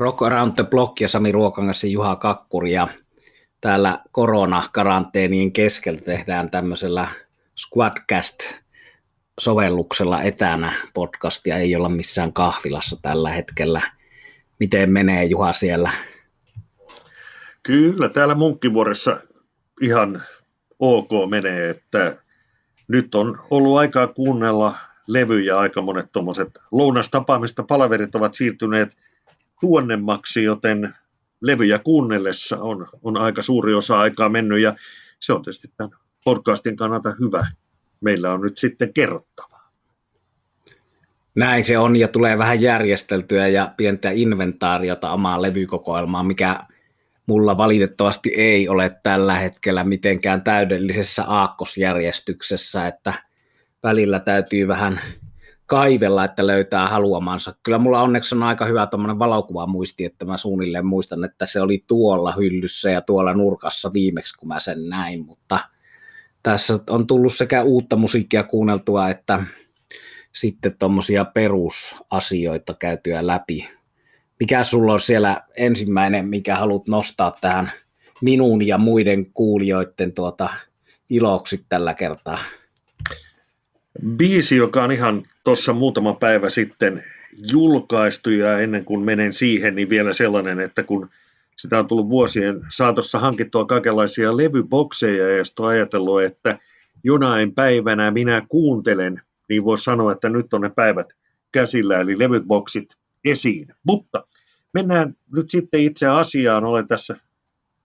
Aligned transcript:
Rock 0.00 0.22
Around 0.22 0.52
the 0.54 0.64
Block 0.64 1.00
ja 1.00 1.08
Sami 1.08 1.32
Ruokangas 1.32 1.84
ja 1.84 1.90
Juha 1.90 2.16
Kakkuri 2.16 2.72
ja 2.72 2.88
täällä 3.60 3.98
koronakaranteenien 4.12 5.52
keskellä 5.52 6.00
tehdään 6.00 6.50
tämmöisellä 6.50 7.08
Squadcast-sovelluksella 7.60 10.22
etänä 10.22 10.72
podcastia, 10.94 11.56
ei 11.56 11.76
olla 11.76 11.88
missään 11.88 12.32
kahvilassa 12.32 12.96
tällä 13.02 13.30
hetkellä. 13.30 13.80
Miten 14.60 14.90
menee 14.90 15.24
Juha 15.24 15.52
siellä? 15.52 15.90
Kyllä, 17.62 18.08
täällä 18.08 18.34
Munkkivuoressa 18.34 19.20
ihan 19.80 20.22
ok 20.78 21.10
menee, 21.30 21.70
että 21.70 22.16
nyt 22.88 23.14
on 23.14 23.38
ollut 23.50 23.78
aikaa 23.78 24.06
kuunnella 24.06 24.74
levyjä, 25.06 25.58
aika 25.58 25.82
monet 25.82 26.12
tuommoiset 26.12 26.58
lounastapaamista 26.72 27.62
palaverit 27.62 28.14
ovat 28.14 28.34
siirtyneet 28.34 28.96
tuonnemmaksi, 29.60 30.44
joten 30.44 30.94
levyjä 31.40 31.78
kuunnellessa 31.78 32.56
on, 32.56 32.88
on 33.02 33.16
aika 33.16 33.42
suuri 33.42 33.74
osa 33.74 33.98
aikaa 33.98 34.28
mennyt 34.28 34.60
ja 34.60 34.74
se 35.20 35.32
on 35.32 35.42
tietysti 35.42 35.68
tämän 35.76 35.90
podcastin 36.24 36.76
kannalta 36.76 37.12
hyvä. 37.20 37.46
Meillä 38.00 38.32
on 38.32 38.40
nyt 38.40 38.58
sitten 38.58 38.92
kerrottavaa. 38.92 39.70
Näin 41.34 41.64
se 41.64 41.78
on 41.78 41.96
ja 41.96 42.08
tulee 42.08 42.38
vähän 42.38 42.60
järjesteltyä 42.60 43.48
ja 43.48 43.74
pientä 43.76 44.10
inventaariota 44.10 45.10
omaa 45.10 45.42
levykokoelmaa, 45.42 46.22
mikä 46.22 46.60
mulla 47.26 47.56
valitettavasti 47.56 48.32
ei 48.36 48.68
ole 48.68 49.00
tällä 49.02 49.34
hetkellä 49.34 49.84
mitenkään 49.84 50.42
täydellisessä 50.42 51.24
aakkosjärjestyksessä, 51.24 52.86
että 52.86 53.14
välillä 53.82 54.20
täytyy 54.20 54.68
vähän 54.68 55.00
kaivella, 55.70 56.24
että 56.24 56.46
löytää 56.46 56.88
haluamansa. 56.88 57.54
Kyllä 57.62 57.78
mulla 57.78 58.02
onneksi 58.02 58.34
on 58.34 58.42
aika 58.42 58.64
hyvä 58.64 58.86
tuommoinen 58.86 59.18
valokuva 59.18 59.66
muisti, 59.66 60.04
että 60.04 60.24
mä 60.24 60.36
suunnilleen 60.36 60.86
muistan, 60.86 61.24
että 61.24 61.46
se 61.46 61.60
oli 61.60 61.84
tuolla 61.86 62.32
hyllyssä 62.32 62.90
ja 62.90 63.00
tuolla 63.00 63.34
nurkassa 63.34 63.92
viimeksi, 63.92 64.38
kun 64.38 64.48
mä 64.48 64.60
sen 64.60 64.88
näin, 64.88 65.26
mutta 65.26 65.58
tässä 66.42 66.78
on 66.90 67.06
tullut 67.06 67.34
sekä 67.34 67.62
uutta 67.62 67.96
musiikkia 67.96 68.42
kuunneltua, 68.42 69.08
että 69.08 69.44
sitten 70.32 70.76
tuommoisia 70.78 71.24
perusasioita 71.24 72.74
käytyä 72.74 73.26
läpi. 73.26 73.68
Mikä 74.40 74.64
sulla 74.64 74.92
on 74.92 75.00
siellä 75.00 75.40
ensimmäinen, 75.56 76.28
mikä 76.28 76.56
haluat 76.56 76.88
nostaa 76.88 77.32
tähän 77.40 77.72
minun 78.22 78.66
ja 78.66 78.78
muiden 78.78 79.32
kuulijoiden 79.32 80.12
tuota 80.12 80.48
iloksi 81.10 81.64
tällä 81.68 81.94
kertaa? 81.94 82.38
Biisi, 84.16 84.56
joka 84.56 84.84
on 84.84 84.92
ihan 84.92 85.22
tuossa 85.44 85.72
muutama 85.72 86.14
päivä 86.14 86.50
sitten 86.50 87.04
julkaistu 87.52 88.30
ja 88.30 88.58
ennen 88.58 88.84
kuin 88.84 89.04
menen 89.04 89.32
siihen, 89.32 89.74
niin 89.74 89.88
vielä 89.90 90.12
sellainen, 90.12 90.60
että 90.60 90.82
kun 90.82 91.10
sitä 91.56 91.78
on 91.78 91.86
tullut 91.88 92.08
vuosien 92.08 92.60
saatossa 92.68 93.18
hankittua 93.18 93.64
kaikenlaisia 93.64 94.36
levybokseja 94.36 95.36
ja 95.36 95.44
sitten 95.44 95.64
ajatellut, 95.66 96.22
että 96.22 96.58
jonain 97.04 97.54
päivänä 97.54 98.10
minä 98.10 98.46
kuuntelen, 98.48 99.22
niin 99.48 99.64
voisi 99.64 99.84
sanoa, 99.84 100.12
että 100.12 100.28
nyt 100.28 100.54
on 100.54 100.60
ne 100.60 100.70
päivät 100.70 101.12
käsillä, 101.52 102.00
eli 102.00 102.18
levyboksit 102.18 102.96
esiin. 103.24 103.68
Mutta 103.84 104.26
mennään 104.74 105.14
nyt 105.32 105.50
sitten 105.50 105.80
itse 105.80 106.06
asiaan. 106.06 106.64
Olen 106.64 106.88
tässä 106.88 107.16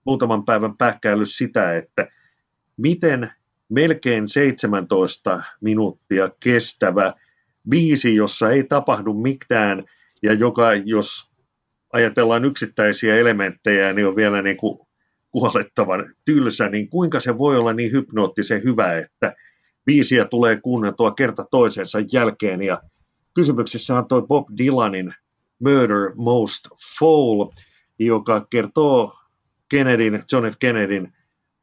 muutaman 0.06 0.46
päivän 0.46 0.78
pähkäillyt 0.78 1.30
sitä, 1.30 1.78
että 1.78 2.08
miten 2.78 3.32
melkein 3.70 4.28
17 4.28 5.44
minuuttia 5.62 6.30
kestävä 6.40 7.14
biisi, 7.70 8.16
jossa 8.16 8.50
ei 8.50 8.64
tapahdu 8.64 9.14
mitään 9.14 9.84
ja 10.24 10.34
joka, 10.34 10.74
jos 10.74 11.32
ajatellaan 11.94 12.46
yksittäisiä 12.46 13.16
elementtejä, 13.16 13.94
niin 13.94 14.08
on 14.08 14.16
vielä 14.16 14.42
niin 14.42 14.58
kuin 14.58 14.80
kuolettavan 15.32 16.06
tylsä, 16.26 16.70
niin 16.70 16.90
kuinka 16.90 17.20
se 17.20 17.38
voi 17.38 17.58
olla 17.58 17.74
niin 17.74 17.92
hypnoottisen 17.92 18.64
hyvä, 18.64 18.98
että 18.98 19.36
biisiä 19.86 20.26
tulee 20.26 20.62
kuunneltua 20.62 21.12
kerta 21.12 21.46
toisensa 21.52 22.00
jälkeen. 22.14 22.62
Ja 22.62 22.82
kysymyksessä 23.34 23.98
on 23.98 24.08
tuo 24.08 24.22
Bob 24.22 24.48
Dylanin 24.58 25.14
Murder 25.60 26.12
Most 26.16 26.68
Foul, 27.00 27.50
joka 28.00 28.48
kertoo 28.50 29.18
Kennedyn, 29.70 30.24
John 30.32 30.52
F. 30.52 30.56
Kennedyn 30.60 31.14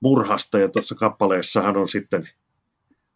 murhasta, 0.00 0.58
ja 0.58 0.68
tuossa 0.68 0.94
kappaleessahan 0.94 1.76
on 1.76 1.88
sitten 1.88 2.28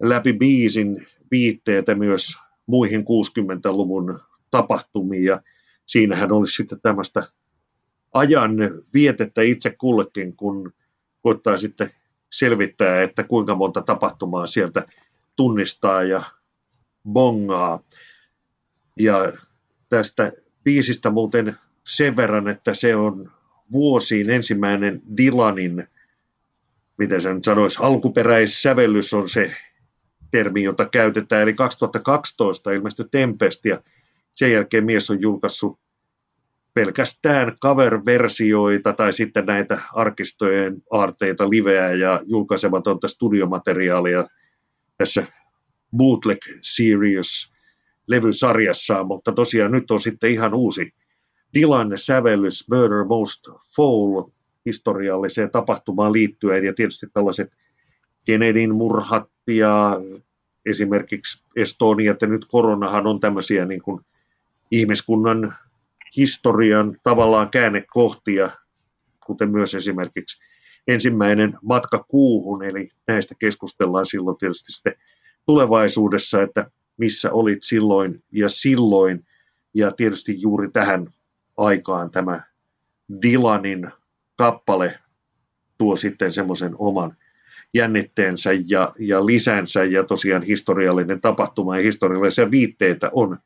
läpi 0.03 0.33
biisin 0.33 1.07
viitteitä 1.31 1.95
myös 1.95 2.37
muihin 2.67 3.01
60-luvun 3.01 4.21
tapahtumiin, 4.51 5.25
ja 5.25 5.41
siinähän 5.87 6.33
olisi 6.33 6.55
sitten 6.55 6.81
tämmöistä 6.81 7.23
ajan 8.15 8.57
vietettä 8.95 9.43
itse 9.43 9.71
kullekin, 9.71 10.37
kun 10.37 10.73
koittaa 11.23 11.59
sitten 11.59 11.91
selvittää, 12.33 13.03
että 13.03 13.25
kuinka 13.25 13.55
monta 13.55 13.83
tapahtumaa 13.83 14.47
sieltä 14.47 14.87
tunnistaa 15.37 16.03
ja 16.03 16.23
bongaa. 17.13 17.83
Ja 19.01 19.33
tästä 19.89 20.33
biisistä 20.65 21.11
muuten 21.11 21.57
sen 21.87 22.17
verran, 22.17 22.49
että 22.49 22.75
se 22.75 22.97
on 22.97 23.33
vuosiin 23.73 24.31
ensimmäinen 24.31 25.03
Dylanin, 25.17 25.89
miten 26.99 27.21
sen 27.21 27.45
sanoisi, 27.45 27.79
alkuperäissävellys 27.83 29.15
on 29.15 29.29
se 29.29 29.57
termi, 30.37 30.63
jota 30.63 30.87
käytetään, 30.87 31.43
eli 31.43 31.55
2012 31.55 32.73
ilmestyi 32.73 33.07
Tempest, 33.11 33.65
ja 33.65 33.81
sen 34.35 34.53
jälkeen 34.53 34.85
mies 34.85 35.11
on 35.11 35.21
julkaissut 35.21 35.79
pelkästään 36.75 37.57
cover-versioita 37.63 38.93
tai 38.93 39.13
sitten 39.13 39.47
näitä 39.47 39.81
arkistojen 39.95 40.83
aarteita, 40.91 41.51
liveä 41.51 41.93
ja 41.93 42.21
julkaisematonta 42.25 43.09
studiomateriaalia 43.09 44.25
tässä 44.99 45.27
Bootleg 45.97 46.39
Series 46.63 47.53
levysarjassaan, 48.07 49.07
mutta 49.07 49.33
tosiaan 49.33 49.73
nyt 49.73 49.91
on 49.91 50.01
sitten 50.01 50.31
ihan 50.31 50.55
uusi 50.55 50.95
tilanne, 51.53 51.97
sävellys 51.97 52.69
Murder 52.71 53.05
Most 53.05 53.41
Foul 53.77 54.23
historialliseen 54.67 55.51
tapahtumaan 55.51 56.13
liittyen. 56.13 56.65
Ja 56.65 56.73
tietysti 56.75 57.07
tällaiset 57.13 57.53
Kennedyn 58.25 58.75
murhat 58.75 59.31
ja 59.47 60.01
esimerkiksi 60.67 61.45
Estonia, 61.57 62.13
että 62.13 62.27
nyt 62.27 62.45
koronahan 62.45 63.07
on 63.07 63.21
tämmöisiä 63.21 63.65
niin 63.65 63.83
kuin 63.83 64.01
ihmiskunnan 64.71 65.55
historian 66.17 66.97
tavallaan 67.03 67.51
käännekohtia, 67.51 68.51
kuten 69.27 69.51
myös 69.51 69.75
esimerkiksi 69.75 70.43
ensimmäinen 70.89 71.59
matka 71.63 72.05
kuuhun, 72.09 72.65
eli 72.65 72.89
näistä 73.07 73.35
keskustellaan 73.39 74.07
silloin 74.07 74.37
tietysti 74.37 74.73
sitten 74.73 74.95
tulevaisuudessa, 75.47 76.43
että 76.43 76.71
missä 76.97 77.33
olit 77.33 77.63
silloin 77.63 78.23
ja 78.33 78.49
silloin, 78.49 79.27
ja 79.75 79.91
tietysti 79.91 80.41
juuri 80.41 80.71
tähän 80.71 81.07
aikaan 81.57 82.11
tämä 82.11 82.41
Dylanin 83.23 83.91
kappale 84.37 84.99
tuo 85.79 85.97
sitten 85.97 86.33
semmoisen 86.33 86.75
oman 86.79 87.17
jännitteensä 87.75 88.51
ja, 88.67 88.93
ja 88.99 89.27
lisänsä 89.27 89.85
ja 89.85 90.05
tosiaan 90.05 90.43
historiallinen 90.43 91.21
tapahtuma 91.21 91.77
ja 91.77 91.83
historiallisia 91.83 92.51
viitteitä 92.51 93.11
on 93.13 93.39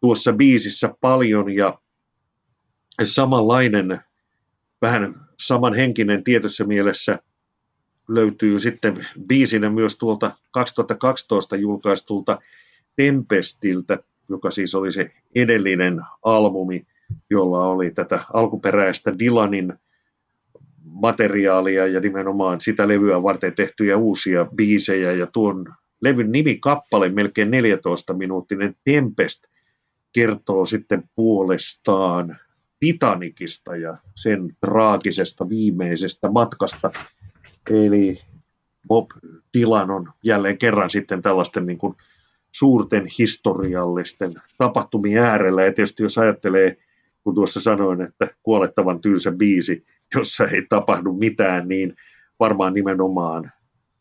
tuossa 0.00 0.32
biisissä 0.32 0.94
paljon 1.00 1.54
ja 1.54 1.78
samanlainen, 3.02 4.00
vähän 4.82 5.14
samanhenkinen 5.40 6.24
tietyssä 6.24 6.64
mielessä 6.64 7.18
löytyy 8.08 8.58
sitten 8.58 9.06
biisinä 9.26 9.70
myös 9.70 9.98
tuolta 9.98 10.30
2012 10.50 11.56
julkaistulta 11.56 12.38
Tempestiltä, 12.96 13.98
joka 14.28 14.50
siis 14.50 14.74
oli 14.74 14.92
se 14.92 15.10
edellinen 15.34 16.00
albumi, 16.22 16.86
jolla 17.30 17.66
oli 17.66 17.90
tätä 17.90 18.20
alkuperäistä 18.32 19.18
Dylanin 19.18 19.74
materiaalia 20.90 21.86
ja 21.86 22.00
nimenomaan 22.00 22.60
sitä 22.60 22.88
levyä 22.88 23.22
varten 23.22 23.54
tehtyjä 23.54 23.96
uusia 23.96 24.46
biisejä. 24.56 25.12
Ja 25.12 25.26
tuon 25.26 25.64
levyn 26.02 26.32
nimikappale, 26.32 27.08
melkein 27.08 27.48
14-minuuttinen 27.48 28.74
Tempest, 28.84 29.44
kertoo 30.12 30.66
sitten 30.66 31.02
puolestaan 31.14 32.36
Titanikista 32.80 33.76
ja 33.76 33.96
sen 34.14 34.56
traagisesta 34.60 35.48
viimeisestä 35.48 36.30
matkasta. 36.30 36.90
Eli 37.70 38.20
Bob 38.88 39.10
Dylan 39.58 39.90
on 39.90 40.12
jälleen 40.22 40.58
kerran 40.58 40.90
sitten 40.90 41.22
tällaisten 41.22 41.66
niin 41.66 41.78
kuin 41.78 41.94
suurten 42.52 43.06
historiallisten 43.18 44.32
tapahtumien 44.58 45.22
äärellä. 45.22 45.64
Ja 45.64 45.72
tietysti 45.72 46.02
jos 46.02 46.18
ajattelee, 46.18 46.76
kun 47.24 47.34
tuossa 47.34 47.60
sanoin, 47.60 48.00
että 48.00 48.28
kuolettavan 48.42 49.00
tylsä 49.00 49.32
biisi, 49.32 49.84
jossa 50.14 50.44
ei 50.44 50.66
tapahdu 50.68 51.12
mitään, 51.12 51.68
niin 51.68 51.94
varmaan 52.40 52.74
nimenomaan 52.74 53.52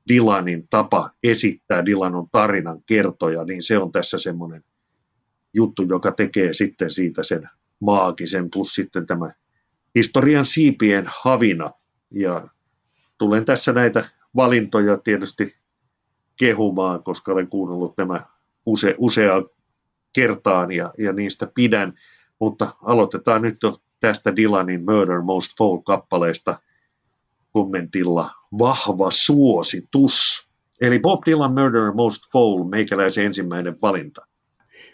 Dylanin 0.10 0.68
tapa 0.70 1.10
esittää, 1.24 1.86
Dylan 1.86 2.16
on 2.16 2.28
tarinan 2.32 2.82
kertoja, 2.86 3.44
niin 3.44 3.64
se 3.64 3.78
on 3.78 3.92
tässä 3.92 4.20
semmoinen 4.20 4.64
juttu, 5.54 5.84
joka 5.84 6.12
tekee 6.12 6.54
sitten 6.54 6.92
siitä 6.92 7.24
sen 7.24 7.50
maagisen, 7.80 8.50
plus 8.50 8.76
sitten 8.76 9.06
tämä 9.08 9.32
historian 9.96 10.46
siipien 10.46 11.06
havina. 11.08 11.72
Ja 12.12 12.48
tulen 13.18 13.46
tässä 13.46 13.74
näitä 13.74 14.06
valintoja 14.36 14.98
tietysti 14.98 15.56
kehumaan, 16.40 17.04
koska 17.04 17.32
olen 17.32 17.48
kuunnellut 17.48 17.98
nämä 17.98 18.22
use, 18.66 18.96
usea 18.98 19.34
kertaan 20.14 20.72
ja, 20.72 20.94
ja 20.98 21.14
niistä 21.14 21.48
pidän. 21.56 21.94
Mutta 22.40 22.68
aloitetaan 22.82 23.42
nyt 23.42 23.58
tästä 24.00 24.36
Dylanin 24.36 24.86
Murder 24.86 25.22
Most 25.22 25.52
Foul-kappaleesta 25.58 26.60
kommentilla 27.52 28.32
vahva 28.60 29.12
suositus. 29.12 30.48
Eli 30.82 31.00
Bob 31.00 31.22
Dylan 31.26 31.54
Murder 31.54 31.92
Most 31.94 32.22
Foul, 32.32 32.64
meikäläisen 32.64 33.26
ensimmäinen 33.26 33.76
valinta. 33.82 34.28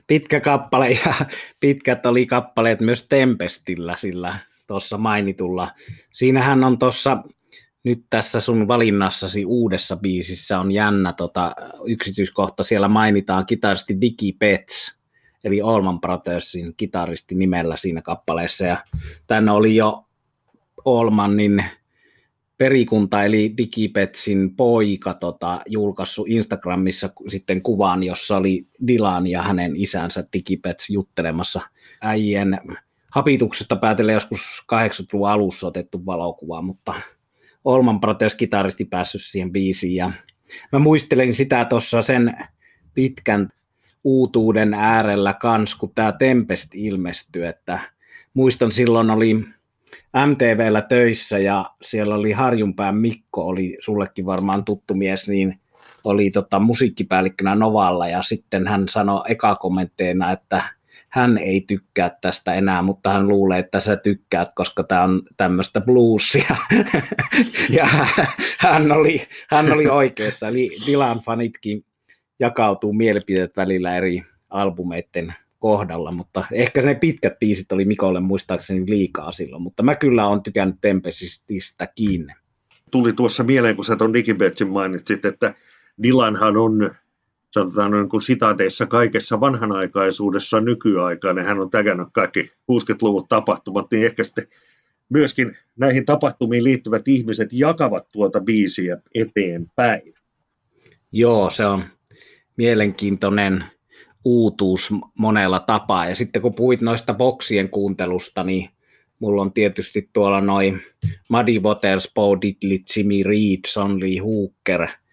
Pitkä 0.07 0.39
kappale 0.39 0.89
ja 1.05 1.13
pitkät 1.59 2.05
oli 2.05 2.25
kappaleet 2.25 2.81
myös 2.81 3.07
Tempestillä 3.07 3.95
sillä 3.95 4.39
tuossa 4.67 4.97
mainitulla. 4.97 5.71
Siinähän 6.11 6.63
on 6.63 6.79
tuossa 6.79 7.23
nyt 7.83 8.05
tässä 8.09 8.39
sun 8.39 8.67
valinnassasi 8.67 9.45
uudessa 9.45 9.95
biisissä 9.95 10.59
on 10.59 10.71
jännä 10.71 11.13
tota, 11.13 11.55
yksityiskohta. 11.85 12.63
Siellä 12.63 12.87
mainitaan 12.87 13.45
kitaristi 13.45 14.01
Dicky 14.01 14.37
Pets, 14.39 14.95
eli 15.43 15.61
Allman 15.61 16.01
Brothersin 16.01 16.73
kitaristi 16.77 17.35
nimellä 17.35 17.77
siinä 17.77 18.01
kappaleessa. 18.01 18.65
Ja 18.65 18.77
tänne 19.27 19.51
oli 19.51 19.75
jo 19.75 20.05
Allmanin 20.85 21.63
perikunta, 22.57 23.23
eli 23.23 23.53
Digipetsin 23.57 24.55
poika, 24.55 25.13
tota, 25.13 25.61
julkaissut 25.67 26.27
Instagramissa 26.29 27.09
sitten 27.29 27.61
kuvan, 27.61 28.03
jossa 28.03 28.37
oli 28.37 28.67
Dylan 28.87 29.27
ja 29.27 29.41
hänen 29.41 29.75
isänsä 29.75 30.23
Digipets 30.33 30.89
juttelemassa 30.89 31.61
äijien 32.01 32.59
hapituksesta 33.11 33.75
päätellen 33.75 34.13
joskus 34.13 34.63
80-luvun 34.73 35.29
alussa 35.29 35.67
otettu 35.67 36.05
valokuva, 36.05 36.61
mutta 36.61 36.93
Olman 37.65 37.99
Brothers 37.99 38.35
kitaristi 38.35 38.85
päässyt 38.85 39.21
siihen 39.21 39.51
biisiin 39.51 39.95
ja 39.95 40.11
mä 40.71 40.79
muistelin 40.79 41.33
sitä 41.33 41.65
tuossa 41.65 42.01
sen 42.01 42.33
pitkän 42.93 43.49
uutuuden 44.03 44.73
äärellä 44.73 45.33
kans, 45.33 45.75
kun 45.75 45.91
tämä 45.95 46.11
Tempest 46.11 46.75
ilmestyi, 46.75 47.45
että 47.45 47.79
muistan 48.33 48.71
silloin 48.71 49.09
oli 49.09 49.33
MTVllä 50.25 50.81
töissä 50.81 51.39
ja 51.39 51.71
siellä 51.81 52.15
oli 52.15 52.31
Harjunpään 52.31 52.97
Mikko, 52.97 53.47
oli 53.47 53.77
sullekin 53.79 54.25
varmaan 54.25 54.65
tuttu 54.65 54.93
mies, 54.93 55.27
niin 55.29 55.59
oli 56.03 56.31
tota, 56.31 56.59
musiikkipäällikkönä 56.59 57.55
Novalla 57.55 58.07
ja 58.07 58.21
sitten 58.21 58.67
hän 58.67 58.89
sanoi 58.89 59.21
eka 59.27 59.55
kommentteina, 59.55 60.31
että 60.31 60.63
hän 61.09 61.37
ei 61.37 61.61
tykkää 61.67 62.17
tästä 62.21 62.53
enää, 62.53 62.81
mutta 62.81 63.09
hän 63.09 63.27
luulee, 63.27 63.59
että 63.59 63.79
sä 63.79 63.95
tykkäät, 63.95 64.49
koska 64.55 64.83
tämä 64.83 65.03
on 65.03 65.21
tämmöistä 65.37 65.81
bluesia. 65.81 66.55
ja 67.77 67.87
hän 68.59 68.91
oli, 68.91 69.27
hän 69.49 69.71
oli 69.71 69.87
oikeassa, 69.87 70.47
eli 70.47 70.69
Dylan 70.87 71.19
fanitkin 71.19 71.85
jakautuu 72.39 72.93
mielipiteet 72.93 73.57
välillä 73.57 73.97
eri 73.97 74.23
albumeiden 74.49 75.33
kohdalla, 75.59 76.11
mutta 76.11 76.45
ehkä 76.51 76.81
ne 76.81 76.95
pitkät 76.95 77.39
biisit 77.39 77.71
oli 77.71 77.85
Mikolle 77.85 78.19
muistaakseni 78.19 78.83
liikaa 78.87 79.31
silloin, 79.31 79.63
mutta 79.63 79.83
mä 79.83 79.95
kyllä 79.95 80.27
olen 80.27 80.43
tykännyt 80.43 80.75
Tempestistä 80.81 81.87
kiinni. 81.95 82.33
Tuli 82.91 83.13
tuossa 83.13 83.43
mieleen, 83.43 83.75
kun 83.75 83.85
sä 83.85 83.95
tuon 83.95 84.13
Digibetsin 84.13 84.69
mainitsit, 84.69 85.25
että 85.25 85.53
Dylanhan 86.03 86.57
on 86.57 86.91
sanotaan 87.53 87.91
noin 87.91 88.09
kuin 88.09 88.21
sitaateissa 88.21 88.85
kaikessa 88.85 89.39
vanhanaikaisuudessa 89.39 90.61
nykyaikainen, 90.61 91.45
hän 91.45 91.59
on 91.59 91.69
tägännyt 91.69 92.07
kaikki 92.11 92.41
60-luvun 92.43 93.27
tapahtumat, 93.29 93.85
niin 93.91 94.05
ehkä 94.05 94.23
sitten 94.23 94.47
myöskin 95.09 95.57
näihin 95.75 96.05
tapahtumiin 96.05 96.63
liittyvät 96.63 97.07
ihmiset 97.07 97.49
jakavat 97.51 98.07
tuota 98.11 98.39
biisiä 98.39 98.97
eteenpäin. 99.15 100.13
Joo, 101.11 101.49
se 101.49 101.65
on 101.65 101.83
mielenkiintoinen 102.57 103.63
uutuus 104.25 104.89
monella 105.19 105.59
tapaa. 105.59 106.09
Ja 106.09 106.15
sitten 106.15 106.41
kun 106.41 106.55
puhuit 106.55 106.81
noista 106.81 107.13
boksien 107.13 107.69
kuuntelusta, 107.69 108.43
niin 108.43 108.69
mulla 109.19 109.41
on 109.41 109.53
tietysti 109.53 110.09
tuolla 110.13 110.41
noin 110.41 110.81
Muddy 111.29 111.59
Waters, 111.59 112.11
Bo 112.15 112.41
Diddley, 112.41 112.77
Jimmy 112.95 113.23
Reed, 113.23 113.59
Son 113.67 113.99
Lee 113.99 114.17
Hooker– 114.17 114.87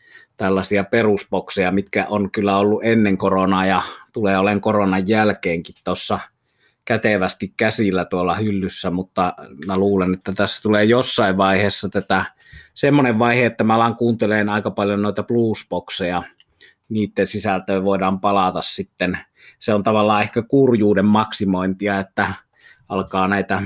tällaisia 0.41 0.85
perusbokseja, 0.85 1.73
mitkä 1.73 2.07
on 2.09 2.31
kyllä 2.31 2.59
ollut 2.59 2.85
ennen 2.85 3.19
koronaa 3.19 3.67
ja 3.67 3.83
tulee 4.13 4.39
olemaan 4.39 4.61
koronan 4.61 5.09
jälkeenkin 5.09 5.75
tuossa 5.85 6.19
kätevästi 6.85 7.53
käsillä 7.57 8.05
tuolla 8.05 8.35
hyllyssä, 8.35 8.91
mutta 8.91 9.35
mä 9.67 9.77
luulen, 9.77 10.15
että 10.15 10.33
tässä 10.33 10.63
tulee 10.63 10.85
jossain 10.85 11.37
vaiheessa 11.37 11.89
tätä 11.89 12.25
semmoinen 12.75 13.19
vaihe, 13.19 13.47
että 13.47 13.65
mä 13.65 13.75
alan 13.75 13.97
kuuntelemaan 13.97 14.49
aika 14.49 14.71
paljon 14.71 15.03
noita 15.03 15.23
bluesbokseja, 15.23 16.23
niiden 16.91 17.27
sisältöön 17.27 17.85
voidaan 17.85 18.21
palata 18.21 18.61
sitten. 18.63 19.19
Se 19.59 19.75
on 19.75 19.83
tavallaan 19.83 20.23
ehkä 20.23 20.43
kurjuuden 20.43 21.05
maksimointia, 21.05 21.99
että 21.99 22.35
alkaa 22.89 23.29
näitä 23.29 23.63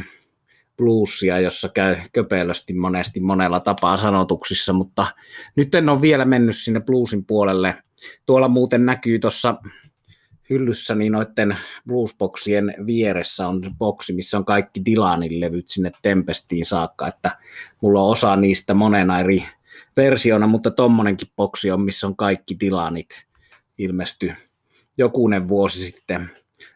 bluesia, 0.77 1.41
jossa 1.41 1.69
käy 1.69 1.97
köpelösti 2.13 2.73
monesti 2.73 3.21
monella 3.21 3.61
tapaa 3.61 3.97
sanotuksissa, 3.97 4.73
mutta 4.73 5.07
nyt 5.57 5.75
en 5.75 5.89
ole 5.89 6.01
vielä 6.01 6.25
mennyt 6.25 6.57
sinne 6.57 6.81
bluesin 6.81 7.25
puolelle. 7.25 7.75
Tuolla 8.27 8.49
muuten 8.49 8.87
näkyy 8.87 9.19
tuossa 9.19 9.57
hyllyssä 10.51 10.95
niin 10.95 11.13
noiden 11.13 11.57
bluesboxien 11.87 12.75
vieressä 12.87 13.49
on 13.49 13.63
boksi, 13.79 14.13
missä 14.13 14.39
on 14.39 14.45
kaikki 14.45 14.83
Dylanin 14.85 15.41
levyt 15.41 15.69
sinne 15.69 15.93
Tempestiin 16.03 16.67
saakka, 16.67 17.09
että 17.09 17.39
mulla 17.81 18.03
on 18.03 18.11
osa 18.11 18.37
niistä 18.37 18.75
monena 18.75 19.21
eri 19.21 19.45
versiona, 19.97 20.47
mutta 20.47 20.71
tommonenkin 20.71 21.29
boksi 21.37 21.71
on, 21.71 21.81
missä 21.81 22.07
on 22.07 22.17
kaikki 22.17 22.57
Dylanit 22.61 23.09
ilmesty 23.79 24.33
jokunen 24.99 25.49
vuosi 25.49 25.87
sitten 25.87 26.31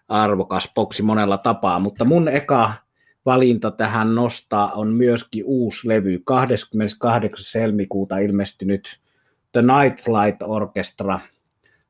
arvokas 0.08 0.70
boksi 0.74 1.02
monella 1.02 1.38
tapaa, 1.38 1.78
mutta 1.78 2.04
mun 2.04 2.28
eka 2.28 2.72
valinta 3.26 3.70
tähän 3.70 4.14
nostaa 4.14 4.72
on 4.72 4.88
myöskin 4.88 5.44
uusi 5.46 5.88
levy, 5.88 6.22
28. 6.24 7.60
helmikuuta 7.60 8.18
ilmestynyt 8.18 9.00
The 9.52 9.62
Night 9.62 10.04
Flight 10.04 10.42
Orchestra, 10.42 11.20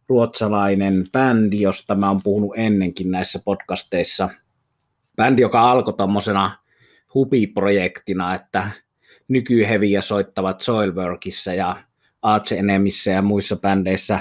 ruotsalainen 0.09 1.05
bändi, 1.13 1.61
josta 1.61 1.95
mä 1.95 2.09
oon 2.09 2.21
puhunut 2.25 2.53
ennenkin 2.57 3.11
näissä 3.11 3.41
podcasteissa. 3.45 4.29
Bändi, 5.17 5.43
joka 5.43 5.71
alkoi 5.71 5.95
tuommoisena 5.95 6.59
hubiprojektina, 7.15 8.35
että 8.35 8.71
nykyheviä 9.29 10.01
soittavat 10.01 10.61
Soilworkissa 10.61 11.55
ja 11.55 11.77
Arch 12.23 12.53
Enemissä 12.53 13.11
ja 13.11 13.23
muissa 13.23 13.57
bändeissä 13.57 14.21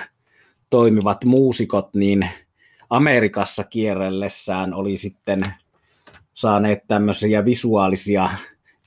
toimivat 0.69 1.25
muusikot, 1.25 1.95
niin 1.95 2.29
Amerikassa 2.89 3.63
kierrellessään 3.63 4.73
oli 4.73 4.97
sitten 4.97 5.41
saaneet 6.33 6.79
tämmöisiä 6.87 7.45
visuaalisia 7.45 8.29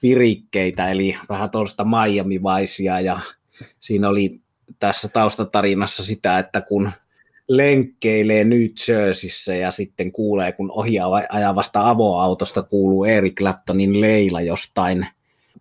virikkeitä, 0.03 0.91
eli 0.91 1.17
vähän 1.29 1.51
tuollaista 1.51 1.85
Miami 1.85 2.41
Vicea, 2.43 3.01
ja 3.01 3.21
siinä 3.81 4.09
oli 4.09 4.41
tässä 4.79 5.09
taustatarinassa 5.09 6.05
sitä, 6.05 6.39
että 6.39 6.61
kun 6.61 6.91
lenkkeilee 7.49 8.45
New 8.45 8.63
Jerseyssä 8.89 9.55
ja 9.55 9.71
sitten 9.71 10.13
kuulee, 10.13 10.53
kun 10.53 10.71
ohi 10.71 10.97
ajavasta 11.29 11.91
avoautosta 11.91 12.63
kuuluu 12.63 13.05
Eric 13.05 13.35
Claptonin 13.35 14.01
Leila 14.01 14.41
jostain 14.41 15.07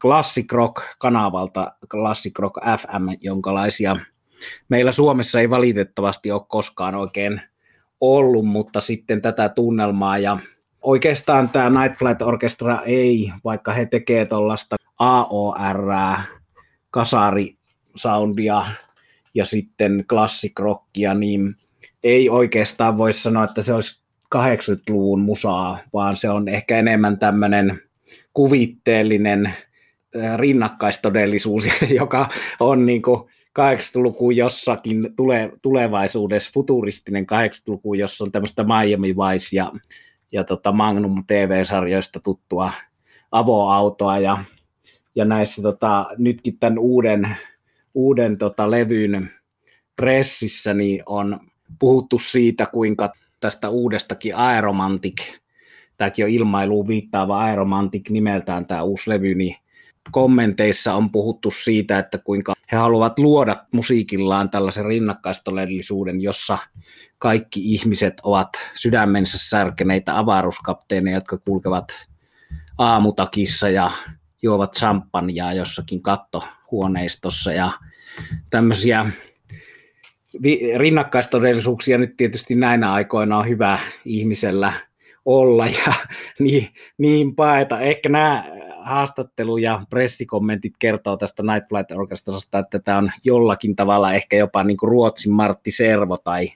Classic 0.01 0.51
Rock-kanavalta, 0.51 1.72
Classic 1.89 2.39
Rock 2.39 2.56
FM, 2.77 3.10
jonkalaisia 3.22 3.96
meillä 4.70 4.91
Suomessa 4.91 5.39
ei 5.39 5.50
valitettavasti 5.50 6.32
ole 6.32 6.41
koskaan 6.48 6.96
oikein 6.96 7.41
ollut, 8.01 8.46
mutta 8.46 8.82
sitten 8.82 9.22
tätä 9.22 9.50
tunnelmaa 9.50 10.18
ja 10.18 10.39
oikeastaan 10.82 11.50
tämä 11.50 11.82
Night 11.82 12.00
Flight 12.00 12.22
Orchestra 12.22 12.82
ei, 12.82 13.32
vaikka 13.44 13.74
he 13.74 13.86
tekee 13.86 14.25
tuollaista 14.25 14.75
AOR, 15.00 15.88
kasarisoundia 16.91 18.65
ja 19.36 19.46
sitten 19.46 20.06
classic 20.10 20.60
rockia, 20.60 21.13
niin 21.13 21.56
ei 22.03 22.29
oikeastaan 22.29 22.98
voi 22.98 23.13
sanoa, 23.13 23.44
että 23.44 23.62
se 23.62 23.74
olisi 23.74 24.03
80-luvun 24.36 25.22
musaa, 25.22 25.77
vaan 25.94 26.15
se 26.15 26.29
on 26.29 26.48
ehkä 26.48 26.77
enemmän 26.77 27.20
tämmöinen 27.20 27.82
kuvitteellinen 28.34 29.53
rinnakkaistodellisuus, 30.36 31.68
joka 32.00 32.30
on 32.60 32.86
niin 32.86 33.01
kuin 33.01 33.30
80-luku 33.60 34.32
jossakin 34.32 35.10
tule, 35.16 35.51
tulevaisuudessa, 35.62 36.51
futuristinen 36.54 37.24
80-luku, 37.24 37.94
jossa 37.94 38.24
on 38.24 38.32
tämmöistä 38.32 38.63
Miami 38.63 39.16
Vice 39.16 39.56
ja 39.56 39.72
ja 40.32 40.44
tota 40.44 40.72
Magnum 40.72 41.24
TV-sarjoista 41.28 42.20
tuttua 42.20 42.72
avoautoa 43.32 44.20
ja, 44.20 44.38
ja 45.16 45.25
näissä 45.25 45.62
tota, 45.62 46.06
nytkin 46.18 46.60
tämän 46.60 46.80
uuden, 46.80 47.38
uuden 47.94 48.38
tota, 48.38 48.72
levyn 48.72 49.30
pressissä 49.96 50.74
niin 50.74 51.04
on 51.06 51.39
puhuttu 51.80 52.20
siitä, 52.20 52.66
kuinka 52.66 53.13
tästä 53.39 53.70
uudestakin 53.70 54.36
Aeromantic 54.36 55.39
tämäkin 55.98 56.25
on 56.25 56.32
ilmailuun 56.32 56.88
viittaava 56.88 57.39
Aeromantic 57.39 58.10
nimeltään 58.10 58.66
tämä 58.66 58.84
uusi 58.84 59.10
levy, 59.10 59.36
niin 59.36 59.56
kommenteissa 60.12 60.94
on 60.94 61.12
puhuttu 61.12 61.51
siitä, 61.51 62.00
että 62.00 62.18
kuinka 62.18 62.53
he 62.72 62.77
haluavat 62.77 63.20
luoda 63.20 63.56
musiikillaan 63.74 64.50
tällaisen 64.50 64.86
rinnakkaistodellisuuden, 64.86 66.22
jossa 66.22 66.58
kaikki 67.18 67.74
ihmiset 67.74 68.13
ovat 68.24 68.50
sydämensä 68.74 69.38
särkeneitä 69.50 70.20
avaruuskapteeneja, 70.20 71.18
jotka 71.18 71.38
kulkevat 71.38 72.08
aamutakissa 72.77 73.70
ja 73.70 73.91
juovat 74.41 74.74
champagnea 74.74 75.53
jossakin 75.53 76.01
kattohuoneistossa 76.01 77.53
ja 77.53 77.72
tämmöisiä 78.50 79.06
rinnakkaistodellisuuksia 80.77 81.98
nyt 81.98 82.18
tietysti 82.18 82.56
näinä 82.56 82.94
aikoina 82.94 83.38
on 83.38 83.48
hyvä 83.48 83.79
ihmisellä 84.06 84.74
olla 85.30 85.66
ja 85.66 85.94
niin, 86.40 86.68
niin 86.98 87.36
paeta. 87.36 87.80
Ehkä 87.80 88.10
nämä 88.10 88.44
haastattelu- 88.82 89.58
ja 89.58 89.86
pressikommentit 89.90 90.74
kertoo 90.80 91.18
tästä 91.18 91.44
Night 91.44 91.70
Flight 91.70 91.92
Orchestrasta, 91.92 92.60
että 92.60 92.80
tämä 92.80 92.98
on 92.98 93.12
jollakin 93.26 93.76
tavalla 93.76 94.14
ehkä 94.14 94.38
jopa 94.38 94.64
niin 94.64 94.78
kuin 94.78 94.90
Ruotsin 94.90 95.32
Martti 95.32 95.72
Servo 95.72 96.18
tai 96.18 96.48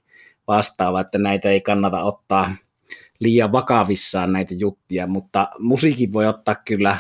vastaava, 0.48 1.02
että 1.02 1.18
näitä 1.18 1.50
ei 1.50 1.62
kannata 1.62 2.04
ottaa 2.04 2.52
liian 3.20 3.52
vakavissaan 3.52 4.34
näitä 4.34 4.54
juttuja, 4.54 5.08
mutta 5.08 5.48
musiikin 5.60 6.14
voi 6.14 6.28
ottaa 6.28 6.56
kyllä 6.56 6.98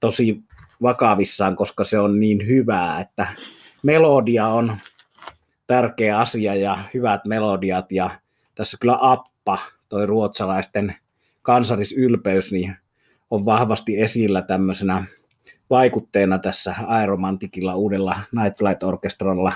tosi 0.00 0.42
vakavissaan, 0.82 1.56
koska 1.56 1.84
se 1.84 1.98
on 1.98 2.20
niin 2.20 2.46
hyvää, 2.46 3.00
että 3.00 3.26
melodia 3.84 4.46
on 4.46 4.76
tärkeä 5.66 6.18
asia 6.18 6.54
ja 6.54 6.78
hyvät 6.94 7.20
melodiat 7.26 7.92
ja 7.92 8.10
tässä 8.54 8.76
kyllä 8.80 8.98
Appa, 9.00 9.58
toi 9.88 10.06
ruotsalaisten 10.06 10.94
kansallisylpeys, 11.42 12.52
niin 12.52 12.76
on 13.30 13.44
vahvasti 13.44 14.00
esillä 14.00 14.42
tämmöisenä 14.42 15.04
vaikutteena 15.70 16.38
tässä 16.38 16.74
Aeromantikilla 16.86 17.76
uudella 17.76 18.20
Night 18.32 18.58
Flight 18.58 18.82
Orchestralla. 18.82 19.52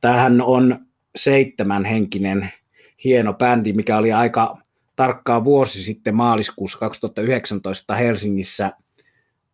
Tämähän 0.00 0.42
on 0.42 0.78
seitsemänhenkinen 1.16 2.50
hieno 3.04 3.32
bändi, 3.32 3.72
mikä 3.72 3.96
oli 3.98 4.12
aika 4.12 4.58
tarkkaa 4.96 5.44
vuosi 5.44 5.82
sitten 5.82 6.14
maaliskuussa 6.14 6.78
2019 6.78 7.94
Helsingissä 7.94 8.72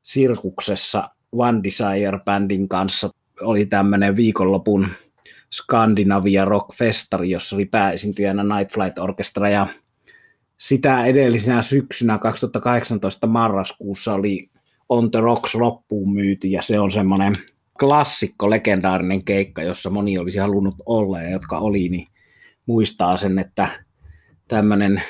Sirkuksessa 0.02 1.10
One 1.32 1.60
Desire-bändin 1.62 2.68
kanssa 2.68 3.10
oli 3.40 3.66
tämmöinen 3.66 4.16
viikonlopun 4.16 4.88
Skandinavia 5.52 6.44
Rock 6.44 6.74
Festari, 6.74 7.30
jossa 7.30 7.56
oli 7.56 7.64
pääesiintyjänä 7.64 8.56
Night 8.56 8.74
Flight 8.74 8.98
Orchestra 8.98 9.48
ja 9.48 9.66
sitä 10.62 11.04
edellisenä 11.04 11.62
syksynä 11.62 12.18
2018 12.18 13.26
marraskuussa 13.26 14.14
oli 14.14 14.50
On 14.88 15.10
the 15.10 15.20
Rocks 15.20 15.54
loppuun 15.54 16.14
myyty 16.14 16.48
ja 16.48 16.62
se 16.62 16.80
on 16.80 16.90
semmoinen 16.90 17.34
klassikko, 17.80 18.50
legendaarinen 18.50 19.24
keikka, 19.24 19.62
jossa 19.62 19.90
moni 19.90 20.18
olisi 20.18 20.38
halunnut 20.38 20.74
olla 20.86 21.20
ja 21.20 21.30
jotka 21.30 21.58
oli, 21.58 21.88
niin 21.88 22.06
muistaa 22.66 23.16
sen, 23.16 23.38
että 23.38 23.68
tämmöinen 24.48 25.02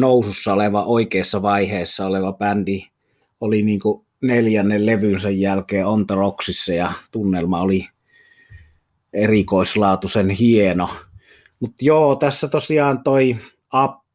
nousussa 0.00 0.52
oleva, 0.52 0.84
oikeassa 0.84 1.42
vaiheessa 1.42 2.06
oleva 2.06 2.32
bändi 2.32 2.86
oli 3.40 3.62
niin 3.62 3.80
kuin 3.80 4.06
neljännen 4.22 4.86
levynsä 4.86 5.30
jälkeen 5.30 5.86
On 5.86 6.06
the 6.06 6.14
Rocksissa 6.14 6.72
ja 6.72 6.92
tunnelma 7.10 7.60
oli 7.60 7.88
erikoislaatuisen 9.12 10.30
hieno. 10.30 10.90
Mutta 11.60 11.84
joo, 11.84 12.16
tässä 12.16 12.48
tosiaan 12.48 13.02
toi 13.04 13.36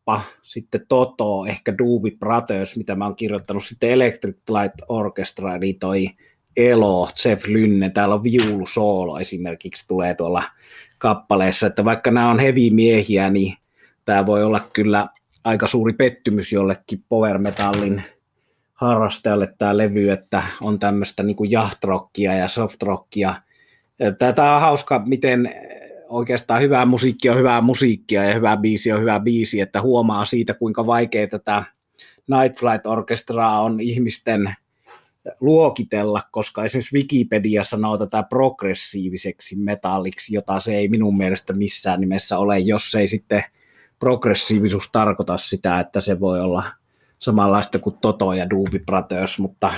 Appa, 0.10 0.22
sitten 0.42 0.86
Toto, 0.88 1.46
ehkä 1.46 1.78
Doobie 1.78 2.18
Brothers, 2.20 2.78
mitä 2.78 2.96
mä 2.96 3.06
oon 3.06 3.16
kirjoittanut, 3.16 3.64
sitten 3.64 3.92
Electric 3.92 4.38
Light 4.50 4.76
Orchestra, 4.88 5.56
eli 5.56 5.74
toi 5.74 6.10
Elo, 6.58 7.10
Jeff 7.26 7.46
Lynne, 7.46 7.90
täällä 7.90 8.16
on 8.16 8.24
viulusoolo 8.24 9.20
esimerkiksi 9.20 9.88
tulee 9.88 10.16
tuolla 10.16 10.44
kappaleessa, 10.98 11.68
että 11.68 11.86
vaikka 11.86 12.12
nämä 12.12 12.32
on 12.32 12.40
heavy 12.40 12.70
miehiä, 12.70 13.30
niin 13.30 13.54
tämä 14.06 14.26
voi 14.26 14.44
olla 14.44 14.60
kyllä 14.74 15.08
aika 15.44 15.68
suuri 15.68 15.94
pettymys 15.94 16.52
jollekin 16.52 17.04
power 17.10 17.38
metallin 17.38 18.04
harrastajalle 18.74 19.54
tämä 19.58 19.78
levy, 19.78 20.10
että 20.10 20.44
on 20.62 20.80
tämmöistä 20.80 21.24
niin 21.24 21.38
jahtrockia 21.50 22.34
ja 22.34 22.48
softrockia. 22.48 23.36
Tämä 24.36 24.56
on 24.56 24.62
hauska, 24.62 25.04
miten 25.08 25.50
oikeastaan 26.10 26.62
hyvää 26.62 26.86
musiikki 26.86 27.30
on 27.30 27.38
hyvää 27.38 27.62
musiikkia 27.62 28.24
ja 28.24 28.34
hyvä 28.34 28.58
biisi 28.58 28.92
on 28.92 29.02
hyvä 29.02 29.20
biisi, 29.20 29.62
että 29.62 29.82
huomaa 29.82 30.26
siitä, 30.26 30.54
kuinka 30.54 30.86
vaikea 30.86 31.28
tätä 31.28 31.64
Night 32.28 32.60
Flight 32.60 32.86
Orchestraa 32.86 33.62
on 33.62 33.80
ihmisten 33.80 34.54
luokitella, 35.42 36.22
koska 36.32 36.64
esimerkiksi 36.64 36.96
Wikipedia 36.96 37.64
sanoo 37.64 37.98
tätä 37.98 38.24
progressiiviseksi 38.24 39.56
metalliksi, 39.56 40.36
jota 40.36 40.60
se 40.60 40.76
ei 40.76 40.88
minun 40.88 41.18
mielestä 41.18 41.54
missään 41.54 42.00
nimessä 42.00 42.38
ole, 42.38 42.60
jos 42.60 42.96
ei 42.96 43.08
sitten 43.08 43.44
progressiivisuus 44.00 44.90
tarkoita 44.92 45.38
sitä, 45.38 45.80
että 45.80 46.02
se 46.02 46.20
voi 46.20 46.42
olla 46.42 46.64
samanlaista 47.20 47.80
kuin 47.80 47.98
Toto 48.02 48.34
ja 48.34 48.50
Doobie 48.50 48.80
Brothers, 48.86 49.40
mutta 49.40 49.74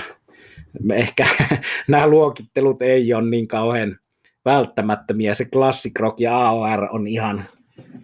ehkä 0.92 1.26
nämä 1.88 2.06
luokittelut 2.06 2.82
ei 2.82 3.14
ole 3.14 3.30
niin 3.30 3.48
kauhean 3.48 3.98
välttämättömiä. 4.44 5.34
Se 5.34 5.44
Classic 5.44 5.98
Rock 5.98 6.20
ja 6.20 6.38
AOR 6.38 6.88
on 6.90 7.06
ihan, 7.06 7.44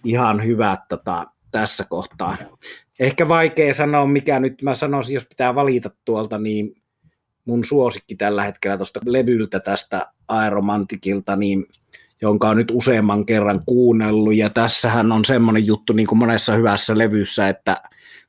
ihan 0.05 0.45
hyvä 0.45 0.77
tota, 0.89 1.27
tässä 1.51 1.85
kohtaa. 1.85 2.37
Ehkä 3.01 3.29
vaikea 3.29 3.75
sanoa, 3.75 4.07
mikä 4.07 4.41
nyt 4.41 4.63
mä 4.63 4.75
sanoisin, 4.75 5.15
jos 5.15 5.27
pitää 5.29 5.55
valita 5.55 5.91
tuolta, 6.05 6.39
niin 6.39 6.83
mun 7.45 7.65
suosikki 7.65 8.17
tällä 8.17 8.43
hetkellä 8.43 8.77
tuosta 8.77 9.01
levyltä 9.05 9.61
tästä 9.61 10.07
Aeromantikilta, 10.29 11.37
niin 11.37 11.67
jonka 12.23 12.49
on 12.49 12.57
nyt 12.57 12.71
useamman 12.71 13.27
kerran 13.27 13.63
kuunnellut, 13.67 14.35
ja 14.35 14.51
tässähän 14.51 15.13
on 15.13 15.25
semmoinen 15.25 15.67
juttu 15.67 15.93
niin 15.93 16.07
kuin 16.07 16.19
monessa 16.19 16.55
hyvässä 16.55 16.99
levyssä, 16.99 17.49
että 17.49 17.77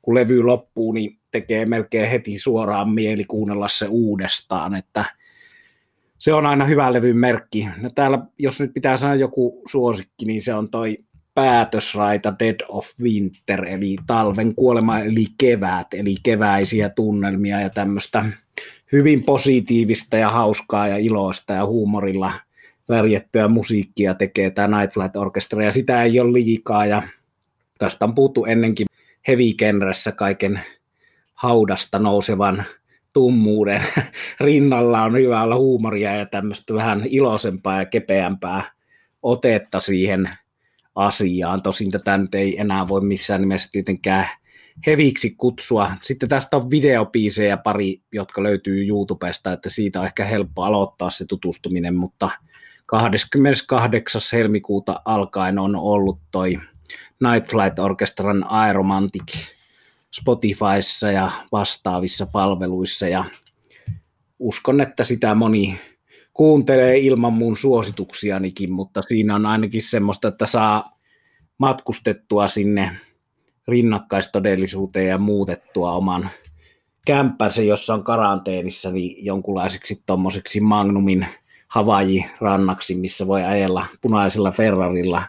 kun 0.02 0.14
levy 0.14 0.42
loppuu, 0.42 0.92
niin 0.92 1.18
tekee 1.30 1.66
melkein 1.66 2.10
heti 2.10 2.38
suoraan 2.38 2.88
mieli 2.90 3.24
kuunnella 3.24 3.68
se 3.68 3.86
uudestaan, 3.88 4.74
että 4.74 5.04
se 6.20 6.34
on 6.34 6.46
aina 6.46 6.64
hyvä 6.64 6.92
levyn 6.92 7.16
merkki. 7.16 7.68
No 7.80 7.90
täällä, 7.94 8.18
jos 8.38 8.60
nyt 8.60 8.74
pitää 8.74 8.96
sanoa 8.96 9.14
joku 9.14 9.62
suosikki, 9.68 10.26
niin 10.26 10.42
se 10.42 10.54
on 10.54 10.70
toi 10.70 10.96
päätösraita 11.34 12.34
Dead 12.38 12.60
of 12.68 12.88
Winter, 13.02 13.64
eli 13.64 13.96
talven 14.06 14.54
kuolema, 14.54 14.98
eli 14.98 15.26
kevät, 15.38 15.86
eli 15.94 16.14
keväisiä 16.22 16.88
tunnelmia 16.88 17.60
ja 17.60 17.70
tämmöistä 17.70 18.24
hyvin 18.92 19.22
positiivista 19.22 20.16
ja 20.16 20.30
hauskaa 20.30 20.88
ja 20.88 20.96
iloista 20.96 21.52
ja 21.52 21.66
huumorilla 21.66 22.32
värjettyä 22.88 23.48
musiikkia 23.48 24.14
tekee 24.14 24.50
tämä 24.50 24.80
Night 24.80 24.94
Flight 24.94 25.16
Orchestra, 25.16 25.64
ja 25.64 25.72
sitä 25.72 26.02
ei 26.02 26.20
ole 26.20 26.32
liikaa, 26.32 26.86
ja 26.86 27.02
tästä 27.78 28.04
on 28.04 28.14
puhuttu 28.14 28.44
ennenkin 28.44 28.86
heavy 29.28 29.44
kaiken 30.16 30.60
haudasta 31.34 31.98
nousevan 31.98 32.64
tummuuden 33.14 33.82
rinnalla 34.40 35.02
on 35.02 35.14
hyvä 35.16 35.42
olla 35.42 35.56
huumoria 35.56 36.16
ja 36.16 36.26
tämmöistä 36.26 36.74
vähän 36.74 37.02
iloisempaa 37.08 37.78
ja 37.78 37.84
kepeämpää 37.84 38.72
otetta 39.22 39.80
siihen 39.80 40.30
asiaan. 40.94 41.62
Tosin 41.62 41.90
tätä 41.90 42.18
nyt 42.18 42.34
ei 42.34 42.60
enää 42.60 42.88
voi 42.88 43.00
missään 43.00 43.40
nimessä 43.40 43.68
tietenkään 43.72 44.26
heviksi 44.86 45.34
kutsua. 45.38 45.92
Sitten 46.02 46.28
tästä 46.28 46.56
on 46.56 46.70
videopiisejä 46.70 47.56
pari, 47.56 48.02
jotka 48.12 48.42
löytyy 48.42 48.88
YouTubesta, 48.88 49.52
että 49.52 49.68
siitä 49.68 50.00
on 50.00 50.06
ehkä 50.06 50.24
helppo 50.24 50.62
aloittaa 50.62 51.10
se 51.10 51.24
tutustuminen, 51.24 51.94
mutta 51.94 52.30
28. 52.86 54.20
helmikuuta 54.32 55.02
alkaen 55.04 55.58
on 55.58 55.76
ollut 55.76 56.20
toi 56.30 56.58
Night 57.20 57.50
Flight 57.50 57.78
Orchestran 57.78 58.44
Aeromantic 58.48 59.32
Spotifyssa 60.10 61.10
ja 61.10 61.30
vastaavissa 61.52 62.26
palveluissa 62.26 63.08
ja 63.08 63.24
uskon, 64.38 64.80
että 64.80 65.04
sitä 65.04 65.34
moni 65.34 65.80
kuuntelee 66.34 66.98
ilman 66.98 67.32
mun 67.32 67.56
suosituksianikin, 67.56 68.72
mutta 68.72 69.02
siinä 69.02 69.34
on 69.34 69.46
ainakin 69.46 69.82
semmoista, 69.82 70.28
että 70.28 70.46
saa 70.46 70.98
matkustettua 71.58 72.48
sinne 72.48 72.96
rinnakkaistodellisuuteen 73.68 75.06
ja 75.06 75.18
muutettua 75.18 75.92
oman 75.92 76.30
kämppänsä, 77.06 77.62
jossa 77.62 77.94
on 77.94 78.04
karanteenissa, 78.04 78.90
niin 78.90 79.24
jonkunlaiseksi 79.24 80.02
tuommoiseksi 80.06 80.60
Magnumin 80.60 81.26
Havaji-rannaksi, 81.68 82.94
missä 82.94 83.26
voi 83.26 83.44
ajella 83.44 83.86
punaisella 84.00 84.50
Ferrarilla 84.50 85.22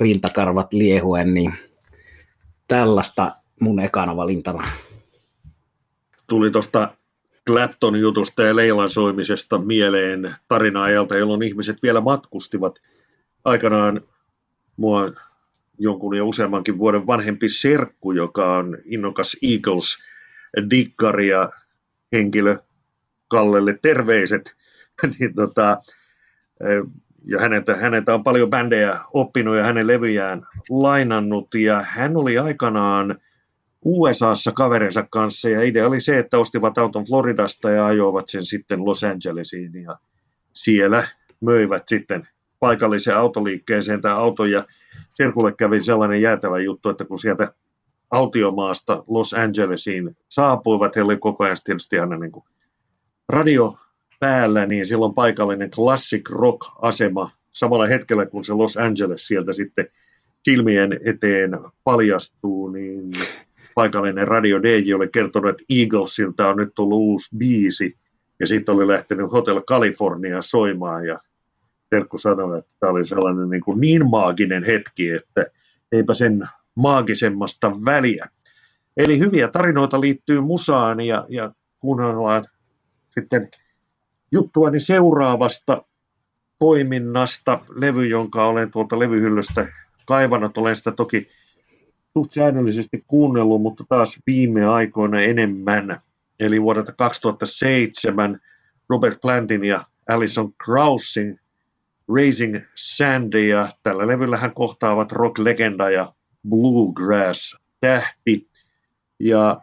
rintakarvat 0.00 0.72
liehuen, 0.72 1.34
niin 1.34 1.54
tällaista 2.68 3.39
mun 3.60 3.80
ekana 3.80 4.16
valintana. 4.16 4.68
Tuli 6.26 6.50
tuosta 6.50 6.94
Clapton 7.46 7.96
jutusta 7.96 8.42
ja 8.42 8.56
Leilan 8.56 8.88
soimisesta 8.88 9.58
mieleen 9.58 10.34
tarina 10.48 10.82
ajalta, 10.82 11.16
jolloin 11.16 11.42
ihmiset 11.42 11.82
vielä 11.82 12.00
matkustivat. 12.00 12.78
Aikanaan 13.44 14.00
mua 14.76 15.12
jonkun 15.78 16.16
jo 16.16 16.28
useammankin 16.28 16.78
vuoden 16.78 17.06
vanhempi 17.06 17.48
serkku, 17.48 18.12
joka 18.12 18.56
on 18.56 18.78
innokas 18.84 19.36
Eagles-dikkari 19.42 21.28
ja 21.28 21.50
henkilö 22.12 22.58
Kallelle 23.28 23.78
terveiset. 23.82 24.56
niin 25.18 25.34
tota, 25.34 25.78
ja 27.24 27.40
häneltä, 27.40 27.76
häneltä 27.76 28.14
on 28.14 28.22
paljon 28.22 28.50
bändejä 28.50 29.00
oppinut 29.12 29.56
ja 29.56 29.64
hänen 29.64 29.86
levyjään 29.86 30.46
lainannut 30.70 31.54
ja 31.54 31.82
hän 31.82 32.16
oli 32.16 32.38
aikanaan 32.38 33.18
USAssa 33.84 34.52
kaverinsa 34.52 35.06
kanssa 35.10 35.48
ja 35.48 35.62
idea 35.62 35.86
oli 35.86 36.00
se, 36.00 36.18
että 36.18 36.38
ostivat 36.38 36.78
auton 36.78 37.04
Floridasta 37.04 37.70
ja 37.70 37.86
ajoivat 37.86 38.28
sen 38.28 38.44
sitten 38.44 38.84
Los 38.84 39.04
Angelesiin 39.04 39.82
ja 39.82 39.98
siellä 40.52 41.04
möivät 41.40 41.88
sitten 41.88 42.28
paikalliseen 42.58 43.16
autoliikkeeseen 43.16 44.00
tämä 44.00 44.16
auto 44.16 44.44
ja 44.44 44.64
Serkulle 45.14 45.52
kävi 45.52 45.82
sellainen 45.82 46.22
jäätävä 46.22 46.58
juttu, 46.58 46.88
että 46.88 47.04
kun 47.04 47.18
sieltä 47.18 47.54
autiomaasta 48.10 49.04
Los 49.06 49.34
Angelesiin 49.34 50.16
saapuivat, 50.28 50.96
he 50.96 51.02
oli 51.02 51.16
koko 51.16 51.44
ajan 51.44 51.56
tietysti 51.64 51.98
aina 51.98 52.16
niin 52.16 52.32
kuin 52.32 52.44
radio 53.28 53.76
päällä, 54.20 54.66
niin 54.66 54.86
silloin 54.86 55.14
paikallinen 55.14 55.70
classic 55.70 56.30
rock-asema 56.30 57.30
samalla 57.52 57.86
hetkellä, 57.86 58.26
kun 58.26 58.44
se 58.44 58.52
Los 58.52 58.76
Angeles 58.76 59.26
sieltä 59.26 59.52
sitten 59.52 59.88
silmien 60.44 61.00
eteen 61.04 61.50
paljastuu, 61.84 62.68
niin 62.68 63.10
paikallinen 63.74 64.28
radio 64.28 64.62
DJ 64.62 64.94
oli 64.94 65.08
kertonut, 65.08 65.50
että 65.50 65.64
Eaglesilta 65.70 66.48
on 66.48 66.56
nyt 66.56 66.72
tullut 66.74 66.98
uusi 66.98 67.36
biisi, 67.36 67.96
ja 68.40 68.46
sitten 68.46 68.74
oli 68.74 68.88
lähtenyt 68.88 69.32
Hotel 69.32 69.60
California 69.60 70.42
soimaan, 70.42 71.06
ja 71.06 71.16
Terkku 71.90 72.18
sanoi, 72.18 72.58
että 72.58 72.72
tämä 72.80 72.92
oli 72.92 73.04
sellainen 73.04 73.50
niin, 73.50 73.62
kuin 73.62 73.80
niin 73.80 74.10
maaginen 74.10 74.64
hetki, 74.64 75.10
että 75.10 75.46
eipä 75.92 76.14
sen 76.14 76.48
maagisemmasta 76.76 77.70
väliä. 77.84 78.28
Eli 78.96 79.18
hyviä 79.18 79.48
tarinoita 79.48 80.00
liittyy 80.00 80.40
musaan, 80.40 81.00
ja, 81.00 81.26
ja 81.28 81.52
kuunnellaan 81.80 82.44
sitten 83.08 83.48
juttuani 84.32 84.80
seuraavasta 84.80 85.84
poiminnasta, 86.58 87.60
levy, 87.76 88.06
jonka 88.06 88.46
olen 88.46 88.72
tuolta 88.72 88.98
levyhyllystä 88.98 89.66
kaivannut. 90.06 90.58
Olen 90.58 90.76
sitä 90.76 90.92
toki 90.92 91.28
suht 92.12 92.32
säännöllisesti 92.32 93.04
kuunnellut, 93.06 93.62
mutta 93.62 93.84
taas 93.88 94.18
viime 94.26 94.66
aikoina 94.66 95.20
enemmän. 95.20 95.98
Eli 96.40 96.62
vuodelta 96.62 96.92
2007 96.92 98.40
Robert 98.88 99.20
Plantin 99.20 99.64
ja 99.64 99.84
Alison 100.08 100.52
Krausin 100.64 101.40
Raising 102.14 102.56
Sandy, 102.74 103.46
ja 103.46 103.68
tällä 103.82 104.06
levyllä 104.06 104.36
hän 104.36 104.54
kohtaavat 104.54 105.12
rock-legenda 105.12 105.90
ja 105.90 106.12
bluegrass-tähti. 106.48 108.48
Ja 109.20 109.60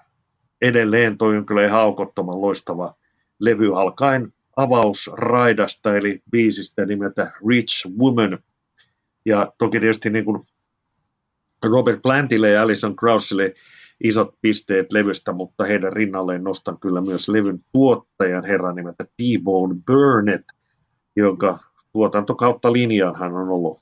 edelleen 0.62 1.18
toi 1.18 1.38
on 1.38 1.46
kyllä 1.46 1.66
ihan 1.66 1.80
aukottoman 1.80 2.42
loistava 2.42 2.96
levy 3.42 3.80
alkaen 3.80 4.28
avausraidasta, 4.56 5.98
eli 5.98 6.22
biisistä 6.32 6.86
nimeltä 6.86 7.32
Rich 7.50 7.88
Woman. 7.98 8.40
Ja 9.26 9.52
toki 9.58 9.80
tietysti 9.80 10.10
niin 10.10 10.26
kuin 10.26 10.44
Robert 11.66 12.02
Plantille 12.02 12.50
ja 12.50 12.62
Alison 12.62 12.96
Kraussille 12.96 13.54
isot 14.04 14.36
pisteet 14.42 14.92
levystä, 14.92 15.32
mutta 15.32 15.64
heidän 15.64 15.94
rinnalleen 15.94 16.44
nostan 16.44 16.80
kyllä 16.80 17.02
myös 17.02 17.30
levyn 17.30 17.60
tuottajan 17.72 18.46
herran 18.46 18.76
nimeltä 18.76 19.04
T-Bone 19.04 19.76
Burnett, 19.86 20.50
jonka 21.16 21.60
tuotanto 21.92 22.36
kautta 22.36 22.74
linjaan 22.74 23.16
hän 23.16 23.34
on 23.34 23.50
ollut 23.50 23.80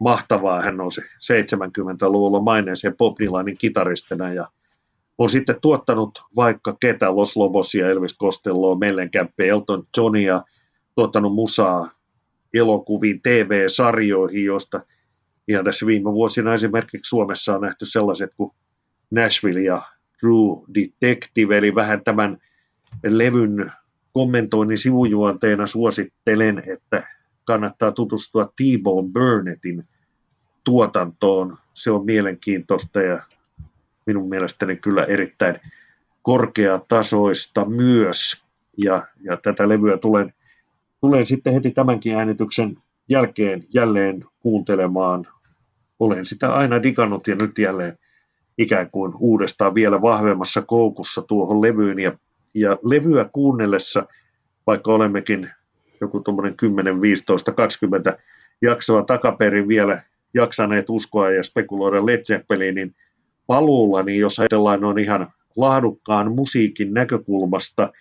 mahtavaa. 0.00 0.62
Hän 0.62 0.76
nousi 0.76 1.00
70-luvulla 1.00 2.40
maineeseen 2.40 2.96
Bob 2.96 3.16
Dylanin 3.18 3.58
kitaristina 3.58 4.32
ja 4.32 4.48
on 5.18 5.30
sitten 5.30 5.60
tuottanut 5.60 6.22
vaikka 6.36 6.76
ketä 6.80 7.16
Los 7.16 7.36
Lobosia, 7.36 7.88
Elvis 7.88 8.18
Costelloa, 8.18 8.78
Mellencampe, 8.78 9.48
Elton 9.48 9.86
Johnia, 9.96 10.42
tuottanut 10.94 11.34
musaa 11.34 11.90
elokuviin, 12.54 13.22
TV-sarjoihin, 13.22 14.44
joista 14.44 14.80
ihan 15.48 15.64
tässä 15.64 15.86
viime 15.86 16.12
vuosina 16.12 16.54
esimerkiksi 16.54 17.08
Suomessa 17.08 17.54
on 17.54 17.60
nähty 17.60 17.86
sellaiset 17.86 18.30
kuin 18.36 18.52
Nashville 19.10 19.60
ja 19.60 19.82
True 20.20 20.64
Detective, 20.74 21.58
eli 21.58 21.74
vähän 21.74 22.04
tämän 22.04 22.38
levyn 23.04 23.72
kommentoinnin 24.12 24.78
sivujuonteena 24.78 25.66
suosittelen, 25.66 26.62
että 26.66 27.06
kannattaa 27.44 27.92
tutustua 27.92 28.44
T-Bone 28.44 29.08
Burnettin 29.12 29.84
tuotantoon. 30.64 31.58
Se 31.74 31.90
on 31.90 32.04
mielenkiintoista 32.04 33.00
ja 33.00 33.22
minun 34.06 34.28
mielestäni 34.28 34.76
kyllä 34.76 35.04
erittäin 35.04 35.60
korkeatasoista 36.22 37.64
myös. 37.64 38.44
Ja, 38.76 39.06
ja 39.20 39.36
tätä 39.36 39.68
levyä 39.68 39.98
tulen, 39.98 40.34
tulen 41.00 41.26
sitten 41.26 41.52
heti 41.54 41.70
tämänkin 41.70 42.16
äänityksen 42.16 42.76
jälkeen 43.08 43.66
jälleen 43.74 44.24
kuuntelemaan. 44.40 45.26
Olen 46.00 46.24
sitä 46.24 46.52
aina 46.52 46.82
digannut 46.82 47.26
ja 47.26 47.36
nyt 47.40 47.58
jälleen 47.58 47.98
ikään 48.58 48.90
kuin 48.90 49.12
uudestaan 49.18 49.74
vielä 49.74 50.02
vahvemmassa 50.02 50.62
koukussa 50.62 51.22
tuohon 51.22 51.62
levyyn. 51.62 51.98
Ja, 51.98 52.12
ja 52.54 52.78
levyä 52.82 53.28
kuunnellessa, 53.32 54.06
vaikka 54.66 54.92
olemmekin 54.92 55.50
joku 56.00 56.20
tuommoinen 56.20 56.56
10, 56.56 57.00
15, 57.00 57.52
20 57.52 58.16
jaksoa 58.62 59.02
takaperin 59.02 59.68
vielä 59.68 60.02
jaksaneet 60.34 60.90
uskoa 60.90 61.30
ja 61.30 61.42
spekuloida 61.42 62.06
Led 62.06 62.24
Zeppelin, 62.24 62.74
niin 62.74 62.94
paluulla, 63.46 64.02
niin 64.02 64.20
jos 64.20 64.38
ajatellaan 64.38 64.84
on 64.84 64.98
ihan 64.98 65.32
laadukkaan 65.56 66.32
musiikin 66.32 66.94
näkökulmasta 66.94 67.92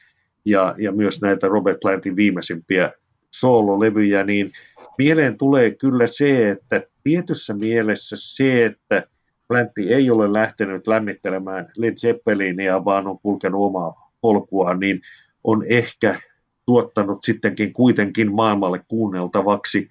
ja, 0.45 0.73
ja 0.77 0.91
myös 0.91 1.21
näitä 1.21 1.47
Robert 1.47 1.79
Plantin 1.79 2.15
viimeisimpiä 2.15 2.91
soololevyjä, 3.31 4.23
niin 4.23 4.49
mieleen 4.97 5.37
tulee 5.37 5.71
kyllä 5.71 6.07
se, 6.07 6.49
että 6.49 6.81
tietyssä 7.03 7.53
mielessä 7.53 8.15
se, 8.19 8.65
että 8.65 9.03
Plantti 9.47 9.93
ei 9.93 10.09
ole 10.09 10.33
lähtenyt 10.33 10.87
lämmittelemään 10.87 11.67
Led 11.77 11.95
Zeppelinia, 11.95 12.85
vaan 12.85 13.07
on 13.07 13.19
kulkenut 13.19 13.61
omaa 13.61 14.11
polkuaan, 14.21 14.79
niin 14.79 15.01
on 15.43 15.63
ehkä 15.69 16.19
tuottanut 16.65 17.23
sittenkin 17.23 17.73
kuitenkin 17.73 18.35
maailmalle 18.35 18.81
kuunneltavaksi 18.87 19.89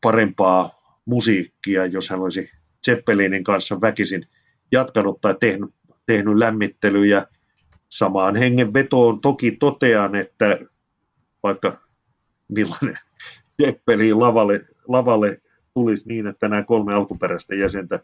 parempaa 0.00 0.70
musiikkia, 1.04 1.86
jos 1.86 2.10
hän 2.10 2.20
olisi 2.20 2.50
Zeppelinin 2.86 3.44
kanssa 3.44 3.80
väkisin 3.80 4.26
jatkanut 4.72 5.20
tai 5.20 5.34
tehnyt, 5.40 5.70
tehnyt 6.06 6.36
lämmittelyjä. 6.36 7.26
Samaan 7.88 8.36
hengenvetoon 8.36 9.20
toki 9.20 9.50
totean, 9.50 10.14
että 10.14 10.58
vaikka 11.42 11.83
millainen 12.48 12.94
Zeppelin 13.62 14.20
lavalle, 14.20 14.60
lavalle 14.88 15.40
tulisi 15.74 16.08
niin, 16.08 16.26
että 16.26 16.48
nämä 16.48 16.62
kolme 16.62 16.94
alkuperäistä 16.94 17.54
jäsentä 17.54 18.00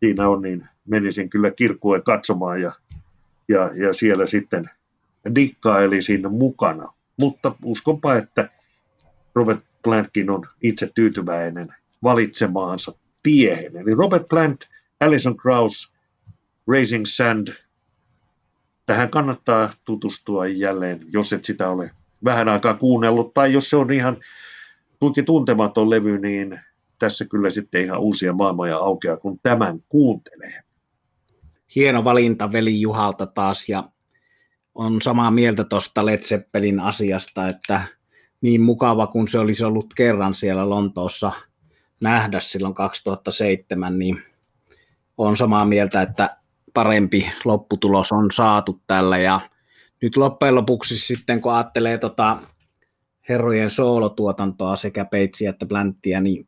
siinä 0.00 0.28
on, 0.28 0.42
niin 0.42 0.68
menisin 0.88 1.30
kyllä 1.30 1.50
kirkkueen 1.50 2.02
katsomaan 2.02 2.62
ja, 2.62 2.72
ja, 3.48 3.70
ja 3.74 3.92
siellä 3.92 4.26
sitten 4.26 4.64
dikkaili 5.34 6.02
siinä 6.02 6.28
mukana. 6.28 6.92
Mutta 7.16 7.54
uskonpa, 7.64 8.14
että 8.16 8.48
Robert 9.34 9.60
Plantkin 9.82 10.30
on 10.30 10.46
itse 10.62 10.90
tyytyväinen 10.94 11.74
valitsemaansa 12.02 12.92
tiehen. 13.22 13.76
Eli 13.76 13.94
Robert 13.94 14.26
Plant, 14.30 14.60
Alison 15.00 15.36
Krauss, 15.36 15.92
Raising 16.68 17.04
Sand. 17.06 17.48
Tähän 18.86 19.10
kannattaa 19.10 19.70
tutustua 19.84 20.46
jälleen, 20.46 21.06
jos 21.12 21.32
et 21.32 21.44
sitä 21.44 21.68
ole 21.68 21.90
vähän 22.24 22.48
aikaa 22.48 22.74
kuunnellut, 22.74 23.34
tai 23.34 23.52
jos 23.52 23.70
se 23.70 23.76
on 23.76 23.92
ihan 23.92 24.16
tuiki 25.00 25.22
tuntematon 25.22 25.90
levy, 25.90 26.18
niin 26.18 26.60
tässä 26.98 27.24
kyllä 27.24 27.50
sitten 27.50 27.84
ihan 27.84 28.00
uusia 28.00 28.32
maailmoja 28.32 28.76
aukeaa, 28.76 29.16
kun 29.16 29.38
tämän 29.42 29.80
kuuntelee. 29.88 30.62
Hieno 31.74 32.04
valinta 32.04 32.52
veli 32.52 32.80
Juhalta 32.80 33.26
taas, 33.26 33.68
ja 33.68 33.84
on 34.74 35.02
samaa 35.02 35.30
mieltä 35.30 35.64
tuosta 35.64 36.06
Led 36.06 36.20
Zeppelin 36.20 36.80
asiasta, 36.80 37.46
että 37.46 37.82
niin 38.40 38.62
mukava 38.62 39.06
kuin 39.06 39.28
se 39.28 39.38
olisi 39.38 39.64
ollut 39.64 39.94
kerran 39.94 40.34
siellä 40.34 40.70
Lontoossa 40.70 41.32
nähdä 42.00 42.40
silloin 42.40 42.74
2007, 42.74 43.98
niin 43.98 44.22
on 45.18 45.36
samaa 45.36 45.64
mieltä, 45.64 46.02
että 46.02 46.36
parempi 46.74 47.32
lopputulos 47.44 48.12
on 48.12 48.30
saatu 48.30 48.80
tällä 48.86 49.18
ja 49.18 49.40
nyt 50.02 50.16
loppujen 50.16 50.54
lopuksi 50.54 50.98
sitten 50.98 51.40
kun 51.40 51.54
ajattelee 51.54 51.98
tota 51.98 52.38
herrojen 53.28 53.70
soolotuotantoa 53.70 54.76
sekä 54.76 55.04
Peitsiä 55.04 55.50
että 55.50 55.66
Blänttiä, 55.66 56.20
niin 56.20 56.46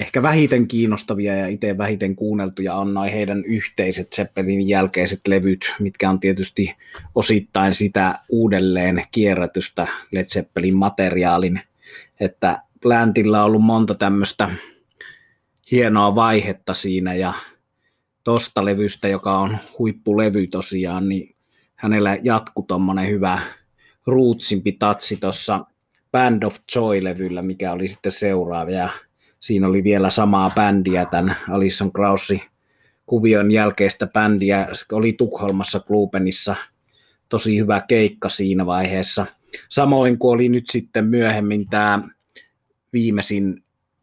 ehkä 0.00 0.22
vähiten 0.22 0.68
kiinnostavia 0.68 1.36
ja 1.36 1.46
itse 1.46 1.78
vähiten 1.78 2.16
kuunneltuja 2.16 2.74
on 2.74 2.94
noin 2.94 3.12
heidän 3.12 3.44
yhteiset 3.44 4.12
Zeppelin 4.12 4.68
jälkeiset 4.68 5.20
levyt, 5.28 5.74
mitkä 5.80 6.10
on 6.10 6.20
tietysti 6.20 6.76
osittain 7.14 7.74
sitä 7.74 8.18
uudelleen 8.28 9.02
kierrätystä 9.10 9.86
Led 10.12 10.24
Zeppelin 10.24 10.78
materiaalin, 10.78 11.60
että 12.20 12.62
Plantilla 12.82 13.38
on 13.38 13.44
ollut 13.44 13.64
monta 13.64 13.94
tämmöistä 13.94 14.50
hienoa 15.70 16.14
vaihetta 16.14 16.74
siinä 16.74 17.14
ja 17.14 17.34
tosta 18.24 18.64
levystä, 18.64 19.08
joka 19.08 19.38
on 19.38 19.58
huippulevy 19.78 20.46
tosiaan, 20.46 21.08
niin 21.08 21.37
hänellä 21.78 22.16
jatku 22.22 22.62
tuommoinen 22.62 23.08
hyvä 23.08 23.40
rootsimpi 24.06 24.72
tatsi 24.72 25.16
tuossa 25.16 25.64
Band 26.12 26.42
of 26.42 26.56
Joy-levyllä, 26.74 27.42
mikä 27.42 27.72
oli 27.72 27.88
sitten 27.88 28.12
seuraava. 28.12 28.70
Ja 28.70 28.88
siinä 29.40 29.66
oli 29.66 29.84
vielä 29.84 30.10
samaa 30.10 30.50
bändiä 30.50 31.04
tämän 31.04 31.36
Alison 31.50 31.92
Kraussi 31.92 32.42
kuvion 33.06 33.50
jälkeistä 33.50 34.06
bändiä, 34.06 34.68
oli 34.92 35.12
Tukholmassa 35.12 35.80
Klubenissa. 35.80 36.56
Tosi 37.28 37.58
hyvä 37.58 37.80
keikka 37.88 38.28
siinä 38.28 38.66
vaiheessa. 38.66 39.26
Samoin 39.68 40.18
kuin 40.18 40.34
oli 40.34 40.48
nyt 40.48 40.64
sitten 40.70 41.04
myöhemmin 41.04 41.68
tämä 41.68 42.02
viimeisin 42.92 43.62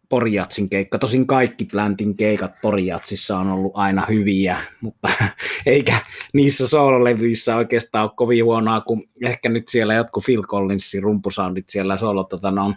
Porjatsin 0.09 0.69
keikka. 0.69 0.99
Tosin 0.99 1.27
kaikki 1.27 1.65
Plantin 1.65 2.17
keikat 2.17 2.51
Porjatsissa 2.61 3.37
on 3.37 3.51
ollut 3.51 3.71
aina 3.75 4.05
hyviä, 4.09 4.57
mutta 4.81 5.09
eikä 5.65 5.99
niissä 6.33 6.67
soololevyissä 6.67 7.55
oikeastaan 7.55 8.03
ole 8.03 8.11
kovin 8.15 8.45
huonoa, 8.45 8.81
kun 8.81 9.03
ehkä 9.25 9.49
nyt 9.49 9.67
siellä 9.67 9.93
jotkut 9.93 10.23
Phil 10.25 10.43
Collinsin 10.43 11.03
rumpusoundit 11.03 11.69
siellä 11.69 11.97
solo 11.97 12.23
tota, 12.23 12.51
no, 12.51 12.73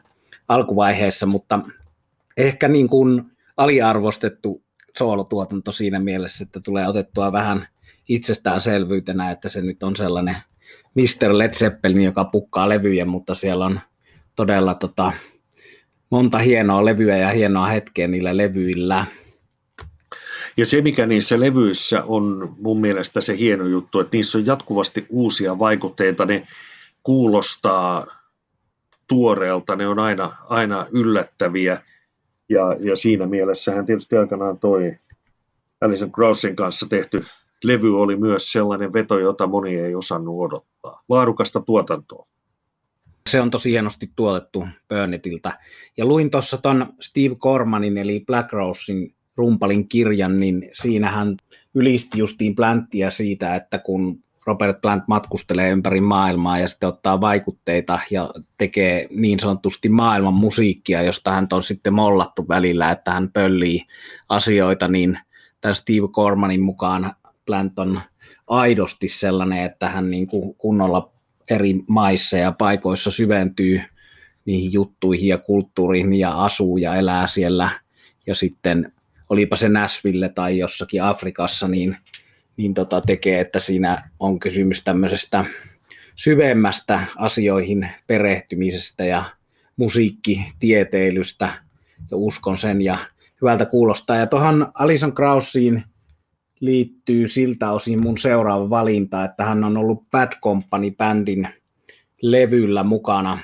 alkuvaiheessa, 0.49 1.27
mutta 1.27 1.61
ehkä 2.37 2.69
niin 2.69 2.89
kuin 2.89 3.23
aliarvostettu 3.57 4.63
soolotuotanto 4.99 5.73
siinä 5.73 6.01
mielessä, 6.01 6.45
että 6.45 6.61
tulee 6.61 6.89
otettua 6.89 7.33
vähän 7.33 7.67
itsestäänselvyytenä, 8.09 9.31
että 9.31 9.49
se 9.49 9.63
nyt 9.63 9.83
on 9.83 9.97
sellainen 9.97 10.37
Mr. 10.95 11.39
Led 11.39 11.53
Zeppelin, 11.53 12.05
joka 12.05 12.25
pukkaa 12.25 12.69
levyjä, 12.69 13.05
mutta 13.05 13.35
siellä 13.35 13.67
on 13.67 13.81
todella 14.37 14.75
tota, 14.75 15.13
monta 16.11 16.39
hienoa 16.39 16.85
levyä 16.85 17.17
ja 17.17 17.29
hienoa 17.29 17.67
hetkeä 17.67 18.09
niillä 18.09 18.37
levyillä. 18.37 19.05
Ja 20.57 20.67
se, 20.67 20.81
mikä 20.81 21.07
niissä 21.07 21.41
levyissä 21.41 22.03
on 22.07 22.57
mun 22.61 22.81
mielestä 22.81 23.21
se 23.21 23.39
hieno 23.39 23.67
juttu, 23.67 24.01
että 24.01 24.17
niissä 24.17 24.39
on 24.39 24.47
jatkuvasti 24.47 25.07
uusia 25.09 25.59
vaikutteita, 25.59 26.25
ne 26.27 26.47
kuulostaa 27.03 28.07
tuoreelta, 29.09 29.77
ne 29.77 29.89
on 29.89 29.99
aina, 29.99 30.37
aina 30.49 30.87
yllättäviä. 30.91 31.83
Ja, 32.49 32.77
ja 32.81 32.97
siinä 32.97 33.27
mielessähän 33.27 33.87
tietysti 33.87 34.17
aikanaan 34.17 34.59
toi 34.59 34.97
Alison 35.81 36.13
Krausin 36.13 36.57
kanssa 36.57 36.87
tehty 36.89 37.25
levy 37.65 38.01
oli 38.01 38.17
myös 38.17 38.53
sellainen 38.53 38.93
veto, 38.93 39.19
jota 39.19 39.47
moni 39.47 39.77
ei 39.77 39.95
osannut 39.95 40.41
odottaa. 40.41 41.03
Laadukasta 41.09 41.61
tuotantoa. 41.61 42.27
Se 43.29 43.41
on 43.41 43.51
tosi 43.51 43.71
hienosti 43.71 44.11
tuotettu 44.17 44.67
Burnettilta. 44.89 45.53
Ja 45.97 46.05
luin 46.05 46.31
tuossa 46.31 46.59
ton 46.59 46.87
Steve 47.01 47.35
Cormanin 47.35 47.99
eli 47.99 48.25
Black 48.27 48.53
Rosein 48.53 49.15
rumpalin 49.37 49.89
kirjan, 49.89 50.41
niin 50.41 50.71
siinähän 50.73 51.37
ylisti 51.75 52.19
justiin 52.19 52.55
Planttia 52.55 53.11
siitä, 53.11 53.55
että 53.55 53.79
kun 53.79 54.23
Robert 54.47 54.81
Plant 54.81 55.05
matkustelee 55.09 55.71
ympäri 55.71 56.01
maailmaa 56.01 56.59
ja 56.59 56.69
sitten 56.69 56.89
ottaa 56.89 57.21
vaikutteita 57.21 57.99
ja 58.11 58.31
tekee 58.59 59.09
niin 59.11 59.41
sanotusti 59.41 59.89
maailman 59.89 60.35
musiikkia, 60.35 61.03
josta 61.03 61.31
hän 61.31 61.47
on 61.53 61.63
sitten 61.63 61.95
mollattu 61.95 62.49
välillä, 62.49 62.91
että 62.91 63.13
hän 63.13 63.33
pöllii 63.33 63.87
asioita, 64.29 64.89
niin 64.89 65.19
tämän 65.61 65.75
Steve 65.75 66.09
Cormanin 66.09 66.63
mukaan 66.63 67.13
Plant 67.47 67.79
on 67.79 68.01
aidosti 68.47 69.09
sellainen, 69.09 69.65
että 69.65 69.89
hän 69.89 70.11
niin 70.11 70.27
kuin 70.27 70.55
kunnolla 70.55 71.18
eri 71.51 71.75
maissa 71.87 72.37
ja 72.37 72.53
paikoissa 72.53 73.11
syventyy 73.11 73.81
niihin 74.45 74.73
juttuihin 74.73 75.29
ja 75.29 75.39
kulttuuriin 75.39 76.15
ja 76.15 76.45
asuu 76.45 76.79
ja 76.79 76.97
elää 76.97 77.27
siellä. 77.27 77.71
Ja 78.27 78.35
sitten 78.35 78.93
olipa 79.29 79.57
se 79.57 79.69
Nashville 79.69 80.29
tai 80.29 80.59
jossakin 80.59 81.03
Afrikassa, 81.03 81.69
niin, 81.69 81.97
niin 82.57 82.75
tota 82.75 83.01
tekee, 83.01 83.41
että 83.41 83.61
siinä 83.61 84.11
on 84.21 84.39
kysymys 84.39 84.85
tämmöisestä 84.85 85.45
syvemmästä 86.17 87.01
asioihin 87.17 87.89
perehtymisestä 88.07 89.05
ja 89.05 89.25
musiikkitieteilystä 89.77 91.49
ja 92.11 92.17
uskon 92.17 92.59
sen 92.59 92.83
ja 92.83 92.99
hyvältä 93.43 93.67
kuulostaa. 93.67 94.17
Ja 94.17 94.27
tuohon 94.27 94.71
Alison 94.75 95.15
Kraussiin 95.15 95.85
liittyy 96.61 97.29
siltä 97.29 97.73
osin 97.73 98.03
mun 98.03 98.19
seuraava 98.19 98.71
valinta, 98.71 99.25
että 99.25 99.45
hän 99.45 99.65
on 99.65 99.77
ollut 99.77 100.11
Bad 100.11 100.33
Company-bändin 100.43 101.49
levyllä 102.23 102.83
mukana 102.83 103.39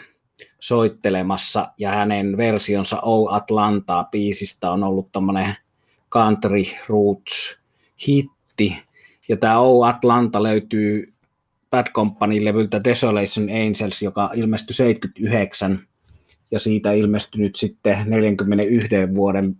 soittelemassa 0.60 1.72
ja 1.78 1.90
hänen 1.90 2.36
versionsa 2.36 3.00
O 3.02 3.30
Atlantaa 3.30 4.04
biisistä 4.04 4.70
on 4.70 4.84
ollut 4.84 5.12
tämmöinen 5.12 5.54
country 6.10 6.62
roots 6.88 7.58
hitti. 8.08 8.82
Ja 9.28 9.36
tämä 9.36 9.58
O 9.58 9.82
Atlanta 9.84 10.42
löytyy 10.42 11.12
Bad 11.70 11.86
Company-levyltä 11.92 12.84
Desolation 12.84 13.48
Angels, 13.48 14.02
joka 14.02 14.30
ilmestyi 14.34 14.74
79 14.74 15.78
ja 16.50 16.58
siitä 16.58 16.92
ilmestynyt 16.92 17.56
sitten 17.56 17.98
41 18.06 18.88
vuoden 19.14 19.56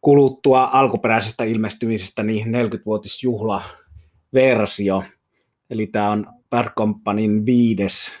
kuluttua 0.00 0.68
alkuperäisestä 0.72 1.44
ilmestymisestä 1.44 2.22
niin 2.22 2.46
40-vuotisjuhla 2.46 3.62
versio. 4.34 5.04
Eli 5.70 5.86
tämä 5.86 6.10
on 6.10 6.26
Bad 6.50 6.68
Companyn 6.78 7.46
viides 7.46 8.12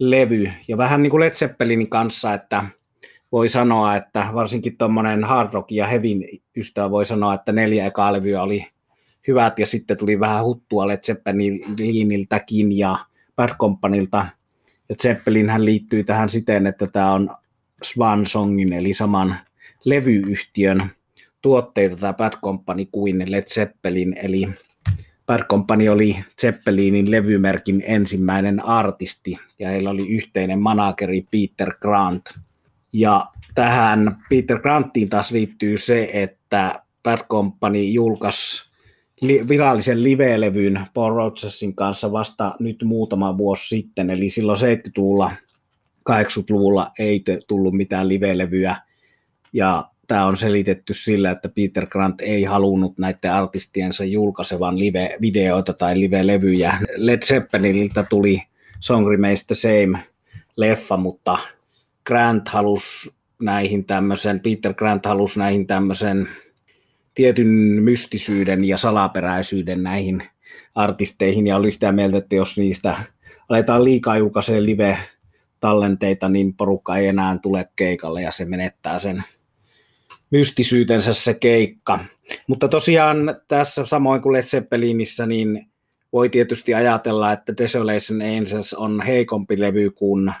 levy. 0.00 0.50
Ja 0.68 0.78
vähän 0.78 1.02
niin 1.02 1.10
kuin 1.10 1.20
Led 1.20 1.30
Zeppelinin 1.30 1.90
kanssa, 1.90 2.34
että 2.34 2.64
voi 3.32 3.48
sanoa, 3.48 3.96
että 3.96 4.28
varsinkin 4.34 4.76
tuommoinen 4.78 5.24
hard 5.24 5.52
rock 5.52 5.70
ja 5.70 5.86
hevin 5.86 6.28
ystävä 6.56 6.90
voi 6.90 7.06
sanoa, 7.06 7.34
että 7.34 7.52
neljä 7.52 7.86
ekaa 7.86 8.12
levyä 8.12 8.42
oli 8.42 8.66
hyvät 9.28 9.58
ja 9.58 9.66
sitten 9.66 9.96
tuli 9.96 10.20
vähän 10.20 10.44
huttua 10.44 10.88
Led 10.88 10.98
Zeppeliniltäkin 11.06 12.78
ja 12.78 12.98
Bad 13.36 13.50
Companylta. 13.60 14.26
Ja 14.88 14.94
Zeppelin 15.02 15.50
hän 15.50 15.64
liittyy 15.64 16.04
tähän 16.04 16.28
siten, 16.28 16.66
että 16.66 16.86
tämä 16.86 17.12
on 17.12 17.30
Swan 17.82 18.26
Songin 18.26 18.72
eli 18.72 18.94
saman 18.94 19.36
levyyhtiön 19.84 20.90
tuotteita 21.42 21.96
tämä 21.96 22.12
Bad 22.12 22.32
Company 22.44 22.84
kuin 22.92 23.24
Led 23.30 23.44
Zeppelin, 23.44 24.16
eli 24.22 24.48
Bad 25.26 25.44
Company 25.50 25.88
oli 25.88 26.16
Zeppelinin 26.40 27.10
levymerkin 27.10 27.82
ensimmäinen 27.86 28.64
artisti, 28.64 29.38
ja 29.58 29.68
heillä 29.68 29.90
oli 29.90 30.08
yhteinen 30.08 30.60
manageri 30.60 31.26
Peter 31.30 31.74
Grant. 31.80 32.24
Ja 32.92 33.26
tähän 33.54 34.16
Peter 34.30 34.58
Granttiin 34.58 35.08
taas 35.08 35.30
liittyy 35.30 35.78
se, 35.78 36.10
että 36.12 36.82
Bad 37.02 37.18
Company 37.30 37.82
julkaisi 37.82 38.68
virallisen 39.48 40.02
live-levyn 40.02 40.80
Paul 40.94 41.14
Rodgersin 41.14 41.74
kanssa 41.74 42.12
vasta 42.12 42.54
nyt 42.60 42.82
muutama 42.84 43.38
vuosi 43.38 43.68
sitten, 43.68 44.10
eli 44.10 44.30
silloin 44.30 44.58
70-luvulla, 44.58 45.32
80-luvulla 46.10 46.90
ei 46.98 47.24
tullut 47.48 47.74
mitään 47.74 48.08
live-levyä, 48.08 48.76
ja 49.52 49.90
tämä 50.08 50.26
on 50.26 50.36
selitetty 50.36 50.94
sillä, 50.94 51.30
että 51.30 51.48
Peter 51.48 51.86
Grant 51.86 52.20
ei 52.20 52.44
halunnut 52.44 52.98
näiden 52.98 53.32
artistiensa 53.32 54.04
julkaisevan 54.04 54.78
live-videoita 54.78 55.72
tai 55.72 56.00
live-levyjä. 56.00 56.78
Led 56.96 57.22
Zeppeliniltä 57.22 58.04
tuli 58.10 58.42
Song 58.80 59.08
Remains 59.08 59.46
the 59.46 59.54
Same 59.54 59.98
leffa, 60.56 60.96
mutta 60.96 61.38
Grant 62.06 62.48
halusi 62.48 63.10
näihin 63.42 63.84
tämmöisen, 63.84 64.40
Peter 64.40 64.74
Grant 64.74 65.06
halusi 65.06 65.38
näihin 65.38 65.66
tämmöisen 65.66 66.28
tietyn 67.14 67.48
mystisyyden 67.82 68.64
ja 68.64 68.78
salaperäisyyden 68.78 69.82
näihin 69.82 70.22
artisteihin 70.74 71.46
ja 71.46 71.56
oli 71.56 71.70
sitä 71.70 71.92
mieltä, 71.92 72.18
että 72.18 72.34
jos 72.34 72.58
niistä 72.58 72.96
aletaan 73.48 73.84
liikaa 73.84 74.18
julkaisee 74.18 74.62
live-tallenteita, 74.62 76.28
niin 76.28 76.54
porukka 76.54 76.96
ei 76.96 77.06
enää 77.06 77.38
tule 77.42 77.68
keikalle 77.76 78.22
ja 78.22 78.30
se 78.30 78.44
menettää 78.44 78.98
sen 78.98 79.24
mystisyytensä 80.30 81.14
se 81.14 81.34
keikka. 81.34 81.98
Mutta 82.46 82.68
tosiaan 82.68 83.36
tässä 83.48 83.86
samoin 83.86 84.22
kuin 84.22 84.32
Led 84.32 84.42
Zeppelinissä, 84.42 85.26
niin 85.26 85.66
voi 86.12 86.28
tietysti 86.28 86.74
ajatella, 86.74 87.32
että 87.32 87.56
Desolation 87.56 88.22
Angels 88.22 88.74
on 88.74 89.02
heikompi 89.06 89.60
levy 89.60 89.90
kuin 89.90 90.32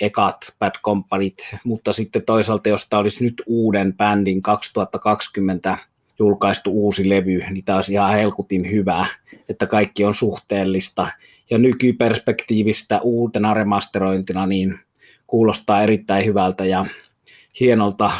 ekat 0.00 0.36
Bad 0.58 0.74
Companit, 0.84 1.34
mutta 1.64 1.92
sitten 1.92 2.22
toisaalta, 2.22 2.68
jos 2.68 2.88
tämä 2.88 3.00
olisi 3.00 3.24
nyt 3.24 3.42
uuden 3.46 3.96
bändin 3.96 4.42
2020 4.42 5.78
julkaistu 6.18 6.70
uusi 6.70 7.08
levy, 7.08 7.42
niin 7.50 7.64
tämä 7.64 7.76
olisi 7.76 7.92
ihan 7.92 8.12
helkutin 8.12 8.70
hyvä, 8.70 9.06
että 9.48 9.66
kaikki 9.66 10.04
on 10.04 10.14
suhteellista. 10.14 11.08
Ja 11.50 11.58
nykyperspektiivistä 11.58 13.00
uutena 13.00 13.54
remasterointina 13.54 14.46
niin 14.46 14.78
kuulostaa 15.26 15.82
erittäin 15.82 16.26
hyvältä 16.26 16.64
ja 16.64 16.86
hienolta 17.60 18.10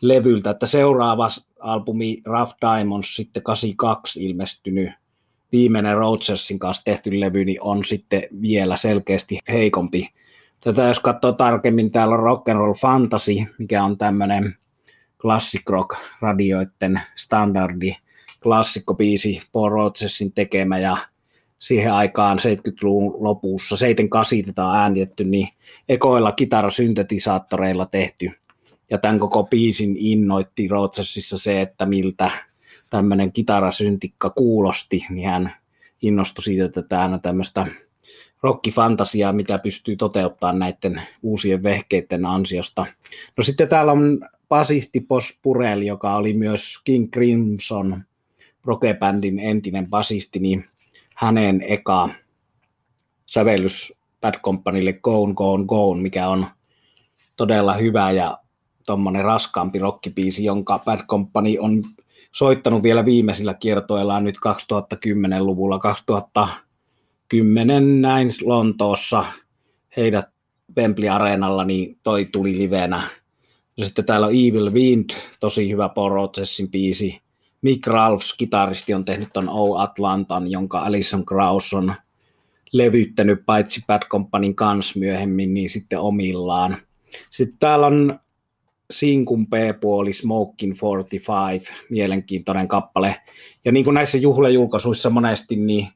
levyltä, 0.00 0.50
että 0.50 0.66
seuraava 0.66 1.28
albumi 1.60 2.16
Rough 2.24 2.54
Diamonds 2.60 3.16
sitten 3.16 3.42
82 3.42 4.24
ilmestynyt 4.24 4.90
viimeinen 5.52 5.96
Rogersin 5.96 6.58
kanssa 6.58 6.84
tehty 6.84 7.20
levy, 7.20 7.44
niin 7.44 7.62
on 7.62 7.84
sitten 7.84 8.22
vielä 8.42 8.76
selkeästi 8.76 9.38
heikompi. 9.48 10.08
Tätä 10.60 10.82
jos 10.82 11.00
katsoo 11.00 11.32
tarkemmin, 11.32 11.92
täällä 11.92 12.14
on 12.14 12.22
Rock 12.22 12.48
and 12.48 12.58
Roll 12.58 12.74
Fantasy, 12.74 13.34
mikä 13.58 13.84
on 13.84 13.98
tämmöinen 13.98 14.54
classic 15.20 15.68
rock 15.68 15.96
radioiden 16.20 17.00
standardi 17.16 17.94
klassikkobiisi 18.42 19.42
Paul 19.52 19.68
Rodgersin 19.68 20.32
tekemä 20.32 20.78
ja 20.78 20.96
siihen 21.58 21.92
aikaan 21.92 22.38
70-luvun 22.38 23.24
lopussa, 23.24 23.76
78 23.76 24.42
tätä 24.44 24.64
on 24.64 24.76
äänitetty, 24.76 25.24
niin 25.24 25.48
ekoilla 25.88 26.32
kitarasyntetisaattoreilla 26.32 27.86
tehty. 27.86 28.30
Ja 28.90 28.98
tämän 28.98 29.18
koko 29.18 29.44
biisin 29.44 29.96
innoitti 29.98 30.68
Rodgersissa 30.68 31.38
se, 31.38 31.60
että 31.60 31.86
miltä 31.86 32.30
tämmöinen 32.90 33.32
kitarasyntikka 33.32 34.30
kuulosti, 34.30 35.06
niin 35.10 35.28
hän 35.28 35.52
innostui 36.02 36.44
siitä, 36.44 36.64
että 36.64 36.82
tämä 36.82 37.04
on 37.04 37.20
tämmöistä 37.22 37.66
rockifantasiaa, 38.42 39.32
mitä 39.32 39.58
pystyy 39.58 39.96
toteuttamaan 39.96 40.58
näiden 40.58 41.02
uusien 41.22 41.62
vehkeiden 41.62 42.26
ansiosta. 42.26 42.86
No 43.36 43.42
sitten 43.42 43.68
täällä 43.68 43.92
on 43.92 44.20
basisti 44.48 45.00
Pos 45.00 45.38
Purel, 45.42 45.82
joka 45.82 46.16
oli 46.16 46.32
myös 46.32 46.78
King 46.84 47.10
Crimson 47.10 48.02
rockebändin 48.64 49.38
entinen 49.38 49.90
basisti, 49.90 50.38
niin 50.38 50.64
hänen 51.14 51.60
eka 51.68 52.08
sävellys 53.26 53.92
Bad 54.20 54.34
Companylle 54.40 54.92
Gone, 54.92 55.34
Gone, 55.34 55.64
Gone, 55.64 56.02
mikä 56.02 56.28
on 56.28 56.46
todella 57.36 57.74
hyvä 57.74 58.10
ja 58.10 58.38
tuommoinen 58.88 59.24
raskaampi 59.24 59.78
rockibiisi, 59.78 60.44
jonka 60.44 60.78
Bad 60.78 61.06
Company 61.06 61.56
on 61.58 61.82
soittanut 62.32 62.82
vielä 62.82 63.04
viimeisillä 63.04 63.54
kiertoillaan 63.54 64.24
nyt 64.24 64.36
2010-luvulla, 64.36 65.78
2010 65.78 68.02
näin 68.02 68.28
Lontoossa 68.44 69.24
heidät 69.96 70.26
Wembley 70.76 71.08
Areenalla, 71.08 71.64
niin 71.64 71.98
toi 72.02 72.24
tuli 72.24 72.58
livenä. 72.58 73.02
Ja 73.76 73.84
sitten 73.84 74.04
täällä 74.04 74.26
on 74.26 74.32
Evil 74.32 74.72
Wind, 74.72 75.10
tosi 75.40 75.70
hyvä 75.70 75.88
Paul 75.88 76.10
Rodgersin 76.10 76.70
biisi. 76.70 77.20
Mick 77.62 77.86
Ralphs, 77.86 78.34
kitaristi, 78.34 78.94
on 78.94 79.04
tehnyt 79.04 79.28
ton 79.32 79.48
O 79.48 79.76
Atlantan, 79.76 80.50
jonka 80.50 80.78
Alison 80.78 81.26
Krauss 81.26 81.74
on 81.74 81.94
levyttänyt 82.72 83.42
paitsi 83.46 83.84
Bad 83.86 84.02
Companyn 84.08 84.54
kanssa 84.54 84.98
myöhemmin, 84.98 85.54
niin 85.54 85.70
sitten 85.70 86.00
omillaan. 86.00 86.76
Sitten 87.30 87.58
täällä 87.58 87.86
on 87.86 88.20
Sinkun 88.90 89.46
B-puoli 89.46 90.12
Smoking 90.12 90.74
45, 90.82 91.72
mielenkiintoinen 91.90 92.68
kappale. 92.68 93.16
Ja 93.64 93.72
niin 93.72 93.84
kuin 93.84 93.94
näissä 93.94 94.18
juhlajulkaisuissa 94.18 95.10
monesti, 95.10 95.56
niin 95.56 95.88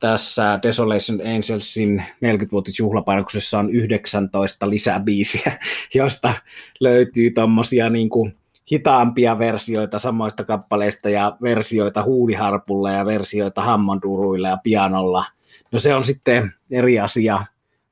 tässä 0.00 0.58
Desolation 0.62 1.20
Angelsin 1.34 2.04
40-vuotisjuhlapainoksessa 2.24 3.58
on 3.58 3.70
19 3.70 4.70
lisäbiisiä, 4.70 5.58
josta 5.94 6.32
löytyy 6.80 7.30
tuommoisia 7.30 7.90
niin 7.90 8.08
kuin 8.08 8.36
hitaampia 8.72 9.38
versioita 9.38 9.98
samoista 9.98 10.44
kappaleista 10.44 11.10
ja 11.10 11.36
versioita 11.42 12.02
huuliharpulla 12.02 12.92
ja 12.92 13.06
versioita 13.06 13.62
hammonduruilla 13.62 14.48
ja 14.48 14.58
pianolla. 14.62 15.24
No 15.72 15.78
se 15.78 15.94
on 15.94 16.04
sitten 16.04 16.52
eri 16.70 17.00
asia, 17.00 17.44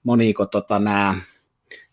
moniko 0.05 0.47
tota 0.47 0.79
nämä 0.79 1.14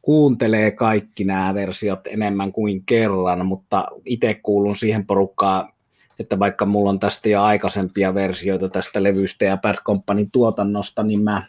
kuuntelee 0.01 0.71
kaikki 0.71 1.23
nämä 1.23 1.53
versiot 1.53 2.07
enemmän 2.07 2.51
kuin 2.51 2.85
kerran, 2.85 3.45
mutta 3.45 3.87
itse 4.05 4.33
kuulun 4.33 4.75
siihen 4.75 5.05
porukkaan, 5.05 5.73
että 6.19 6.39
vaikka 6.39 6.65
mulla 6.65 6.89
on 6.89 6.99
tästä 6.99 7.29
jo 7.29 7.43
aikaisempia 7.43 8.13
versioita 8.13 8.69
tästä 8.69 9.03
levystä 9.03 9.45
ja 9.45 9.57
Bad 9.57 9.75
Companyn 9.75 10.31
tuotannosta, 10.31 11.03
niin 11.03 11.23
mä 11.23 11.43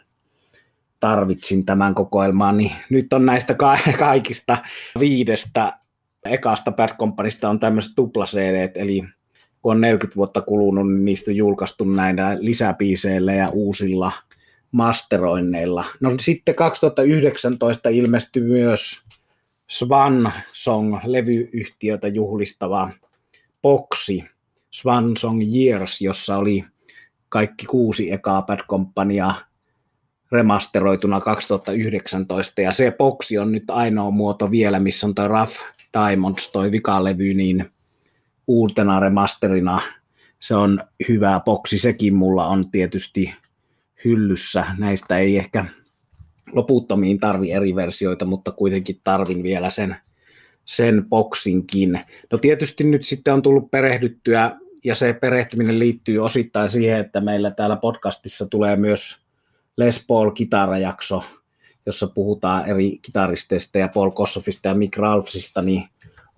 tarvitsin 0.99 1.65
tämän 1.65 1.95
kokoelmaan, 1.95 2.57
niin 2.57 2.71
nyt 2.89 3.13
on 3.13 3.25
näistä 3.25 3.55
kaikista 3.99 4.57
viidestä. 4.99 5.77
Ekasta 6.25 6.71
Bad 6.71 6.89
Companysta 6.97 7.49
on 7.49 7.59
tämmöiset 7.59 7.91
tupla 7.95 8.25
eli 8.75 9.03
kun 9.61 9.71
on 9.71 9.81
40 9.81 10.15
vuotta 10.15 10.41
kulunut, 10.41 10.93
niin 10.93 11.05
niistä 11.05 11.31
on 11.31 11.35
julkaistu 11.35 11.83
näillä 11.83 12.37
lisäpiiseillä 12.39 13.33
ja 13.33 13.49
uusilla 13.49 14.11
masteroinneilla. 14.73 15.85
No 15.99 16.11
sitten 16.19 16.55
2019 16.55 17.89
ilmestyi 17.89 18.43
myös 18.43 19.01
Swan 19.67 20.31
Song-levyyhtiötä 20.53 22.07
juhlistava 22.07 22.89
boksi 23.61 24.23
Swan 24.71 25.17
Song 25.17 25.41
Years, 25.55 26.01
jossa 26.01 26.37
oli 26.37 26.65
kaikki 27.29 27.65
kuusi 27.65 28.11
ekaa 28.11 28.41
Bad 28.41 28.59
Companyaa 28.69 29.35
remasteroituna 30.31 31.21
2019, 31.21 32.61
ja 32.61 32.71
se 32.71 32.91
boksi 32.97 33.37
on 33.37 33.51
nyt 33.51 33.69
ainoa 33.69 34.11
muoto 34.11 34.51
vielä, 34.51 34.79
missä 34.79 35.07
on 35.07 35.15
toi 35.15 35.27
Rough 35.27 35.59
Diamonds, 35.93 36.51
toi 36.51 36.71
vikalevy, 36.71 37.33
niin 37.33 37.65
uutena 38.47 38.99
remasterina. 38.99 39.81
Se 40.39 40.55
on 40.55 40.79
hyvä 41.09 41.41
boksi, 41.45 41.77
sekin 41.77 42.15
mulla 42.15 42.47
on 42.47 42.71
tietysti 42.71 43.33
hyllyssä. 44.05 44.65
Näistä 44.77 45.17
ei 45.17 45.37
ehkä 45.37 45.65
loputtomiin 46.51 47.19
tarvi 47.19 47.51
eri 47.51 47.75
versioita, 47.75 48.25
mutta 48.25 48.51
kuitenkin 48.51 49.01
tarvin 49.03 49.43
vielä 49.43 49.69
sen, 49.69 49.95
sen 50.65 51.05
boksinkin. 51.09 51.99
No 52.31 52.37
tietysti 52.37 52.83
nyt 52.83 53.05
sitten 53.05 53.33
on 53.33 53.41
tullut 53.41 53.71
perehdyttyä, 53.71 54.51
ja 54.83 54.95
se 54.95 55.13
perehtyminen 55.13 55.79
liittyy 55.79 56.19
osittain 56.19 56.69
siihen, 56.69 56.99
että 56.99 57.21
meillä 57.21 57.51
täällä 57.51 57.75
podcastissa 57.75 58.45
tulee 58.45 58.75
myös 58.75 59.17
Les 59.77 60.05
Paul-kitarajakso, 60.07 61.23
jossa 61.85 62.07
puhutaan 62.07 62.69
eri 62.69 62.99
kitaristeista 63.01 63.77
ja 63.77 63.87
Paul 63.87 64.09
Kossofista 64.09 64.67
ja 64.67 64.75
Mick 64.75 64.97
Ralphsista, 64.97 65.61
niin 65.61 65.83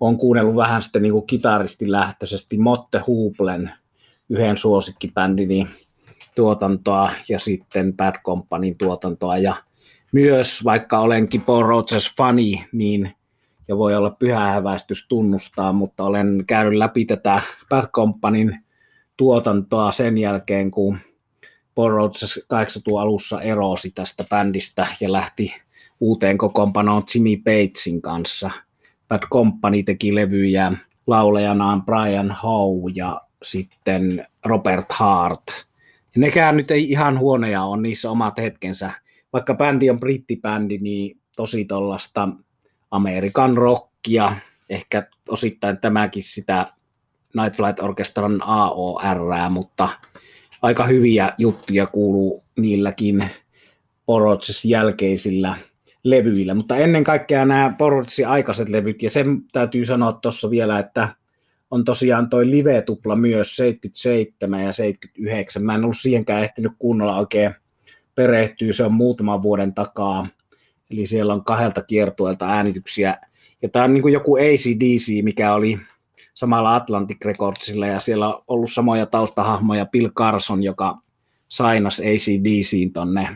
on 0.00 0.18
kuunnellut 0.18 0.56
vähän 0.56 0.82
sitten 0.82 1.02
niin 1.02 1.12
kuin 1.12 1.26
kitaristilähtöisesti 1.26 2.58
Motte 2.58 3.02
Hublen, 3.06 3.70
yhden 4.28 4.56
suosikkibändini 4.56 5.66
tuotantoa 6.36 7.10
ja 7.28 7.38
sitten 7.38 7.96
Bad 7.96 8.14
Companyn 8.24 8.78
tuotantoa 8.78 9.38
ja 9.38 9.54
myös 10.12 10.64
vaikka 10.64 10.98
olenkin 10.98 11.42
Paul 11.42 11.62
Rogers 11.62 12.14
fani, 12.16 12.66
niin 12.72 13.12
ja 13.68 13.76
voi 13.76 13.94
olla 13.94 14.10
pyhä 14.10 14.46
häväistys 14.46 15.08
tunnustaa, 15.08 15.72
mutta 15.72 16.04
olen 16.04 16.44
käynyt 16.46 16.78
läpi 16.78 17.04
tätä 17.04 17.40
Bad 17.68 17.86
Companyn 17.86 18.64
tuotantoa 19.16 19.92
sen 19.92 20.18
jälkeen, 20.18 20.70
kun 20.70 20.98
Paul 21.74 21.90
Rogers 21.90 22.40
80 22.48 23.00
alussa 23.00 23.42
erosi 23.42 23.90
tästä 23.90 24.24
bändistä 24.30 24.86
ja 25.00 25.12
lähti 25.12 25.54
uuteen 26.00 26.38
kokoonpanoon 26.38 27.02
Jimmy 27.14 27.36
Batesin 27.36 28.02
kanssa. 28.02 28.50
Bad 29.08 29.22
Company 29.32 29.82
teki 29.82 30.14
levyjä 30.14 30.72
laulejanaan 31.06 31.84
Brian 31.84 32.36
Howe 32.42 32.90
ja 32.94 33.20
sitten 33.42 34.26
Robert 34.44 34.86
Hart– 34.92 35.42
nekään 36.16 36.56
nyt 36.56 36.70
ei 36.70 36.90
ihan 36.90 37.18
huonoja 37.18 37.62
on 37.62 37.82
niissä 37.82 38.10
omat 38.10 38.38
hetkensä. 38.38 38.90
Vaikka 39.32 39.54
bändi 39.54 39.90
on 39.90 40.00
brittibändi, 40.00 40.78
niin 40.78 41.18
tosi 41.36 41.64
tuollaista 41.64 42.28
Amerikan 42.90 43.56
rockia, 43.56 44.32
ehkä 44.70 45.06
osittain 45.28 45.80
tämäkin 45.80 46.22
sitä 46.22 46.66
Night 47.36 47.56
Flight 47.56 47.80
Orchestran 47.80 48.42
AOR, 48.44 49.18
mutta 49.50 49.88
aika 50.62 50.86
hyviä 50.86 51.28
juttuja 51.38 51.86
kuuluu 51.86 52.44
niilläkin 52.58 53.30
Porots 54.06 54.64
jälkeisillä 54.64 55.56
levyillä, 56.04 56.54
mutta 56.54 56.76
ennen 56.76 57.04
kaikkea 57.04 57.44
nämä 57.44 57.74
Porotsin 57.78 58.28
aikaiset 58.28 58.68
levyt, 58.68 59.02
ja 59.02 59.10
sen 59.10 59.42
täytyy 59.52 59.84
sanoa 59.84 60.12
tuossa 60.12 60.50
vielä, 60.50 60.78
että 60.78 61.08
on 61.70 61.84
tosiaan 61.84 62.28
toi 62.28 62.50
live-tupla 62.50 63.16
myös 63.16 63.56
77 63.56 64.62
ja 64.62 64.72
79. 64.72 65.64
Mä 65.64 65.74
en 65.74 65.84
ollut 65.84 65.96
siihenkään 66.00 66.44
ehtinyt 66.44 66.72
kunnolla 66.78 67.18
oikein 67.18 67.54
perehtyä, 68.14 68.72
se 68.72 68.84
on 68.84 68.94
muutaman 68.94 69.42
vuoden 69.42 69.74
takaa. 69.74 70.26
Eli 70.90 71.06
siellä 71.06 71.32
on 71.34 71.44
kahdelta 71.44 71.82
kiertueelta 71.82 72.48
äänityksiä. 72.48 73.18
Ja 73.62 73.68
tämä 73.68 73.84
on 73.84 73.94
niin 73.94 74.12
joku 74.12 74.36
ACDC, 74.36 75.24
mikä 75.24 75.54
oli 75.54 75.78
samalla 76.34 76.76
Atlantic 76.76 77.24
Recordsilla, 77.24 77.86
ja 77.86 78.00
siellä 78.00 78.28
on 78.28 78.42
ollut 78.48 78.72
samoja 78.72 79.06
taustahahmoja, 79.06 79.86
Bill 79.86 80.08
Carson, 80.08 80.62
joka 80.62 80.98
sainas 81.48 82.00
ACDCin 82.00 82.92
tonne 82.92 83.28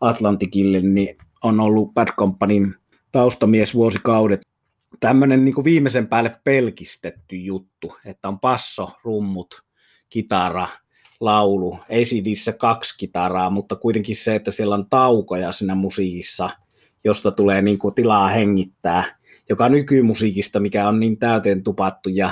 Atlantikille, 0.00 0.80
niin 0.80 1.16
on 1.42 1.60
ollut 1.60 1.94
Bad 1.94 2.08
Companyn 2.18 2.74
taustamies 3.12 3.74
vuosikaudet 3.74 4.40
tämmöinen 5.00 5.44
niin 5.44 5.64
viimeisen 5.64 6.06
päälle 6.06 6.36
pelkistetty 6.44 7.36
juttu, 7.36 7.96
että 8.04 8.28
on 8.28 8.40
passo, 8.40 8.90
rummut, 9.04 9.62
kitara, 10.08 10.68
laulu, 11.20 11.78
ei 11.88 12.04
siidissä 12.04 12.52
kaksi 12.52 12.98
kitaraa, 12.98 13.50
mutta 13.50 13.76
kuitenkin 13.76 14.16
se, 14.16 14.34
että 14.34 14.50
siellä 14.50 14.74
on 14.74 14.86
taukoja 14.90 15.52
siinä 15.52 15.74
musiikissa, 15.74 16.50
josta 17.04 17.30
tulee 17.30 17.62
niin 17.62 17.78
kuin 17.78 17.94
tilaa 17.94 18.28
hengittää, 18.28 19.18
joka 19.48 19.68
nykymusiikista, 19.68 20.60
mikä 20.60 20.88
on 20.88 21.00
niin 21.00 21.18
täyteen 21.18 21.62
tupattu 21.62 22.08
ja 22.08 22.30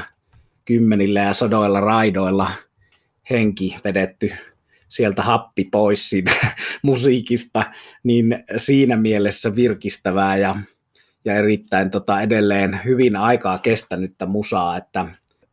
kymmenillä 0.65 1.21
ja 1.21 1.35
sadoilla 1.35 1.81
raidoilla 1.81 2.51
henki 3.31 3.77
vedetty 3.85 4.31
sieltä 4.89 5.23
happi 5.23 5.65
pois 5.65 6.09
siitä 6.09 6.31
musiikista, 6.83 7.65
niin 8.03 8.45
siinä 8.57 8.97
mielessä 8.97 9.57
virkistävää 9.57 10.37
ja 10.37 10.57
ja 11.25 11.35
erittäin 11.35 11.91
tota, 11.91 12.21
edelleen 12.21 12.81
hyvin 12.85 13.17
aikaa 13.17 13.59
kestänyttä 13.59 14.27
musaa, 14.27 14.77
että 14.77 15.07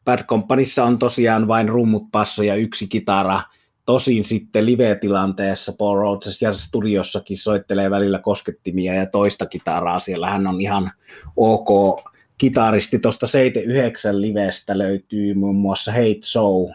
Bad 0.06 0.24
Companyssa 0.24 0.84
on 0.84 1.00
tosiaan 1.00 1.48
vain 1.48 1.70
rummut, 1.70 2.12
passo 2.12 2.44
ja 2.44 2.56
yksi 2.56 2.88
kitara, 2.88 3.42
Tosin 3.88 4.24
sitten 4.24 4.66
live-tilanteessa 4.66 5.74
Paul 5.78 5.98
Rhodes 5.98 6.42
ja 6.42 6.54
studiossakin 6.54 7.38
soittelee 7.38 7.90
välillä 7.90 8.20
koskettimia 8.20 8.94
ja 8.94 9.06
toista 9.06 9.46
kitaraa. 9.46 10.00
Siellä 10.00 10.30
hän 10.30 10.48
on 10.48 10.62
ihan 10.62 10.92
ok 11.38 12.02
kitaristi. 12.38 13.00
Tuosta 13.00 13.28
79 13.28 14.22
livestä 14.22 14.78
löytyy 14.78 15.34
muun 15.34 15.56
muassa 15.56 15.92
Hate 15.92 16.22
Show 16.24 16.70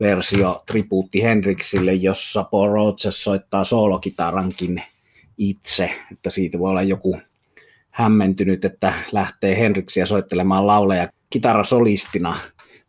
versio 0.00 0.62
tribuutti 0.66 1.22
Hendrixille, 1.22 1.94
jossa 1.94 2.44
Paul 2.44 2.68
Rhodes 2.68 3.24
soittaa 3.24 3.64
soolokitarankin 3.64 4.82
itse, 5.38 5.90
että 6.12 6.30
siitä 6.30 6.58
voi 6.58 6.70
olla 6.70 6.82
joku 6.82 7.18
hämmentynyt, 7.90 8.64
että 8.64 8.92
lähtee 9.12 9.58
Hendrixia 9.58 10.06
soittelemaan 10.06 10.66
lauleja 10.66 11.08
kitarasolistina. 11.30 12.36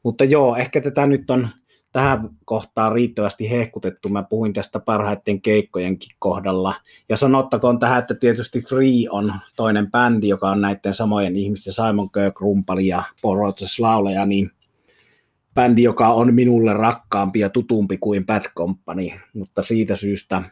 Mutta 0.03 0.23
joo, 0.23 0.55
ehkä 0.55 0.81
tätä 0.81 1.05
nyt 1.05 1.29
on 1.29 1.47
tähän 1.91 2.29
kohtaan 2.45 2.91
riittävästi 2.91 3.49
hehkutettu. 3.49 4.09
Mä 4.09 4.23
puhuin 4.23 4.53
tästä 4.53 4.79
parhaiten 4.79 5.41
keikkojenkin 5.41 6.15
kohdalla. 6.19 6.73
Ja 7.09 7.17
sanottakoon 7.17 7.79
tähän, 7.79 7.99
että 7.99 8.15
tietysti 8.15 8.61
Free 8.61 9.09
on 9.09 9.33
toinen 9.55 9.91
bändi, 9.91 10.27
joka 10.27 10.49
on 10.49 10.61
näiden 10.61 10.93
samojen 10.93 11.35
ihmisten 11.35 11.73
Simon 11.73 12.11
Kirk, 12.11 12.39
rumpali 12.39 12.87
ja 12.87 13.03
Paul 13.21 13.37
Rogers 13.37 13.79
lauleja, 13.79 14.25
niin 14.25 14.49
bändi, 15.53 15.83
joka 15.83 16.07
on 16.07 16.33
minulle 16.33 16.73
rakkaampi 16.73 17.39
ja 17.39 17.49
tutumpi 17.49 17.97
kuin 17.97 18.25
Bad 18.25 18.45
Company, 18.57 19.09
mutta 19.33 19.63
siitä 19.63 19.95
syystä 19.95 20.43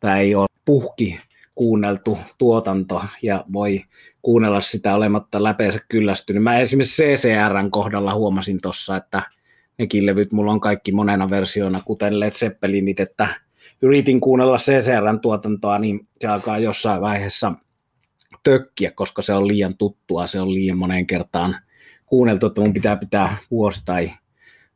tämä 0.00 0.18
ei 0.18 0.34
ole 0.34 0.46
puhki 0.64 1.20
kuunneltu 1.56 2.18
tuotanto 2.38 3.04
ja 3.22 3.44
voi 3.52 3.80
kuunnella 4.22 4.60
sitä 4.60 4.94
olematta 4.94 5.42
läpeensä 5.42 5.80
kyllästynyt. 5.88 6.42
Mä 6.42 6.58
esimerkiksi 6.58 7.02
CCRn 7.02 7.70
kohdalla 7.70 8.14
huomasin 8.14 8.60
tuossa, 8.60 8.96
että 8.96 9.22
nekin 9.78 10.06
levyt 10.06 10.32
mulla 10.32 10.52
on 10.52 10.60
kaikki 10.60 10.92
monena 10.92 11.30
versiona, 11.30 11.80
kuten 11.84 12.20
Led 12.20 12.30
Zeppelinit, 12.30 13.00
että 13.00 13.28
yritin 13.82 14.20
kuunnella 14.20 14.56
CCRn 14.56 15.20
tuotantoa, 15.20 15.78
niin 15.78 16.08
se 16.20 16.26
alkaa 16.26 16.58
jossain 16.58 17.00
vaiheessa 17.00 17.52
tökkiä, 18.42 18.90
koska 18.90 19.22
se 19.22 19.32
on 19.32 19.48
liian 19.48 19.76
tuttua, 19.76 20.26
se 20.26 20.40
on 20.40 20.54
liian 20.54 20.78
moneen 20.78 21.06
kertaan 21.06 21.56
kuunneltu, 22.06 22.46
että 22.46 22.60
mun 22.60 22.72
pitää 22.72 22.96
pitää 22.96 23.36
vuosi 23.50 23.82
tai 23.84 24.10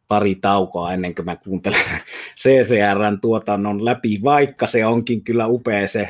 pari 0.08 0.34
taukoa 0.34 0.92
ennen 0.92 1.14
kuin 1.14 1.26
mä 1.26 1.36
kuuntelen 1.36 1.80
CCRn 2.40 3.20
tuotannon 3.20 3.84
läpi, 3.84 4.20
vaikka 4.24 4.66
se 4.66 4.86
onkin 4.86 5.24
kyllä 5.24 5.46
upea 5.46 5.88
se, 5.88 6.08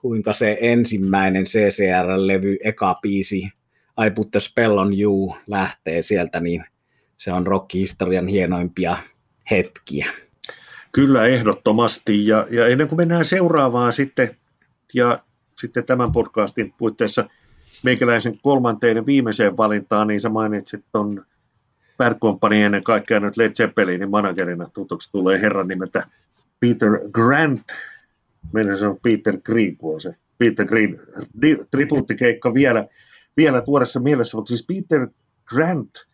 kuinka 0.00 0.32
se 0.32 0.58
ensimmäinen 0.60 1.44
CCR-levy, 1.44 2.56
eka 2.64 2.98
biisi, 3.02 3.48
I 4.06 4.10
Put 4.14 4.30
the 4.30 4.40
Spell 4.40 4.78
on 4.78 5.00
You, 5.00 5.34
lähtee 5.46 6.02
sieltä, 6.02 6.40
niin– 6.40 6.64
se 7.18 7.32
on 7.32 7.46
rock-historian 7.46 8.28
hienoimpia 8.28 8.96
hetkiä. 9.50 10.06
Kyllä, 10.92 11.26
ehdottomasti. 11.26 12.26
Ja, 12.26 12.46
ja 12.50 12.66
ennen 12.66 12.88
kuin 12.88 12.96
mennään 12.96 13.24
seuraavaan 13.24 13.92
sitten, 13.92 14.36
ja 14.94 15.22
sitten 15.60 15.84
tämän 15.84 16.12
podcastin 16.12 16.74
puitteissa 16.78 17.28
meikäläisen 17.84 18.38
kolmanteen 18.42 19.06
viimeiseen 19.06 19.56
valintaan, 19.56 20.06
niin 20.06 20.20
sä 20.20 20.28
mainitsit 20.28 20.84
tuon 20.92 21.24
Bad 21.98 22.18
Company 22.18 22.62
ennen 22.62 22.84
kaikkea 22.84 23.20
nyt 23.20 23.36
Led 23.36 23.52
Zeppelinin 23.52 24.10
managerina 24.10 24.66
tutuksi 24.74 25.12
tulee 25.12 25.40
herran 25.40 25.68
nimeltä 25.68 26.06
Peter 26.60 26.90
Grant. 27.12 27.62
Meillä 28.52 28.76
se 28.76 28.86
on 28.86 28.98
Peter 29.02 29.38
Green, 29.44 29.76
on 29.82 30.00
se. 30.00 30.14
Peter 30.38 30.66
Green 30.66 31.00
tribuuttikeikka 31.70 32.54
vielä, 32.54 32.86
vielä 33.36 33.62
tuoreessa 33.62 34.00
mielessä, 34.00 34.36
mutta 34.36 34.48
siis 34.48 34.66
Peter 34.66 35.08
Grant– 35.46 35.90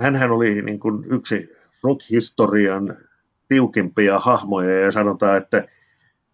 hänhän 0.00 0.30
oli 0.30 0.62
niin 0.62 0.80
kuin 0.80 1.04
yksi 1.10 1.50
rock-historian 1.82 2.96
tiukimpia 3.48 4.18
hahmoja 4.18 4.80
ja 4.80 4.90
sanotaan, 4.90 5.36
että 5.36 5.66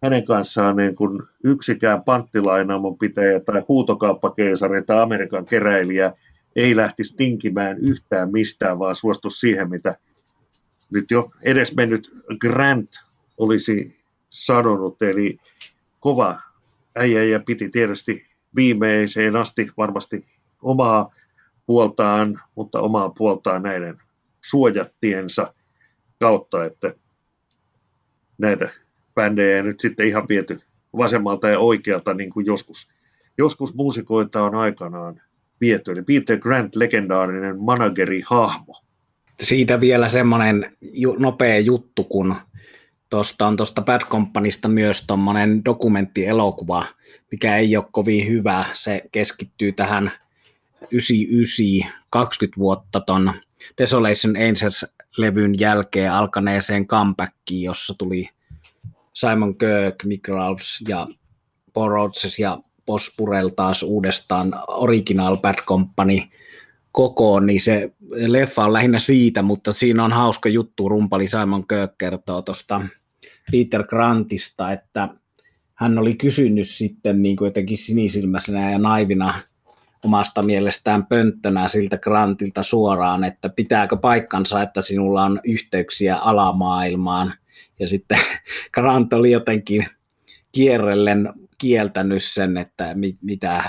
hänen 0.03 0.25
kanssaan 0.25 0.75
niin 0.75 0.95
kuin 0.95 1.21
yksikään 1.43 2.03
panttilainaamon 2.03 2.97
pitäjä 2.97 3.39
tai 3.39 3.63
huutokauppakeisari 3.67 4.83
tai 4.83 5.01
Amerikan 5.01 5.45
keräilijä 5.45 6.13
ei 6.55 6.75
lähtisi 6.75 7.17
tinkimään 7.17 7.77
yhtään 7.77 8.31
mistään, 8.31 8.79
vaan 8.79 8.95
suostu 8.95 9.29
siihen, 9.29 9.69
mitä 9.69 9.95
nyt 10.93 11.11
jo 11.11 11.31
edesmennyt 11.43 12.11
Grant 12.39 12.89
olisi 13.37 14.00
sanonut. 14.31 15.01
Eli 15.01 15.39
kova 15.99 16.41
äijä 16.95 17.23
ja 17.23 17.39
piti 17.39 17.69
tietysti 17.69 18.25
viimeiseen 18.55 19.35
asti 19.35 19.69
varmasti 19.77 20.25
omaa 20.61 21.13
puoltaan, 21.65 22.41
mutta 22.55 22.79
omaa 22.79 23.09
puoltaan 23.09 23.63
näiden 23.63 24.01
suojattiensa 24.41 25.53
kautta, 26.19 26.65
että 26.65 26.93
näitä 28.37 28.69
bändejä 29.15 29.63
nyt 29.63 29.79
sitten 29.79 30.07
ihan 30.07 30.27
viety 30.29 30.59
vasemmalta 30.97 31.49
ja 31.49 31.59
oikealta, 31.59 32.13
niin 32.13 32.29
kuin 32.29 32.45
joskus, 32.45 32.89
joskus 33.37 33.73
muusikoita 33.73 34.43
on 34.43 34.55
aikanaan 34.55 35.21
viety. 35.61 35.91
Eli 35.91 36.01
Peter 36.01 36.39
Grant, 36.39 36.75
legendaarinen 36.75 37.59
manageri-hahmo. 37.59 38.81
Siitä 39.39 39.79
vielä 39.79 40.07
semmoinen 40.07 40.77
nopea 41.17 41.59
juttu, 41.59 42.03
kun 42.03 42.35
tuosta 43.11 43.47
on 43.47 43.57
tuosta 43.57 43.81
Bad 43.81 44.01
Companysta 44.01 44.67
myös 44.67 45.03
tuommoinen 45.07 45.65
dokumenttielokuva, 45.65 46.85
mikä 47.31 47.57
ei 47.57 47.77
ole 47.77 47.85
kovin 47.91 48.27
hyvä. 48.27 48.65
Se 48.73 49.01
keskittyy 49.11 49.71
tähän 49.71 50.11
99, 50.91 51.93
20 52.09 52.59
vuotta 52.59 52.99
ton 52.99 53.33
Desolation 53.77 54.35
Angels-levyn 54.35 55.55
jälkeen 55.59 56.11
alkaneeseen 56.11 56.87
comebackiin, 56.87 57.63
jossa 57.63 57.93
tuli 57.97 58.29
Simon 59.13 59.57
Kirk, 59.57 60.03
Mick 60.05 60.27
Ralphs 60.27 60.83
ja 60.87 61.07
Paul 61.73 61.89
Rhodes 61.89 62.39
ja 62.39 62.57
Boss 62.85 63.17
taas 63.55 63.83
uudestaan 63.83 64.53
Original 64.67 65.37
Bad 65.37 65.55
Company 65.65 66.17
kokoon, 66.91 67.45
niin 67.45 67.61
se 67.61 67.93
leffa 68.09 68.65
on 68.65 68.73
lähinnä 68.73 68.99
siitä, 68.99 69.41
mutta 69.41 69.73
siinä 69.73 70.05
on 70.05 70.13
hauska 70.13 70.49
juttu, 70.49 70.89
rumpali 70.89 71.27
Simon 71.27 71.67
Kirk 71.67 71.97
kertoo 71.97 72.41
tuosta 72.41 72.81
Peter 73.51 73.87
Grantista, 73.87 74.71
että 74.71 75.09
hän 75.73 75.97
oli 75.97 76.15
kysynyt 76.15 76.67
sitten 76.67 77.21
niin 77.21 77.35
kuin 77.35 77.47
jotenkin 77.47 77.77
sinisilmäisenä 77.77 78.71
ja 78.71 78.77
naivina 78.77 79.33
omasta 80.03 80.41
mielestään 80.41 81.05
pönttönä 81.05 81.67
siltä 81.67 81.97
Grantilta 81.97 82.63
suoraan, 82.63 83.23
että 83.23 83.49
pitääkö 83.49 83.97
paikkansa, 83.97 84.61
että 84.61 84.81
sinulla 84.81 85.23
on 85.23 85.41
yhteyksiä 85.43 86.15
alamaailmaan. 86.15 87.33
Ja 87.79 87.87
sitten 87.87 88.17
Grant 88.73 89.13
oli 89.13 89.31
jotenkin 89.31 89.85
kierrellen 90.51 91.33
kieltänyt 91.57 92.23
sen, 92.23 92.57
että 92.57 92.95
mitä, 93.21 93.63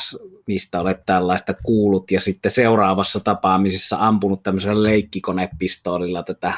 mistä 0.46 0.80
olet 0.80 1.06
tällaista 1.06 1.54
kuullut, 1.62 2.11
ja 2.11 2.20
sitten 2.20 2.50
seuraavassa 2.50 3.20
tapaamisessa 3.20 3.96
ampunut 4.00 4.42
tämmöisellä 4.42 4.82
leikkikonepistoolilla 4.82 6.22
tätä 6.22 6.52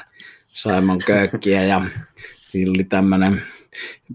Simon 0.49 0.99
Kökkiä, 1.07 1.65
ja 1.65 1.81
siinä 2.55 2.71
oli 2.71 2.85
tämmöinen, 2.85 3.43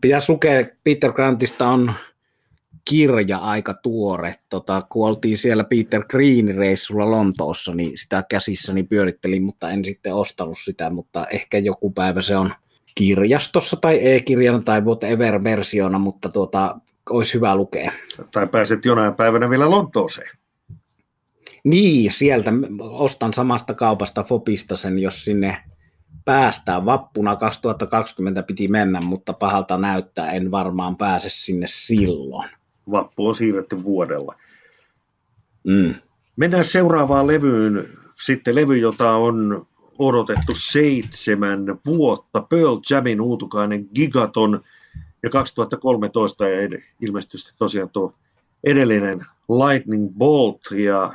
pitäisi 0.01 0.31
lukea, 0.31 0.65
Peter 0.83 1.11
Grantista 1.11 1.67
on 1.67 1.93
kirja 2.85 3.37
aika 3.37 3.73
tuore. 3.73 4.35
Tota, 4.49 4.81
kun 4.89 5.07
oltiin 5.07 5.37
siellä 5.37 5.63
Peter 5.63 6.03
Green 6.03 6.55
reissulla 6.55 7.11
Lontoossa, 7.11 7.75
niin 7.75 7.97
sitä 7.97 8.23
käsissäni 8.29 8.83
pyörittelin, 8.83 9.43
mutta 9.43 9.69
en 9.69 9.85
sitten 9.85 10.15
ostanut 10.15 10.57
sitä, 10.63 10.89
mutta 10.89 11.27
ehkä 11.27 11.57
joku 11.57 11.91
päivä 11.91 12.21
se 12.21 12.37
on 12.37 12.53
kirjastossa 12.95 13.77
tai 13.81 13.99
e-kirjana 14.01 14.59
tai 14.59 14.81
whatever-versiona, 14.81 15.99
mutta 15.99 16.29
tuota, 16.29 16.79
olisi 17.09 17.33
hyvä 17.33 17.55
lukea. 17.55 17.91
Tai 18.31 18.47
pääset 18.47 18.85
jonain 18.85 19.15
päivänä 19.15 19.49
vielä 19.49 19.69
Lontooseen. 19.69 20.29
Niin, 21.63 22.11
sieltä 22.11 22.51
ostan 22.79 23.33
samasta 23.33 23.73
kaupasta 23.73 24.23
Fopista 24.23 24.75
sen, 24.75 24.99
jos 24.99 25.25
sinne 25.25 25.57
päästään. 26.29 26.85
Vappuna 26.85 27.35
2020 27.35 28.43
piti 28.43 28.67
mennä, 28.67 29.01
mutta 29.01 29.33
pahalta 29.33 29.77
näyttää, 29.77 30.31
en 30.31 30.51
varmaan 30.51 30.97
pääse 30.97 31.29
sinne 31.29 31.67
silloin 31.69 32.49
vappu 32.91 33.27
on 33.27 33.35
siirretty 33.35 33.83
vuodella. 33.83 34.35
Mm. 35.67 35.93
Mennään 36.35 36.63
seuraavaan 36.63 37.27
levyyn. 37.27 37.89
Sitten 38.15 38.55
levy, 38.55 38.77
jota 38.77 39.11
on 39.11 39.67
odotettu 39.99 40.55
seitsemän 40.55 41.65
vuotta. 41.85 42.41
Pearl 42.41 42.79
Jamin 42.89 43.21
uutukainen 43.21 43.87
Gigaton 43.95 44.63
ja 45.23 45.29
2013 45.29 46.47
ja 46.47 46.79
ilmestyi 47.01 47.39
tosiaan 47.59 47.89
tuo 47.89 48.13
edellinen 48.63 49.25
Lightning 49.49 50.09
Bolt 50.17 50.61
ja 50.71 51.13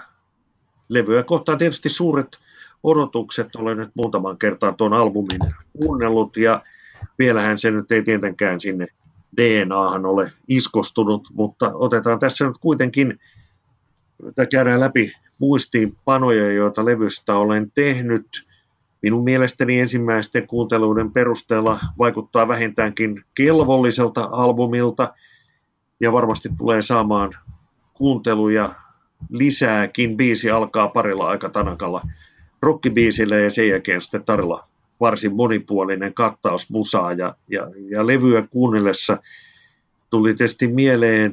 levyä 0.88 1.22
kohtaan 1.22 1.58
tietysti 1.58 1.88
suuret 1.88 2.38
odotukset. 2.84 3.56
Olen 3.56 3.76
nyt 3.76 3.90
muutaman 3.94 4.38
kertaan 4.38 4.76
tuon 4.76 4.92
albumin 4.92 5.40
kuunnellut 5.78 6.36
ja 6.36 6.62
vielähän 7.18 7.58
se 7.58 7.70
nyt 7.70 7.92
ei 7.92 8.02
tietenkään 8.02 8.60
sinne 8.60 8.86
DNAhan 9.36 10.06
ole 10.06 10.32
iskostunut, 10.48 11.28
mutta 11.32 11.70
otetaan 11.74 12.18
tässä 12.18 12.46
nyt 12.46 12.58
kuitenkin 12.60 13.18
käydään 14.50 14.80
läpi 14.80 15.12
muistiinpanoja, 15.38 16.52
joita 16.52 16.84
levystä 16.84 17.36
olen 17.36 17.72
tehnyt. 17.74 18.26
Minun 19.02 19.24
mielestäni 19.24 19.80
ensimmäisten 19.80 20.46
kuunteluiden 20.46 21.12
perusteella 21.12 21.78
vaikuttaa 21.98 22.48
vähintäänkin 22.48 23.24
kelvolliselta 23.34 24.28
albumilta 24.32 25.14
ja 26.00 26.12
varmasti 26.12 26.48
tulee 26.58 26.82
saamaan 26.82 27.32
kuunteluja 27.94 28.74
lisääkin. 29.30 30.16
Biisi 30.16 30.50
alkaa 30.50 30.88
parilla 30.88 31.28
aika 31.28 31.48
tanakalla 31.48 32.02
rockibiisillä 32.64 33.36
ja 33.36 33.50
sen 33.50 33.68
jälkeen 33.68 34.00
sitten 34.00 34.24
tarilla 34.24 34.68
varsin 35.00 35.36
monipuolinen 35.36 36.14
kattaus 36.14 36.70
musaa 36.70 37.12
ja, 37.12 37.34
ja, 37.48 37.70
ja 37.90 38.06
levyä 38.06 38.42
kuunnellessa 38.50 39.18
tuli 40.10 40.34
tietysti 40.34 40.68
mieleen 40.68 41.32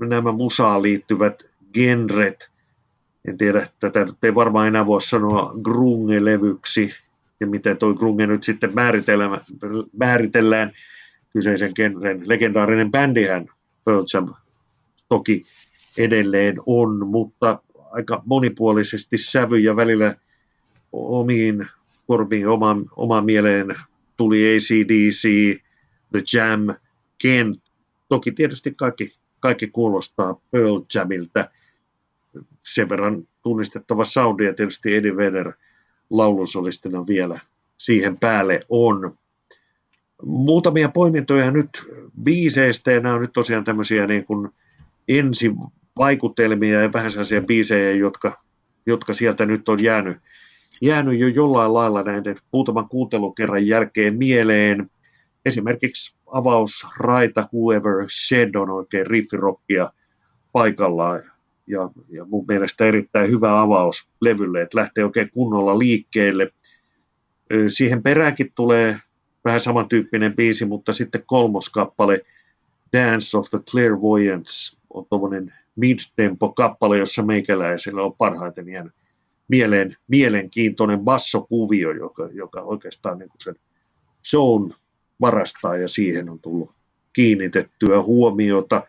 nämä 0.00 0.32
musaan 0.32 0.82
liittyvät 0.82 1.42
genret. 1.74 2.50
En 3.28 3.38
tiedä, 3.38 3.66
tätä 3.80 4.04
nyt 4.04 4.24
ei 4.24 4.34
varmaan 4.34 4.68
enää 4.68 4.86
voi 4.86 5.02
sanoa 5.02 5.52
grunge-levyksi, 5.62 6.94
ja 7.40 7.46
miten 7.46 7.76
tuo 7.76 7.94
grunge 7.94 8.26
nyt 8.26 8.44
sitten 8.44 8.72
määritellään, 9.92 10.72
kyseisen 11.32 11.70
genren. 11.76 12.22
Legendaarinen 12.26 12.90
bändihän 12.90 13.46
Pearl 13.84 14.04
Jam 14.14 14.34
toki 15.08 15.44
edelleen 15.98 16.56
on, 16.66 17.08
mutta 17.08 17.62
aika 17.90 18.22
monipuolisesti 18.26 19.18
sävy 19.18 19.58
ja 19.58 19.76
välillä 19.76 20.14
omiin 20.92 21.66
korviin, 22.06 22.48
omaan, 22.48 22.84
omaan 22.96 23.24
mieleen 23.24 23.76
tuli 24.16 24.56
ACDC, 24.56 25.28
The 26.12 26.22
Jam, 26.32 26.60
Ken. 27.22 27.56
Toki 28.08 28.32
tietysti 28.32 28.74
kaikki, 28.74 29.16
kaikki 29.40 29.66
kuulostaa 29.66 30.40
Pearl 30.50 30.80
Jamilta. 30.94 31.50
Sen 32.62 32.88
verran 32.88 33.28
tunnistettava 33.42 34.04
soundi 34.04 34.44
ja 34.44 34.54
tietysti 34.54 34.94
Eddie 34.94 35.16
Vedder 35.16 35.52
laulusolistina 36.10 37.06
vielä 37.06 37.40
siihen 37.78 38.18
päälle 38.18 38.60
on. 38.68 39.18
Muutamia 40.22 40.88
poimintoja 40.88 41.50
nyt 41.50 41.70
biiseistä, 42.22 42.92
ja 42.92 43.00
nämä 43.00 43.14
on 43.14 43.20
nyt 43.20 43.32
tosiaan 43.32 43.64
tämmöisiä 43.64 44.06
niin 44.06 44.24
kuin 44.24 44.48
ensivaikutelmia 45.08 46.80
ja 46.80 46.92
vähän 46.92 47.10
sellaisia 47.10 47.40
biisejä, 47.40 47.92
jotka, 47.92 48.38
jotka 48.86 49.12
sieltä 49.12 49.46
nyt 49.46 49.68
on 49.68 49.82
jäänyt, 49.82 50.16
jäänyt 50.80 51.18
jo 51.18 51.28
jollain 51.28 51.74
lailla 51.74 52.02
näiden 52.02 52.36
muutaman 52.52 52.88
kuuntelukerran 52.88 53.66
jälkeen 53.66 54.16
mieleen. 54.16 54.90
Esimerkiksi 55.46 56.16
avaus 56.26 56.86
Raita 56.98 57.48
Whoever 57.54 58.06
Shed 58.08 58.54
on 58.54 58.70
oikein 58.70 59.06
riffirokkia 59.06 59.92
paikallaan 60.52 61.22
ja, 61.66 61.90
ja 62.08 62.24
mun 62.24 62.44
mielestä 62.48 62.84
erittäin 62.84 63.30
hyvä 63.30 63.60
avaus 63.60 64.08
levylle, 64.20 64.62
että 64.62 64.78
lähtee 64.78 65.04
oikein 65.04 65.30
kunnolla 65.30 65.78
liikkeelle. 65.78 66.50
Siihen 67.68 68.02
peräänkin 68.02 68.52
tulee 68.54 68.96
vähän 69.44 69.60
samantyyppinen 69.60 70.36
biisi, 70.36 70.64
mutta 70.64 70.92
sitten 70.92 71.22
kolmoskappale 71.26 72.20
Dance 72.92 73.38
of 73.38 73.50
the 73.50 73.58
Clairvoyants 73.70 74.78
on 74.90 75.06
tuommoinen 75.08 75.54
mid-tempo-kappale, 75.76 76.98
jossa 76.98 77.22
meikäläisellä 77.22 78.02
on 78.02 78.14
parhaiten 78.18 78.68
jäänyt 78.68 78.92
mieleen, 79.48 79.96
mielenkiintoinen 80.08 81.00
bassokuvio, 81.00 81.92
joka, 81.92 82.28
joka 82.32 82.60
oikeastaan 82.60 83.18
niin 83.18 83.30
sen 83.38 83.54
shown 84.30 84.70
varastaa 85.20 85.76
ja 85.76 85.88
siihen 85.88 86.30
on 86.30 86.40
tullut 86.40 86.70
kiinnitettyä 87.12 88.02
huomiota. 88.02 88.82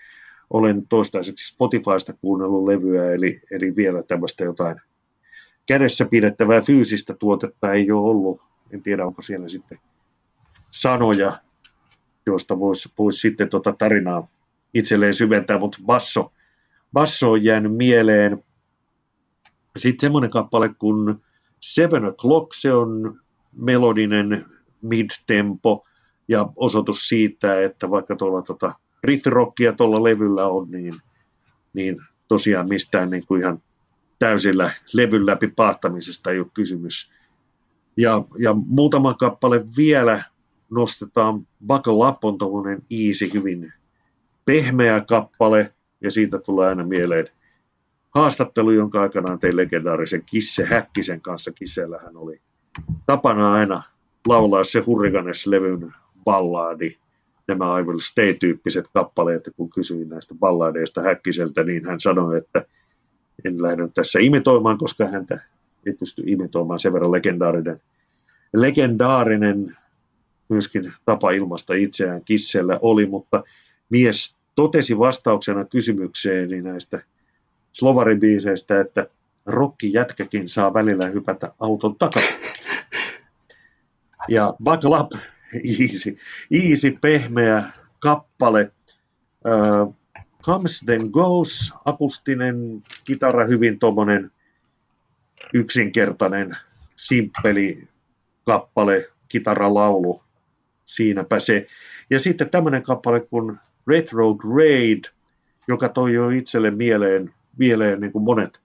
Olen 0.50 0.88
toistaiseksi 0.88 1.54
Spotifysta 1.54 2.14
kuunnellut 2.14 2.66
levyä, 2.66 3.12
eli, 3.12 3.42
eli 3.52 3.76
vielä 3.76 4.04
tämmöistä 4.04 4.44
jotain 4.44 4.82
kädessä 5.66 6.06
pidettävää 6.06 6.62
fyysistä 6.62 7.14
tuotetta 7.14 7.74
ei 7.74 7.92
ole 7.92 8.10
ollut. 8.10 8.42
En 8.72 8.82
tiedä, 8.82 9.06
onko 9.06 9.22
siellä 9.22 9.48
sitten 9.48 9.80
sanoja, 10.72 11.40
joista 12.26 12.60
voisi 12.60 12.90
vois 12.98 13.22
sitten 13.22 13.50
tuota 13.50 13.74
tarinaa 13.78 14.28
itselleen 14.74 15.14
syventää, 15.14 15.60
mutta 15.60 15.78
basso, 15.86 16.32
basso 16.94 17.32
on 17.32 17.44
jäänyt 17.44 17.76
mieleen. 17.76 18.44
Sitten 19.78 20.08
semmoinen 20.08 20.30
kappale 20.30 20.70
kuin 20.80 21.16
Seven 21.60 22.04
O'Clock, 22.04 22.48
se 22.54 22.74
on 22.74 23.20
melodinen 23.58 24.46
mid-tempo 24.82 25.86
ja 26.28 26.50
osoitus 26.56 27.08
siitä, 27.08 27.62
että 27.62 27.90
vaikka 27.90 28.16
tuolla 28.16 28.42
tota 28.42 28.74
riffirockia 29.04 29.74
tuolla 29.74 30.04
levyllä 30.04 30.48
on, 30.48 30.72
niin, 30.72 30.94
niin 31.74 31.98
tosiaan 32.28 32.70
mistään 32.70 33.10
niin 33.10 33.24
kuin 33.28 33.42
ihan 33.42 33.62
täysillä 34.20 34.72
levyn 34.94 35.26
läpi 35.26 35.48
paahtamisesta 35.48 36.32
ei 36.32 36.40
ole 36.40 36.48
kysymys. 36.54 37.14
Ja, 37.98 38.24
ja 38.40 38.54
muutama 38.54 39.14
kappale 39.14 39.66
vielä 39.78 40.24
nostetaan 40.70 41.48
Buckle 41.68 42.08
Up 42.08 42.26
on 42.26 42.38
tuommoinen 42.38 42.84
easy, 42.92 43.30
hyvin 43.34 43.74
pehmeä 44.46 45.02
kappale, 45.02 45.74
ja 46.02 46.12
siitä 46.12 46.40
tulee 46.40 46.70
aina 46.70 46.84
mieleen 46.84 47.28
haastattelu, 48.14 48.72
jonka 48.72 49.02
aikanaan 49.02 49.40
tein 49.40 49.58
legendaarisen 49.58 50.24
Kisse 50.32 50.66
Häkkisen 50.66 51.22
kanssa. 51.22 51.52
Kissellähän 51.52 52.18
oli 52.18 52.42
tapana 53.06 53.54
aina 53.54 53.84
laulaa 54.28 54.64
se 54.64 54.80
Hurricanes-levyn 54.80 55.94
ballaadi, 56.24 56.96
nämä 57.48 57.80
I 57.80 57.84
Will 57.84 58.00
Stay-tyyppiset 58.00 58.86
kappaleet, 58.94 59.50
kun 59.58 59.70
kysyin 59.70 60.10
näistä 60.10 60.36
balladeista 60.36 61.02
Häkkiseltä, 61.02 61.64
niin 61.64 61.86
hän 61.86 62.00
sanoi, 62.00 62.38
että 62.38 62.66
en 63.46 63.62
lähde 63.62 63.88
tässä 63.88 64.20
imitoimaan, 64.20 64.78
koska 64.78 65.08
häntä 65.08 65.40
ei 65.86 65.94
pysty 65.94 66.24
imitoimaan 66.26 66.80
sen 66.80 66.94
verran 66.94 67.12
legendaarinen, 67.12 67.82
legendaarinen 68.54 69.78
myöskin 70.50 70.94
tapa 71.06 71.32
ilmasta 71.32 71.74
itseään 71.74 72.22
kissellä 72.26 72.80
oli, 72.82 73.06
mutta 73.06 73.44
mies 73.90 74.38
totesi 74.56 74.98
vastauksena 74.98 75.66
kysymykseeni 75.66 76.62
näistä 76.62 77.04
slovaribiiseistä, 77.74 78.80
että 78.80 79.08
rokkijätkäkin 79.46 80.50
saa 80.50 80.74
välillä 80.74 81.06
hypätä 81.08 81.54
auton 81.60 81.96
takapenkille. 81.96 82.64
Ja 84.28 84.54
Buckle 84.64 85.00
Up, 85.00 85.12
easy, 85.54 86.18
easy 86.52 86.98
pehmeä 87.02 87.64
kappale. 88.00 88.72
Uh, 89.46 89.96
Comes 90.44 90.82
Then 90.86 91.10
Goes, 91.12 91.74
akustinen 91.86 92.84
kitara, 93.06 93.48
hyvin 93.48 93.80
tuommoinen 93.80 94.32
yksinkertainen, 95.54 96.58
simppeli 96.96 97.88
kappale, 98.46 99.10
kitaralaulu, 99.30 100.24
siinäpä 100.86 101.40
se. 101.40 101.68
Ja 102.10 102.20
sitten 102.20 102.50
tämmöinen 102.50 102.84
kappale 102.84 103.20
kuin 103.20 103.58
Retro 103.88 104.34
Grade, 104.34 105.14
joka 105.68 105.90
toi 105.90 106.14
jo 106.14 106.30
itselle 106.30 106.72
mieleen, 106.72 107.34
mieleen 107.58 108.02
niin 108.02 108.12
kuin 108.12 108.24
monet 108.24 108.62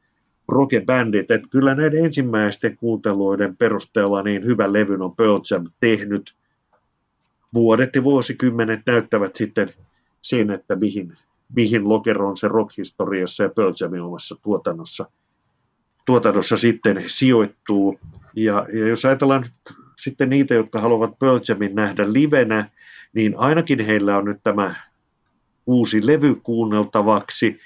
rockebändit, 0.49 1.30
että 1.30 1.49
kyllä 1.51 1.74
näiden 1.74 2.05
ensimmäisten 2.05 2.76
kuunteluiden 2.76 3.57
perusteella 3.57 4.22
niin 4.22 4.45
hyvän 4.45 4.72
levyn 4.72 5.03
on 5.03 5.16
Pearl 5.16 5.41
Jam 5.51 5.64
tehnyt. 5.80 6.34
Vuodet 7.55 7.97
ja 7.97 8.05
vuosikymmenet 8.05 8.80
näyttävät 8.86 9.36
sitten 9.36 9.68
sen, 10.22 10.51
että 10.51 10.76
mihin, 10.76 11.16
mihin 11.57 11.89
lokeroon 11.89 12.36
se 12.36 12.49
rockhistoriassa 12.49 13.43
ja 13.43 13.49
Pearl 13.49 13.72
Jamin 13.80 14.01
omassa 14.01 14.36
tuotannossa, 14.43 15.11
tuotannossa 16.07 16.57
sitten 16.57 17.05
sijoittuu. 17.07 18.01
Ja, 18.36 18.66
ja 18.72 18.89
jos 18.89 19.05
ajatellaan 19.05 19.45
sitten 19.97 20.30
niitä, 20.30 20.55
jotka 20.55 20.80
haluavat 20.80 21.18
Pearl 21.18 21.41
Jamin 21.49 21.74
nähdä 21.74 22.12
livenä, 22.12 22.70
niin 23.12 23.34
ainakin 23.39 23.80
heillä 23.80 24.16
on 24.16 24.24
nyt 24.24 24.39
tämä 24.43 24.74
uusi 25.66 26.07
levy 26.07 26.34
kuunneltavaksi. 26.34 27.59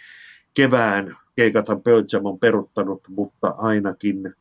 Kevään 0.54 1.16
keikathan 1.36 1.82
Pearl 1.82 2.04
on 2.24 2.38
peruttanut, 2.38 3.02
mutta 3.08 3.54
ainakin 3.58 4.34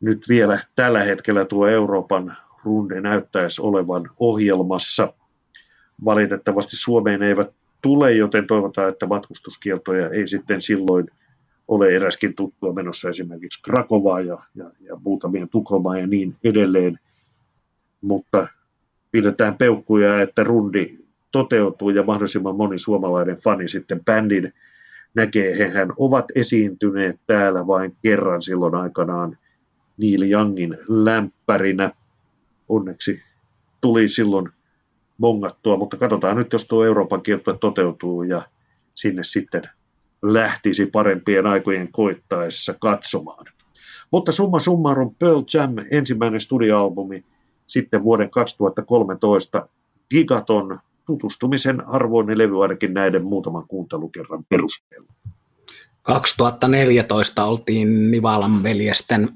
nyt 0.00 0.28
vielä 0.28 0.58
tällä 0.76 1.02
hetkellä 1.02 1.44
tuo 1.44 1.66
Euroopan 1.66 2.36
runde 2.64 3.00
näyttäisi 3.00 3.62
olevan 3.62 4.10
ohjelmassa. 4.18 5.14
Valitettavasti 6.04 6.76
Suomeen 6.76 7.22
eivät 7.22 7.50
tule, 7.82 8.12
joten 8.12 8.46
toivotaan, 8.46 8.88
että 8.88 9.06
matkustuskieltoja 9.06 10.08
ei 10.08 10.26
sitten 10.26 10.62
silloin 10.62 11.06
ole 11.68 11.96
eräskin 11.96 12.34
tuttua 12.34 12.72
menossa 12.72 13.08
esimerkiksi 13.08 13.62
Krakovaa 13.62 14.20
ja, 14.20 14.38
ja, 14.54 14.70
ja 14.80 14.96
muutamia 14.96 15.46
Tukholmaa 15.46 15.98
ja 15.98 16.06
niin 16.06 16.36
edelleen. 16.44 16.98
Mutta 18.00 18.46
pidetään 19.10 19.58
peukkuja, 19.58 20.22
että 20.22 20.44
rundi 20.44 20.98
toteutuu 21.32 21.90
ja 21.90 22.02
mahdollisimman 22.02 22.56
moni 22.56 22.78
suomalainen 22.78 23.36
fani 23.36 23.68
sitten 23.68 24.04
bändin 24.04 24.52
näkee. 25.14 25.58
Hehän 25.58 25.92
ovat 25.96 26.24
esiintyneet 26.34 27.20
täällä 27.26 27.66
vain 27.66 27.96
kerran 28.02 28.42
silloin 28.42 28.74
aikanaan 28.74 29.38
Neil 29.96 30.22
Youngin 30.30 30.78
lämpärinä. 30.88 31.92
Onneksi 32.68 33.22
tuli 33.80 34.08
silloin 34.08 34.48
mongattua, 35.18 35.76
mutta 35.76 35.96
katsotaan 35.96 36.36
nyt, 36.36 36.52
jos 36.52 36.64
tuo 36.64 36.84
Euroopan 36.84 37.22
kiertue 37.22 37.58
toteutuu 37.58 38.22
ja 38.22 38.42
sinne 38.94 39.22
sitten 39.22 39.62
lähtisi 40.22 40.86
parempien 40.86 41.46
aikojen 41.46 41.92
koittaessa 41.92 42.74
katsomaan. 42.80 43.46
Mutta 44.10 44.32
summa 44.32 44.60
summarum 44.60 45.14
Pearl 45.18 45.42
Jam 45.54 45.74
ensimmäinen 45.90 46.40
studioalbumi 46.40 47.24
sitten 47.66 48.02
vuoden 48.02 48.30
2013 48.30 49.68
Gigaton 50.10 50.78
tutustumisen 51.12 51.88
arvoinen 51.88 52.38
levy 52.38 52.62
ainakin 52.62 52.94
näiden 52.94 53.24
muutaman 53.24 53.68
kuuntelukerran 53.68 54.44
perusteella. 54.48 55.12
2014 56.02 57.44
oltiin 57.44 58.10
Nivalan 58.10 58.62
veljesten 58.62 59.28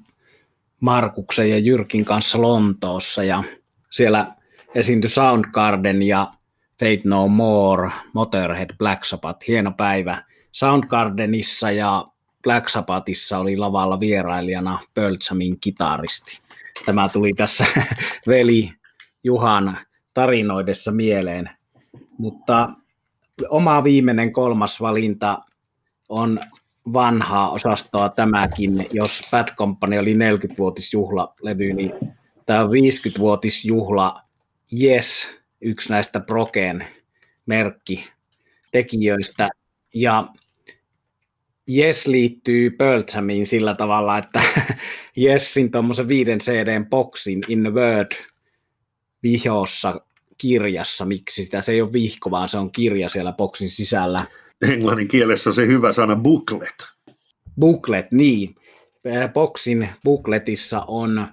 Markuksen 0.81 1.51
ja 1.51 1.59
Jyrkin 1.59 2.05
kanssa 2.05 2.43
Lontoossa 2.43 3.25
ja 3.25 3.45
siellä 3.91 4.35
esiintyi 4.75 5.11
Soundgarden 5.11 6.03
ja 6.03 6.33
Fate 6.81 7.01
No 7.05 7.29
More, 7.29 7.91
Motorhead, 8.13 8.71
Black 8.79 9.05
Sabbath, 9.05 9.49
hieno 9.49 9.73
päivä. 9.73 10.23
Soundgardenissa 10.53 11.71
ja 11.71 12.05
Black 12.43 12.69
Sabbathissa 12.69 13.39
oli 13.39 13.57
lavalla 13.57 14.01
vierailijana 14.01 14.79
Pöltsamin 14.95 15.61
kitaristi. 15.61 16.41
Tämä 16.87 17.09
tuli 17.09 17.33
tässä 17.33 17.65
veli 18.29 18.73
Juhan 19.25 19.79
tarinoidessa 20.15 20.93
mieleen. 20.93 21.56
Mutta 22.19 22.69
oma 23.49 23.85
viimeinen 23.85 24.33
kolmas 24.33 24.81
valinta 24.81 25.39
on 26.09 26.41
vanhaa 26.93 27.51
osastoa 27.51 28.09
tämäkin. 28.09 28.87
Jos 28.93 29.23
Bad 29.31 29.49
Company 29.57 29.99
oli 29.99 30.15
40-vuotisjuhlalevy, 30.15 31.73
niin 31.73 31.93
tämä 32.47 32.61
on 32.61 32.71
50-vuotisjuhla 32.71 34.23
Yes, 34.83 35.29
yksi 35.61 35.93
näistä 35.93 36.21
Broken 36.21 36.87
merkki 37.47 38.09
tekijöistä. 38.73 39.49
Ja 39.95 40.29
Yes 41.75 42.07
liittyy 42.07 42.71
Pearl 42.71 43.03
Jamiin 43.15 43.47
sillä 43.47 43.75
tavalla, 43.75 44.19
että 44.19 44.41
Yesin 45.23 45.71
tuommoisen 45.71 46.09
viiden 46.09 46.39
CDn 46.39 46.87
boksin 46.87 47.41
In 47.49 47.61
the 47.61 47.73
Word 47.73 48.13
vihossa 49.23 50.01
kirjassa, 50.39 51.05
miksi 51.05 51.45
sitä 51.45 51.61
se 51.61 51.73
ei 51.73 51.83
ole 51.83 51.93
vihko, 51.93 52.31
vaan 52.31 52.49
se 52.49 52.59
on 52.59 52.73
kirja 52.73 53.09
siellä 53.09 53.33
boksin 53.33 53.71
sisällä. 53.71 54.27
Englannin 54.73 55.09
kielessä 55.09 55.53
se 55.53 55.67
hyvä 55.67 55.93
sana 55.93 56.17
booklet. 56.17 56.75
Booklet, 57.61 58.13
niin. 58.13 58.55
Boksin 59.33 59.89
bookletissa 60.05 60.85
on 60.87 61.27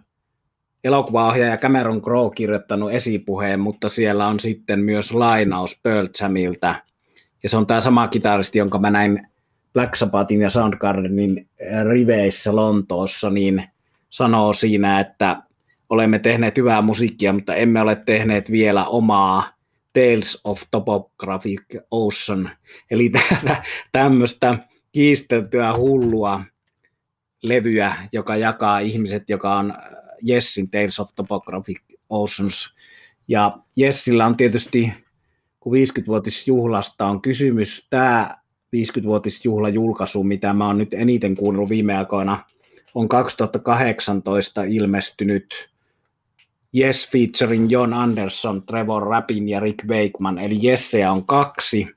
elokuvaohjaaja 0.83 1.57
Cameron 1.57 2.01
Crowe 2.01 2.35
kirjoittanut 2.35 2.91
esipuheen, 2.91 3.59
mutta 3.59 3.89
siellä 3.89 4.27
on 4.27 4.39
sitten 4.39 4.79
myös 4.79 5.11
lainaus 5.11 5.79
Pearl 5.83 6.07
Jamilta. 6.21 6.75
Ja 7.43 7.49
se 7.49 7.57
on 7.57 7.67
tämä 7.67 7.81
sama 7.81 8.07
kitaristi, 8.07 8.59
jonka 8.59 8.79
mä 8.79 8.91
näin 8.91 9.27
Black 9.73 9.95
Sabbathin 9.95 10.41
ja 10.41 10.49
Soundgardenin 10.49 11.47
riveissä 11.89 12.55
Lontoossa, 12.55 13.29
niin 13.29 13.63
sanoo 14.09 14.53
siinä, 14.53 14.99
että 14.99 15.43
olemme 15.93 16.19
tehneet 16.19 16.57
hyvää 16.57 16.81
musiikkia, 16.81 17.33
mutta 17.33 17.55
emme 17.55 17.81
ole 17.81 17.95
tehneet 17.95 18.51
vielä 18.51 18.85
omaa 18.85 19.49
Tales 19.93 20.41
of 20.43 20.61
Topographic 20.71 21.61
Ocean, 21.91 22.49
eli 22.91 23.11
tämmöistä 23.91 24.57
kiisteltyä 24.91 25.73
hullua 25.77 26.41
levyä, 27.43 27.95
joka 28.11 28.35
jakaa 28.35 28.79
ihmiset, 28.79 29.29
joka 29.29 29.55
on 29.55 29.73
Jessin 30.21 30.71
Tales 30.71 30.99
of 30.99 31.09
Topographic 31.15 31.79
Oceans. 32.09 32.73
Ja 33.27 33.57
Jessillä 33.77 34.25
on 34.25 34.37
tietysti, 34.37 34.93
kun 35.59 35.73
50-vuotisjuhlasta 35.73 37.05
on 37.05 37.21
kysymys, 37.21 37.87
tämä 37.89 38.37
50-vuotisjuhlajulkaisu, 38.75 40.23
mitä 40.23 40.53
mä 40.53 40.67
oon 40.67 40.77
nyt 40.77 40.93
eniten 40.93 41.35
kuunnellut 41.35 41.69
viime 41.69 41.97
aikoina, 41.97 42.45
on 42.95 43.07
2018 43.07 44.63
ilmestynyt 44.63 45.72
Yes 46.77 47.09
featuring 47.09 47.71
John 47.71 47.93
Anderson, 47.93 48.63
Trevor 48.63 49.03
Rappin 49.03 49.49
ja 49.49 49.59
Rick 49.59 49.85
Wakeman, 49.85 50.39
eli 50.39 50.57
Jesseä 50.61 51.11
on 51.11 51.25
kaksi. 51.25 51.87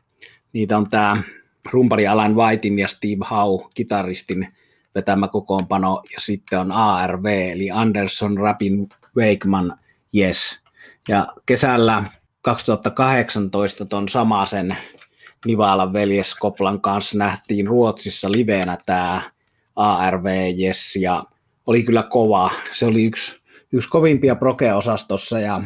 Niitä 0.53 0.79
on 0.79 0.91
tämä 0.91 1.23
rumpari 1.73 2.07
Alan 2.07 2.37
Whitein 2.37 2.79
ja 2.79 2.89
Steve 2.89 3.27
Howe, 3.31 3.69
kitaristin 3.75 4.49
vetämä 4.95 5.29
kokoonpano, 5.29 6.03
ja 6.15 6.21
sitten 6.21 6.59
on 6.59 6.73
ARV, 6.73 7.25
eli 7.25 7.71
Anderson, 7.71 8.39
Rappin, 8.39 8.89
Wakeman, 9.17 9.79
Yes. 10.17 10.61
Ja 11.09 11.27
kesällä 11.47 12.05
2018 12.43 13.85
ton 13.85 14.09
samasen 14.09 14.77
Nivalan 15.47 15.93
veljes 15.93 16.35
Koplan 16.35 16.81
kanssa 16.81 17.19
nähtiin 17.19 17.67
Ruotsissa 17.67 18.33
liveenä 18.33 18.79
tämä 18.87 19.23
ARV 19.77 20.27
Yes, 20.61 20.97
ja 20.97 21.25
oli 21.67 21.83
kyllä 21.83 22.03
kova. 22.03 22.51
Se 22.73 22.87
oli 22.87 23.05
yksi 23.05 23.41
yksi 23.73 23.89
kovimpia 23.89 24.35
proke-osastossa 24.35 25.41
ja 25.41 25.63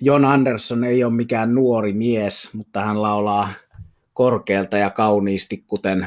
John 0.00 0.24
Anderson 0.24 0.84
ei 0.84 1.04
ole 1.04 1.12
mikään 1.12 1.54
nuori 1.54 1.92
mies, 1.92 2.48
mutta 2.52 2.80
hän 2.80 3.02
laulaa 3.02 3.48
korkealta 4.12 4.78
ja 4.78 4.90
kauniisti, 4.90 5.64
kuten 5.66 6.06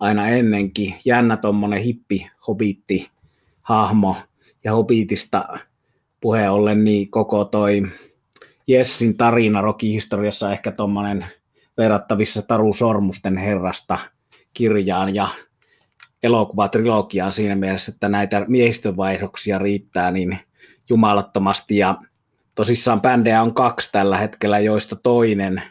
aina 0.00 0.28
ennenkin. 0.28 0.94
Jännä 1.04 1.36
tuommoinen 1.36 1.82
hippi, 1.82 2.30
hobitti, 2.48 3.10
hahmo 3.62 4.16
ja 4.64 4.72
hobitista 4.72 5.58
puheen 6.20 6.50
ollen, 6.50 6.84
niin 6.84 7.10
koko 7.10 7.44
toi 7.44 7.82
Jessin 8.66 9.16
tarina 9.16 9.60
rokihistoriassa 9.60 10.52
ehkä 10.52 10.72
tuommoinen 10.72 11.26
verrattavissa 11.78 12.42
Taru 12.42 12.72
Sormusten 12.72 13.36
herrasta 13.36 13.98
kirjaan 14.54 15.14
ja 15.14 15.28
elokuvatrilogiaan 16.22 17.32
siinä 17.32 17.54
mielessä, 17.54 17.92
että 17.92 18.08
näitä 18.08 18.44
miehistövaihdoksia 18.48 19.58
riittää 19.58 20.10
niin 20.10 20.38
jumalattomasti 20.90 21.76
ja 21.76 21.96
tosissaan 22.54 23.00
bändejä 23.00 23.42
on 23.42 23.54
kaksi 23.54 23.92
tällä 23.92 24.16
hetkellä, 24.16 24.58
joista 24.58 24.96
toinen 24.96 25.62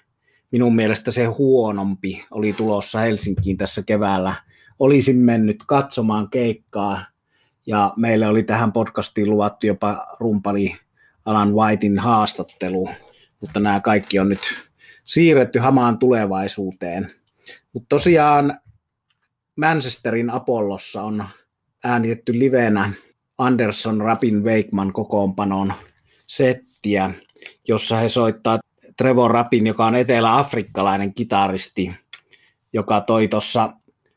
minun 0.51 0.75
mielestä 0.75 1.11
se 1.11 1.25
huonompi 1.25 2.25
oli 2.31 2.53
tulossa 2.53 2.99
Helsinkiin 2.99 3.57
tässä 3.57 3.83
keväällä. 3.85 4.35
Olisin 4.79 5.17
mennyt 5.17 5.63
katsomaan 5.67 6.29
keikkaa 6.29 7.05
ja 7.65 7.93
meille 7.97 8.27
oli 8.27 8.43
tähän 8.43 8.71
podcastiin 8.71 9.29
luvattu 9.29 9.67
jopa 9.67 10.07
rumpali 10.19 10.75
Alan 11.25 11.53
Whitein 11.53 11.99
haastattelu, 11.99 12.89
mutta 13.41 13.59
nämä 13.59 13.79
kaikki 13.79 14.19
on 14.19 14.29
nyt 14.29 14.39
siirretty 15.03 15.59
hamaan 15.59 15.97
tulevaisuuteen. 15.97 17.07
Mutta 17.73 17.85
tosiaan 17.89 18.59
Manchesterin 19.57 20.29
Apollossa 20.29 21.03
on 21.03 21.25
äänitetty 21.83 22.39
livenä 22.39 22.91
Anderson 23.37 24.01
Rapin 24.01 24.43
Wakeman 24.43 24.93
kokoonpanon 24.93 25.73
settiä, 26.27 27.11
jossa 27.67 27.97
he 27.97 28.09
soittaa 28.09 28.59
Trevor 28.97 29.31
Rapin, 29.31 29.67
joka 29.67 29.85
on 29.85 29.95
etelä-afrikkalainen 29.95 31.13
kitaristi, 31.13 31.93
joka 32.73 33.01
toi 33.01 33.27
tuossa 33.27 33.73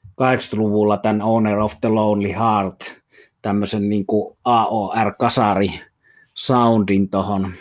80-luvulla 0.07 0.97
tämän 0.97 1.23
Owner 1.23 1.59
of 1.59 1.75
the 1.81 1.89
Lonely 1.89 2.33
Heart, 2.33 3.01
tämmöisen 3.43 3.89
niin 3.89 4.07
kuin 4.07 4.39
AOR-kasari 4.45 5.81
soundin 6.35 7.11
tuohon 7.11 7.53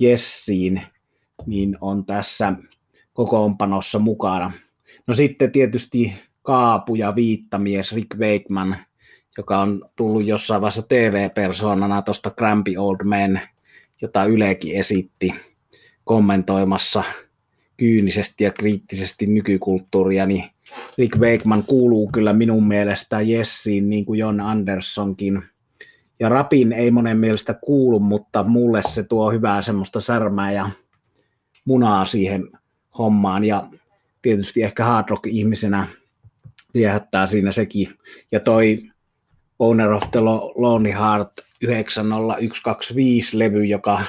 Jessiin, 0.00 0.82
niin 1.46 1.78
on 1.80 2.06
tässä 2.06 2.52
kokoonpanossa 3.12 3.98
mukana. 3.98 4.52
No 5.06 5.14
sitten 5.14 5.52
tietysti 5.52 6.27
Kaapu 6.48 6.94
ja 6.94 7.14
viittamies 7.14 7.92
Rick 7.92 8.18
Wakeman, 8.18 8.76
joka 9.38 9.58
on 9.58 9.90
tullut 9.96 10.26
jossain 10.26 10.60
vaiheessa 10.60 10.88
TV-persoonana 10.88 12.02
tuosta 12.02 12.30
Grumpy 12.30 12.76
Old 12.76 13.04
Man, 13.04 13.40
jota 14.02 14.24
Ylekin 14.24 14.76
esitti 14.76 15.34
kommentoimassa 16.04 17.04
kyynisesti 17.76 18.44
ja 18.44 18.50
kriittisesti 18.50 19.26
nykykulttuuria, 19.26 20.26
niin 20.26 20.44
Rick 20.98 21.18
Wakeman 21.18 21.64
kuuluu 21.64 22.10
kyllä 22.12 22.32
minun 22.32 22.68
mielestä 22.68 23.20
Jessiin, 23.20 23.90
niin 23.90 24.04
kuin 24.04 24.18
John 24.18 24.40
Andersonkin. 24.40 25.42
Ja 26.20 26.28
Rapin 26.28 26.72
ei 26.72 26.90
monen 26.90 27.18
mielestä 27.18 27.54
kuulu, 27.54 28.00
mutta 28.00 28.42
mulle 28.42 28.82
se 28.82 29.02
tuo 29.02 29.32
hyvää 29.32 29.62
semmoista 29.62 30.00
särmää 30.00 30.52
ja 30.52 30.70
munaa 31.64 32.04
siihen 32.04 32.48
hommaan. 32.98 33.44
Ja 33.44 33.68
tietysti 34.22 34.62
ehkä 34.62 34.84
hard 34.84 35.08
rock 35.08 35.26
ihmisenä 35.26 35.86
viehättää 36.74 37.26
siinä 37.26 37.52
sekin. 37.52 37.88
Ja 38.32 38.40
toi 38.40 38.78
Owner 39.58 39.92
of 39.92 40.02
the 40.10 40.20
Lonely 40.54 40.92
Heart 40.92 41.32
90125-levy, 41.64 43.64
joka 43.64 44.02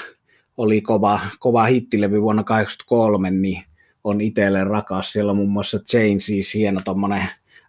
oli 0.58 0.82
kova, 0.82 1.20
kova 1.40 1.64
hittilevy 1.64 2.22
vuonna 2.22 2.44
1983, 2.44 3.32
niin 3.32 3.64
on 4.04 4.22
itselle 4.22 4.64
rakas. 4.64 5.12
Siellä 5.12 5.30
on 5.30 5.38
muun 5.38 5.52
muassa 5.52 5.80
Changes, 5.80 6.54
hieno 6.54 6.82
tommonen 6.86 7.24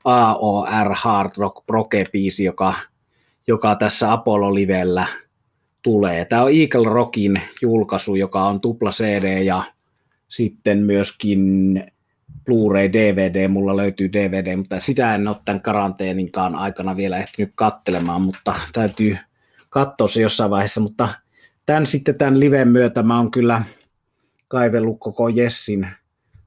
AOR 0.05 0.95
Hard 0.95 1.30
Rock 1.36 1.66
Proke-biisi, 1.66 2.45
joka, 2.45 2.74
joka 3.47 3.74
tässä 3.74 4.12
Apollo-livellä 4.12 5.07
tulee. 5.82 6.24
Tämä 6.24 6.43
on 6.43 6.53
Eagle 6.53 6.88
Rockin 6.88 7.41
julkaisu, 7.62 8.14
joka 8.14 8.45
on 8.45 8.61
tupla 8.61 8.91
CD 8.91 9.43
ja 9.43 9.62
sitten 10.28 10.78
myöskin 10.78 11.84
Blu-ray, 12.51 12.92
DVD, 12.92 13.48
mulla 13.48 13.76
löytyy 13.76 14.12
DVD, 14.12 14.57
mutta 14.57 14.80
sitä 14.80 15.14
en 15.14 15.28
ole 15.28 15.36
tämän 15.44 15.62
karanteeninkaan 15.62 16.55
aikana 16.55 16.96
vielä 16.96 17.18
ehtinyt 17.18 17.53
kattelemaan, 17.55 18.22
mutta 18.22 18.55
täytyy 18.72 19.16
katsoa 19.70 20.09
se 20.09 20.20
jossain 20.20 20.51
vaiheessa, 20.51 20.80
mutta 20.80 21.09
tämän 21.66 21.86
sitten 21.86 22.18
tämän 22.18 22.40
liven 22.40 22.68
myötä 22.68 23.03
mä 23.03 23.16
oon 23.16 23.30
kyllä 23.30 23.62
kaivellut 24.48 24.96
koko 25.01 25.28
Jessin 25.28 25.86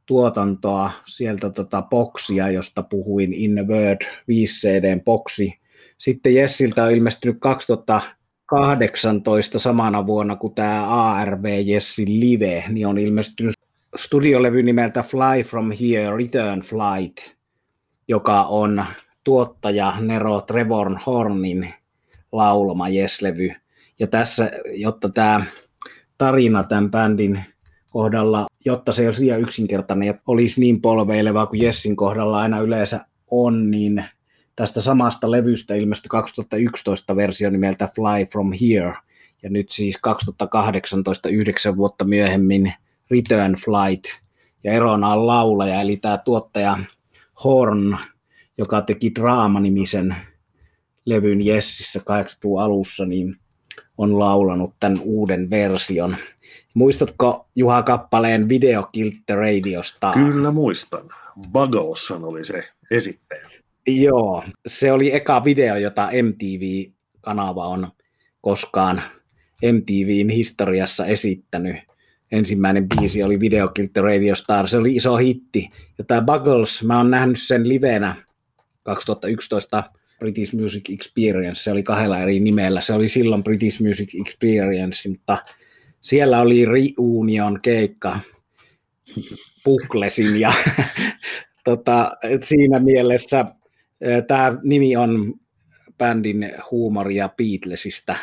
tuotantoa 0.05 0.91
sieltä 1.05 1.49
tota 1.49 1.81
boksia, 1.81 2.51
josta 2.51 2.83
puhuin 2.83 3.33
In 3.33 3.53
the 3.53 3.67
Word 3.67 4.01
5 4.27 4.67
CD 4.67 4.99
boksi. 4.99 5.59
Sitten 5.97 6.35
Jessiltä 6.35 6.83
on 6.83 6.91
ilmestynyt 6.91 7.37
2018 7.39 9.59
samana 9.59 10.07
vuonna 10.07 10.35
kuin 10.35 10.55
tämä 10.55 10.87
ARV 10.87 11.45
Jessin 11.65 12.19
Live, 12.19 12.63
niin 12.69 12.87
on 12.87 12.97
ilmestynyt 12.97 13.53
studiolevy 13.95 14.63
nimeltä 14.63 15.03
Fly 15.03 15.43
From 15.43 15.71
Here, 15.71 16.17
Return 16.17 16.61
Flight, 16.61 17.17
joka 18.07 18.43
on 18.43 18.85
tuottaja 19.23 19.95
Nero 19.99 20.41
Trevor 20.41 20.97
Hornin 21.05 21.73
laulama 22.31 22.89
Yes-levy. 22.89 23.53
Ja 23.99 24.07
tässä, 24.07 24.51
jotta 24.71 25.09
tämä 25.09 25.45
tarina 26.17 26.63
tämän 26.63 26.91
bändin 26.91 27.41
kohdalla, 27.91 28.45
jotta 28.65 28.91
se 28.91 29.05
olisi 29.05 29.21
liian 29.21 29.41
yksinkertainen 29.41 30.07
ja 30.07 30.13
olisi 30.27 30.59
niin 30.59 30.81
polveilevaa 30.81 31.45
kuin 31.45 31.61
Jessin 31.61 31.95
kohdalla 31.95 32.39
aina 32.39 32.59
yleensä 32.59 33.05
on, 33.31 33.71
niin 33.71 34.03
tästä 34.55 34.81
samasta 34.81 35.31
levystä 35.31 35.75
ilmestyi 35.75 36.09
2011 36.09 37.15
versio 37.15 37.49
nimeltä 37.49 37.89
Fly 37.95 38.25
From 38.31 38.51
Here, 38.61 38.93
ja 39.43 39.49
nyt 39.49 39.71
siis 39.71 39.97
2018, 40.01 41.29
yhdeksän 41.29 41.77
vuotta 41.77 42.05
myöhemmin, 42.05 42.73
Return 43.11 43.55
Flight, 43.55 44.05
ja 44.63 44.73
erona 44.73 45.13
on 45.13 45.27
laulaja, 45.27 45.81
eli 45.81 45.97
tämä 45.97 46.17
tuottaja 46.17 46.77
Horn, 47.43 47.97
joka 48.57 48.81
teki 48.81 49.11
Draama-nimisen 49.15 50.15
levyn 51.05 51.45
Jessissä 51.45 51.99
80-luvun 51.99 52.61
alussa, 52.61 53.05
niin 53.05 53.35
on 53.97 54.19
laulanut 54.19 54.73
tämän 54.79 54.99
uuden 55.03 55.49
version. 55.49 56.15
Muistatko 56.73 57.47
Juha 57.55 57.83
Kappaleen 57.83 58.49
Video 58.49 58.89
the 59.25 59.35
Radiosta? 59.35 60.11
Kyllä 60.13 60.51
muistan. 60.51 61.09
Buggleson 61.51 62.23
oli 62.23 62.45
se 62.45 62.63
esittäjä. 62.91 63.49
Joo, 63.87 64.43
se 64.67 64.91
oli 64.91 65.15
eka 65.15 65.43
video, 65.43 65.75
jota 65.75 66.09
MTV-kanava 66.23 67.67
on 67.67 67.91
koskaan 68.41 69.01
MTVn 69.71 70.29
historiassa 70.29 71.05
esittänyt. 71.05 71.75
Ensimmäinen 72.33 72.87
biisi 72.89 73.23
oli 73.23 73.39
Video 73.39 73.67
Killed 73.67 73.91
the 73.93 74.01
Radio 74.01 74.35
Star, 74.35 74.67
se 74.67 74.77
oli 74.77 74.95
iso 74.95 75.17
hitti. 75.17 75.69
Ja 75.97 76.03
tämä 76.03 76.21
Buggles, 76.21 76.83
mä 76.83 76.97
oon 76.97 77.11
nähnyt 77.11 77.41
sen 77.41 77.69
livenä 77.69 78.15
2011 78.83 79.83
British 80.19 80.55
Music 80.55 80.89
Experience, 80.93 81.63
se 81.63 81.71
oli 81.71 81.83
kahdella 81.83 82.19
eri 82.19 82.39
nimellä. 82.39 82.81
Se 82.81 82.93
oli 82.93 83.07
silloin 83.07 83.43
British 83.43 83.81
Music 83.81 84.15
Experience, 84.21 85.09
mutta 85.09 85.37
siellä 86.01 86.41
oli 86.41 86.65
reunion 86.65 87.61
keikka 87.61 88.19
Puklesin 89.63 90.39
ja 90.39 90.53
tota, 91.65 92.11
siinä 92.41 92.79
mielessä 92.79 93.45
tämä 94.27 94.57
nimi 94.63 94.95
on 94.95 95.33
bändin 95.97 96.51
huumoria 96.71 97.29
Beatlesista, 97.29 98.15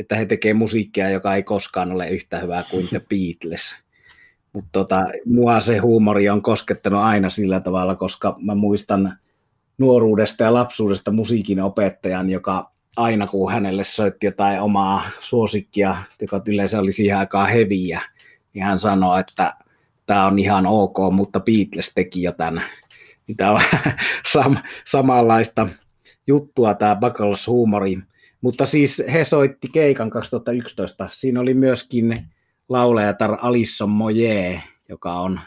että 0.00 0.16
he 0.16 0.26
tekevät 0.26 0.56
musiikkia, 0.56 1.10
joka 1.10 1.34
ei 1.34 1.42
koskaan 1.42 1.92
ole 1.92 2.08
yhtä 2.08 2.38
hyvää 2.38 2.62
kuin 2.70 2.88
The 2.88 3.00
Beatles. 3.08 3.76
Mutta 4.52 4.68
tota, 4.72 5.04
mua 5.26 5.60
se 5.60 5.78
huumori 5.78 6.28
on 6.28 6.42
koskettanut 6.42 7.00
aina 7.00 7.30
sillä 7.30 7.60
tavalla, 7.60 7.94
koska 7.94 8.36
mä 8.38 8.54
muistan 8.54 9.18
nuoruudesta 9.78 10.42
ja 10.42 10.54
lapsuudesta 10.54 11.12
musiikin 11.12 11.62
opettajan, 11.62 12.30
joka 12.30 12.72
aina 12.96 13.26
kun 13.26 13.52
hänelle 13.52 13.84
soitti 13.84 14.26
jotain 14.26 14.60
omaa 14.60 15.10
suosikkia, 15.20 15.96
joka 16.20 16.42
yleensä 16.48 16.80
oli 16.80 16.92
siihen 16.92 17.18
aikaan 17.18 17.50
heviä, 17.50 18.00
niin 18.54 18.64
hän 18.64 18.78
sanoi, 18.78 19.20
että 19.20 19.54
tämä 20.06 20.26
on 20.26 20.38
ihan 20.38 20.66
ok, 20.66 20.96
mutta 21.12 21.40
Beatles 21.40 21.94
teki 21.94 22.22
jo 22.22 22.32
tämän. 22.32 22.64
Niin 23.26 23.36
tämä 23.36 23.50
on 23.50 23.60
sam- 24.36 24.62
samanlaista 24.84 25.68
juttua 26.26 26.74
tämä 26.74 26.96
Buckles 26.96 27.46
huumori. 27.46 27.98
Mutta 28.40 28.66
siis 28.66 29.02
he 29.12 29.24
soitti 29.24 29.68
keikan 29.68 30.10
2011. 30.10 31.08
Siinä 31.12 31.40
oli 31.40 31.54
myöskin 31.54 32.14
laulajatar 32.68 33.36
Alisson 33.40 33.90
Moje, 33.90 34.62
joka 34.88 35.14
on 35.14 35.40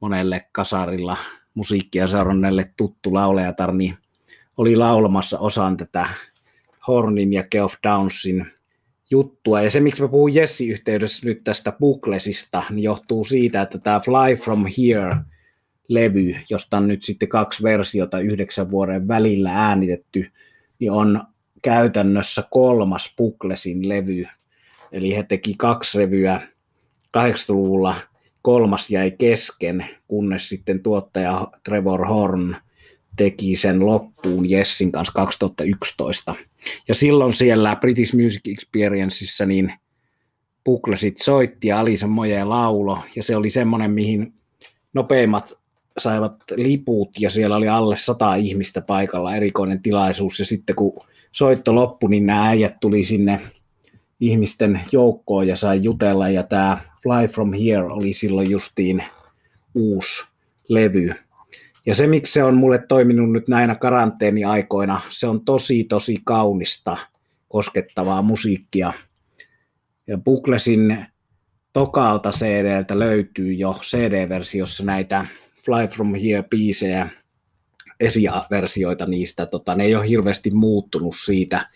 monelle 0.00 0.46
kasarilla 0.52 1.16
musiikkia 1.54 2.06
seuranneelle 2.06 2.70
tuttu 2.76 3.14
laulajatar, 3.14 3.72
niin 3.72 3.94
oli 4.56 4.76
laulamassa 4.76 5.38
osan 5.38 5.76
tätä 5.76 6.08
Hornin 6.88 7.32
ja 7.32 7.44
Geoff 7.50 7.74
Downsin 7.82 8.46
juttua. 9.10 9.62
Ja 9.62 9.70
se, 9.70 9.80
miksi 9.80 10.02
mä 10.02 10.08
puhun 10.08 10.34
Jessi-yhteydessä 10.34 11.26
nyt 11.26 11.44
tästä 11.44 11.72
Buklesista, 11.72 12.62
niin 12.70 12.82
johtuu 12.82 13.24
siitä, 13.24 13.62
että 13.62 13.78
tämä 13.78 14.00
Fly 14.00 14.36
From 14.36 14.64
Here-levy, 14.64 16.36
josta 16.50 16.76
on 16.76 16.88
nyt 16.88 17.04
sitten 17.04 17.28
kaksi 17.28 17.62
versiota 17.62 18.18
yhdeksän 18.20 18.70
vuoden 18.70 19.08
välillä 19.08 19.68
äänitetty, 19.68 20.30
niin 20.78 20.92
on 20.92 21.22
käytännössä 21.62 22.44
kolmas 22.50 23.14
Buklesin 23.16 23.88
levy. 23.88 24.26
Eli 24.92 25.16
he 25.16 25.22
teki 25.22 25.54
kaksi 25.58 25.98
revyä 25.98 26.40
80-luvulla, 27.16 27.94
kolmas 28.42 28.90
jäi 28.90 29.10
kesken, 29.10 29.86
kunnes 30.08 30.48
sitten 30.48 30.82
tuottaja 30.82 31.48
Trevor 31.64 32.06
Horn 32.06 32.56
teki 33.16 33.56
sen 33.56 33.86
loppuun 33.86 34.50
Jessin 34.50 34.92
kanssa 34.92 35.12
2011. 35.12 36.34
Ja 36.88 36.94
silloin 36.94 37.32
siellä 37.32 37.76
British 37.76 38.14
Music 38.14 38.48
Experienceissa 38.48 39.46
niin 39.46 39.72
Puklesit 40.64 41.18
soitti 41.18 41.68
ja 41.68 41.80
Alisa 41.80 42.06
Moje 42.06 42.44
laulo, 42.44 42.98
ja 43.16 43.22
se 43.22 43.36
oli 43.36 43.50
semmoinen, 43.50 43.90
mihin 43.90 44.34
nopeimmat 44.92 45.52
saivat 45.98 46.36
liput, 46.56 47.10
ja 47.20 47.30
siellä 47.30 47.56
oli 47.56 47.68
alle 47.68 47.96
sata 47.96 48.34
ihmistä 48.34 48.80
paikalla, 48.80 49.36
erikoinen 49.36 49.82
tilaisuus, 49.82 50.38
ja 50.38 50.44
sitten 50.44 50.76
kun 50.76 51.06
soitto 51.36 51.74
loppui, 51.74 52.10
niin 52.10 52.26
nämä 52.26 52.48
äijät 52.48 52.80
tuli 52.80 53.02
sinne 53.02 53.40
ihmisten 54.20 54.80
joukkoon 54.92 55.48
ja 55.48 55.56
sai 55.56 55.82
jutella, 55.82 56.28
ja 56.28 56.42
tämä 56.42 56.78
Fly 57.02 57.28
From 57.28 57.52
Here 57.52 57.84
oli 57.84 58.12
silloin 58.12 58.50
justiin 58.50 59.02
uusi 59.74 60.24
levy, 60.68 61.14
ja 61.86 61.94
se, 61.94 62.06
miksi 62.06 62.32
se 62.32 62.42
on 62.42 62.56
mulle 62.56 62.78
toiminut 62.88 63.32
nyt 63.32 63.48
näinä 63.48 63.74
karanteeniaikoina, 63.74 65.00
se 65.10 65.26
on 65.26 65.44
tosi, 65.44 65.84
tosi 65.84 66.16
kaunista, 66.24 66.96
koskettavaa 67.48 68.22
musiikkia. 68.22 68.92
Ja 70.06 70.18
Buklesin 70.18 71.06
tokalta 71.72 72.30
CDltä 72.30 72.98
löytyy 72.98 73.52
jo 73.52 73.78
CD-versiossa 73.82 74.84
näitä 74.84 75.26
Fly 75.64 75.86
From 75.88 76.14
Here-biisejä, 76.14 77.08
esiversioita 78.00 79.06
niistä. 79.06 79.46
Tota, 79.46 79.74
ne 79.74 79.84
ei 79.84 79.94
ole 79.94 80.08
hirveästi 80.08 80.50
muuttunut 80.50 81.14
siitä 81.24 81.68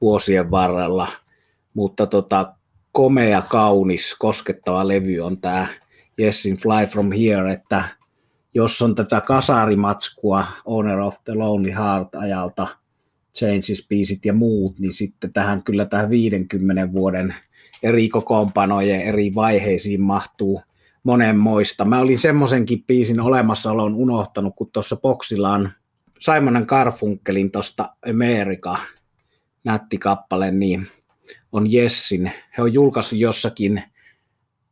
vuosien 0.00 0.50
varrella, 0.50 1.08
mutta 1.74 2.06
tota, 2.06 2.54
komea, 2.92 3.42
kaunis, 3.42 4.16
koskettava 4.18 4.88
levy 4.88 5.20
on 5.20 5.40
tämä 5.40 5.66
Jessin 6.18 6.56
Fly 6.56 6.86
From 6.86 7.12
Here, 7.12 7.52
että 7.52 7.84
jos 8.54 8.82
on 8.82 8.94
tätä 8.94 9.20
kasarimatskua 9.20 10.46
Owner 10.64 10.98
of 10.98 11.16
the 11.24 11.34
Lonely 11.34 11.74
Heart 11.74 12.14
ajalta, 12.14 12.66
Changes-biisit 13.38 14.20
ja 14.24 14.32
muut, 14.32 14.78
niin 14.78 14.94
sitten 14.94 15.32
tähän 15.32 15.62
kyllä 15.62 15.84
tähän 15.84 16.10
50 16.10 16.92
vuoden 16.92 17.34
eri 17.82 18.08
kokoonpanojen 18.08 19.00
eri 19.00 19.34
vaiheisiin 19.34 20.00
mahtuu 20.00 20.62
monenmoista. 21.02 21.84
Mä 21.84 22.00
olin 22.00 22.18
semmoisenkin 22.18 22.84
biisin 22.84 23.20
olemassaolon 23.20 23.94
unohtanut, 23.94 24.56
kun 24.56 24.70
tuossa 24.72 24.96
boksilla 24.96 25.52
on 25.52 25.70
Simon 26.18 26.64
Garfunkelin 26.66 27.50
tuosta 27.50 27.96
America 28.10 28.76
nätti 29.64 29.98
kappale, 29.98 30.50
niin 30.50 30.86
on 31.52 31.72
Jessin. 31.72 32.32
He 32.56 32.62
on 32.62 32.72
julkaissut 32.72 33.18
jossakin 33.18 33.82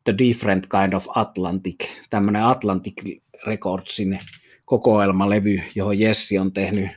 The 0.04 0.14
Different 0.18 0.66
Kind 0.66 0.92
of 0.92 1.06
Atlantic, 1.14 1.76
tämmöinen 2.10 2.44
Atlantic 2.44 3.20
Recordsin 3.46 4.18
kokoelmalevy, 4.64 5.60
johon 5.74 5.98
Jessi 5.98 6.38
on 6.38 6.52
tehnyt 6.52 6.90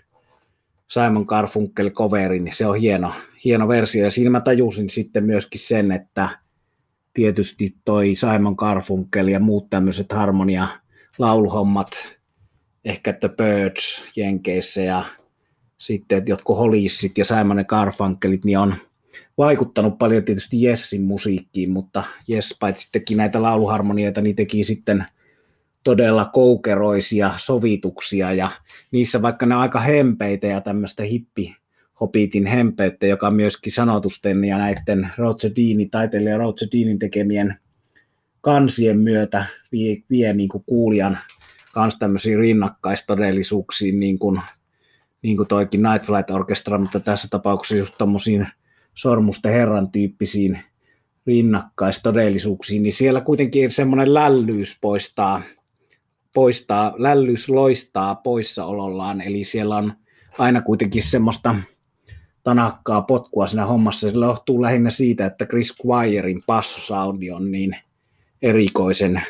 Simon 0.87 1.25
Garfunkel 1.27 1.89
coverin, 1.89 2.43
niin 2.43 2.55
se 2.55 2.65
on 2.65 2.75
hieno, 2.75 3.13
hieno 3.45 3.67
versio. 3.67 4.03
Ja 4.03 4.11
siinä 4.11 4.29
mä 4.29 4.41
tajusin 4.41 4.89
sitten 4.89 5.23
myöskin 5.23 5.61
sen, 5.61 5.91
että 5.91 6.29
tietysti 7.13 7.75
toi 7.85 8.15
Simon 8.15 8.55
Garfunkel 8.57 9.27
ja 9.27 9.39
muut 9.39 9.69
tämmöiset 9.69 10.11
harmonia 10.11 10.67
lauluhommat, 11.17 11.89
ehkä 12.85 13.13
The 13.13 13.29
Birds 13.29 14.03
Jenkeissä 14.15 14.81
ja 14.81 15.05
sitten 15.77 16.23
jotkut 16.25 16.57
Holissit 16.57 17.17
ja 17.17 17.25
Simon 17.25 17.65
Garfunkelit, 17.67 18.45
niin 18.45 18.57
on 18.57 18.75
vaikuttanut 19.37 19.97
paljon 19.97 20.23
tietysti 20.23 20.61
Jessin 20.61 21.01
musiikkiin, 21.01 21.69
mutta 21.69 22.03
Jess 22.27 22.57
paitsi 22.59 22.89
teki 22.91 23.15
näitä 23.15 23.41
lauluharmonioita, 23.41 24.21
niin 24.21 24.35
teki 24.35 24.63
sitten 24.63 25.05
todella 25.83 26.25
koukeroisia 26.25 27.33
sovituksia 27.37 28.33
ja 28.33 28.51
niissä 28.91 29.21
vaikka 29.21 29.45
ne 29.45 29.55
on 29.55 29.61
aika 29.61 29.79
hempeitä 29.79 30.47
ja 30.47 30.61
tämmöistä 30.61 31.03
hippi 31.03 31.55
Hobbitin 32.01 32.45
hempeyttä, 32.45 33.07
joka 33.07 33.31
myöskin 33.31 33.73
sanotusten 33.73 34.43
ja 34.43 34.57
näiden 34.57 35.09
Roger 35.17 35.51
Deanin, 35.55 35.89
taiteilija 35.89 36.37
Roger 36.37 36.67
Deanin 36.71 36.99
tekemien 36.99 37.55
kansien 38.41 38.99
myötä 38.99 39.45
vie, 39.71 39.97
vie 40.09 40.33
niin 40.33 40.49
kuin 40.49 40.63
kuulijan 40.65 41.17
kanssa 41.73 41.99
tämmöisiin 41.99 42.39
rinnakkaistodellisuuksiin, 42.39 43.99
niin 43.99 44.19
kuin, 44.19 44.41
niin 45.21 45.37
kuin 45.37 45.47
toikin 45.47 45.81
Night 45.81 46.05
Flight 46.05 46.31
Orchestra, 46.31 46.77
mutta 46.77 46.99
tässä 46.99 47.27
tapauksessa 47.31 47.77
just 47.77 47.93
tommosiin 47.97 48.47
sormusten 48.93 49.53
herran 49.53 49.91
tyyppisiin 49.91 50.59
rinnakkaistodellisuuksiin, 51.27 52.83
niin 52.83 52.93
siellä 52.93 53.21
kuitenkin 53.21 53.71
semmoinen 53.71 54.13
lällyys 54.13 54.77
poistaa, 54.81 55.41
poistaa, 56.33 56.93
lällyys 56.97 57.49
loistaa 57.49 58.15
poissaolollaan, 58.15 59.21
eli 59.21 59.43
siellä 59.43 59.77
on 59.77 59.93
aina 60.37 60.61
kuitenkin 60.61 61.03
semmoista 61.03 61.55
tanakkaa 62.43 63.01
potkua 63.01 63.47
siinä 63.47 63.65
hommassa. 63.65 64.09
Se 64.09 64.17
johtuu 64.17 64.61
lähinnä 64.61 64.89
siitä, 64.89 65.25
että 65.25 65.45
Chris 65.45 65.75
Squirein 65.75 66.43
passosoundi 66.47 67.31
on 67.31 67.51
niin 67.51 67.75
erikoisen 68.41 69.21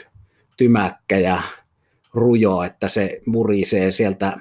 tymäkkä 0.58 1.18
ja 1.18 1.42
rujo, 2.14 2.64
että 2.64 2.88
se 2.88 3.22
murisee 3.26 3.92
sieltä 3.92 4.38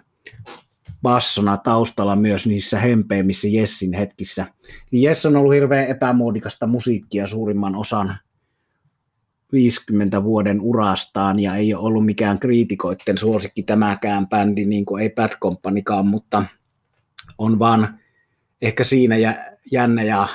bassona 1.03 1.57
taustalla 1.57 2.17
myös 2.17 2.47
niissä 2.47 2.79
hempeimmissä 2.79 3.49
Jessin 3.49 3.93
hetkissä. 3.93 4.47
Niin 4.91 5.03
Jess 5.03 5.27
on 5.27 5.37
ollut 5.37 5.55
hirveän 5.55 5.87
epämuodikasta 5.87 6.67
musiikkia 6.67 7.27
suurimman 7.27 7.77
osan 7.77 8.17
50 9.53 10.25
vuoden 10.25 10.61
urastaan 10.61 11.41
ja 11.41 11.55
ei 11.55 11.75
ole 11.75 11.87
ollut 11.87 12.07
mikään 12.07 12.39
kriitikoiden 12.39 13.19
suosikki 13.19 13.63
tämäkään 13.63 14.29
bändi, 14.29 14.65
niin 14.65 14.85
kuin 14.85 15.03
ei 15.03 15.11
Bad 15.11 15.33
Companykaan, 15.41 16.07
mutta 16.07 16.45
on 17.39 17.59
vaan 17.59 17.99
ehkä 18.63 18.85
siinä 18.85 19.17
jännä 19.73 20.03
ja 20.03 20.29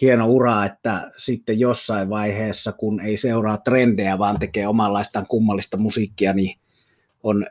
hieno 0.00 0.26
ura, 0.26 0.64
että 0.64 1.10
sitten 1.16 1.60
jossain 1.60 2.10
vaiheessa, 2.10 2.72
kun 2.72 3.00
ei 3.00 3.16
seuraa 3.16 3.58
trendejä, 3.58 4.18
vaan 4.18 4.38
tekee 4.38 4.66
omanlaistaan 4.66 5.26
kummallista 5.28 5.76
musiikkia, 5.76 6.32
niin 6.32 6.58
on 7.22 7.46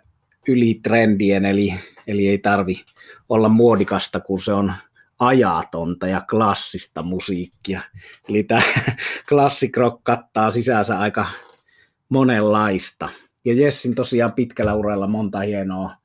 yli 0.47 0.79
trendien, 0.83 1.45
eli, 1.45 1.73
eli 2.07 2.27
ei 2.27 2.37
tarvi 2.37 2.83
olla 3.29 3.49
muodikasta, 3.49 4.19
kun 4.19 4.39
se 4.39 4.53
on 4.53 4.73
ajatonta 5.19 6.07
ja 6.07 6.21
klassista 6.29 7.03
musiikkia. 7.03 7.81
Eli 8.29 8.43
tämä 8.43 8.61
classic 9.29 9.77
rock 9.77 10.03
kattaa 10.03 10.51
sisäänsä 10.51 10.99
aika 10.99 11.25
monenlaista. 12.09 13.09
Ja 13.45 13.53
Jessin 13.53 13.95
tosiaan 13.95 14.33
pitkällä 14.33 14.73
uralla 14.73 15.07
monta 15.07 15.39
hienoa 15.39 15.95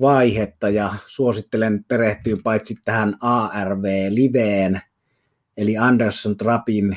vaihetta 0.00 0.68
ja 0.68 0.94
suosittelen 1.06 1.84
perehtyä 1.84 2.36
paitsi 2.44 2.74
tähän 2.84 3.16
ARV-liveen, 3.20 4.80
eli 5.56 5.76
Anderson 5.76 6.36
Trappin 6.36 6.96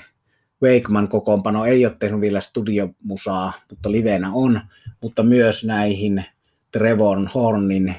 Wakeman 0.63 1.07
kokoonpano 1.07 1.65
ei 1.65 1.85
ole 1.85 1.95
tehnyt 1.99 2.21
vielä 2.21 2.39
studiomusaa, 2.39 3.53
mutta 3.69 3.91
livenä 3.91 4.31
on, 4.33 4.61
mutta 5.01 5.23
myös 5.23 5.63
näihin 5.63 6.23
Trevor 6.71 7.17
Hornin 7.33 7.95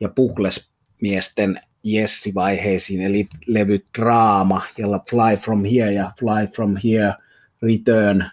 ja 0.00 0.08
Pukles-miesten 0.08 1.60
Jessi-vaiheisiin, 1.82 3.00
eli 3.00 3.28
levyt 3.46 3.84
Draama, 3.98 4.62
jolla 4.78 5.04
Fly 5.10 5.36
From 5.36 5.64
Here 5.64 5.92
ja 5.92 6.12
Fly 6.18 6.46
From 6.54 6.76
Here 6.84 7.14
Return 7.62 8.24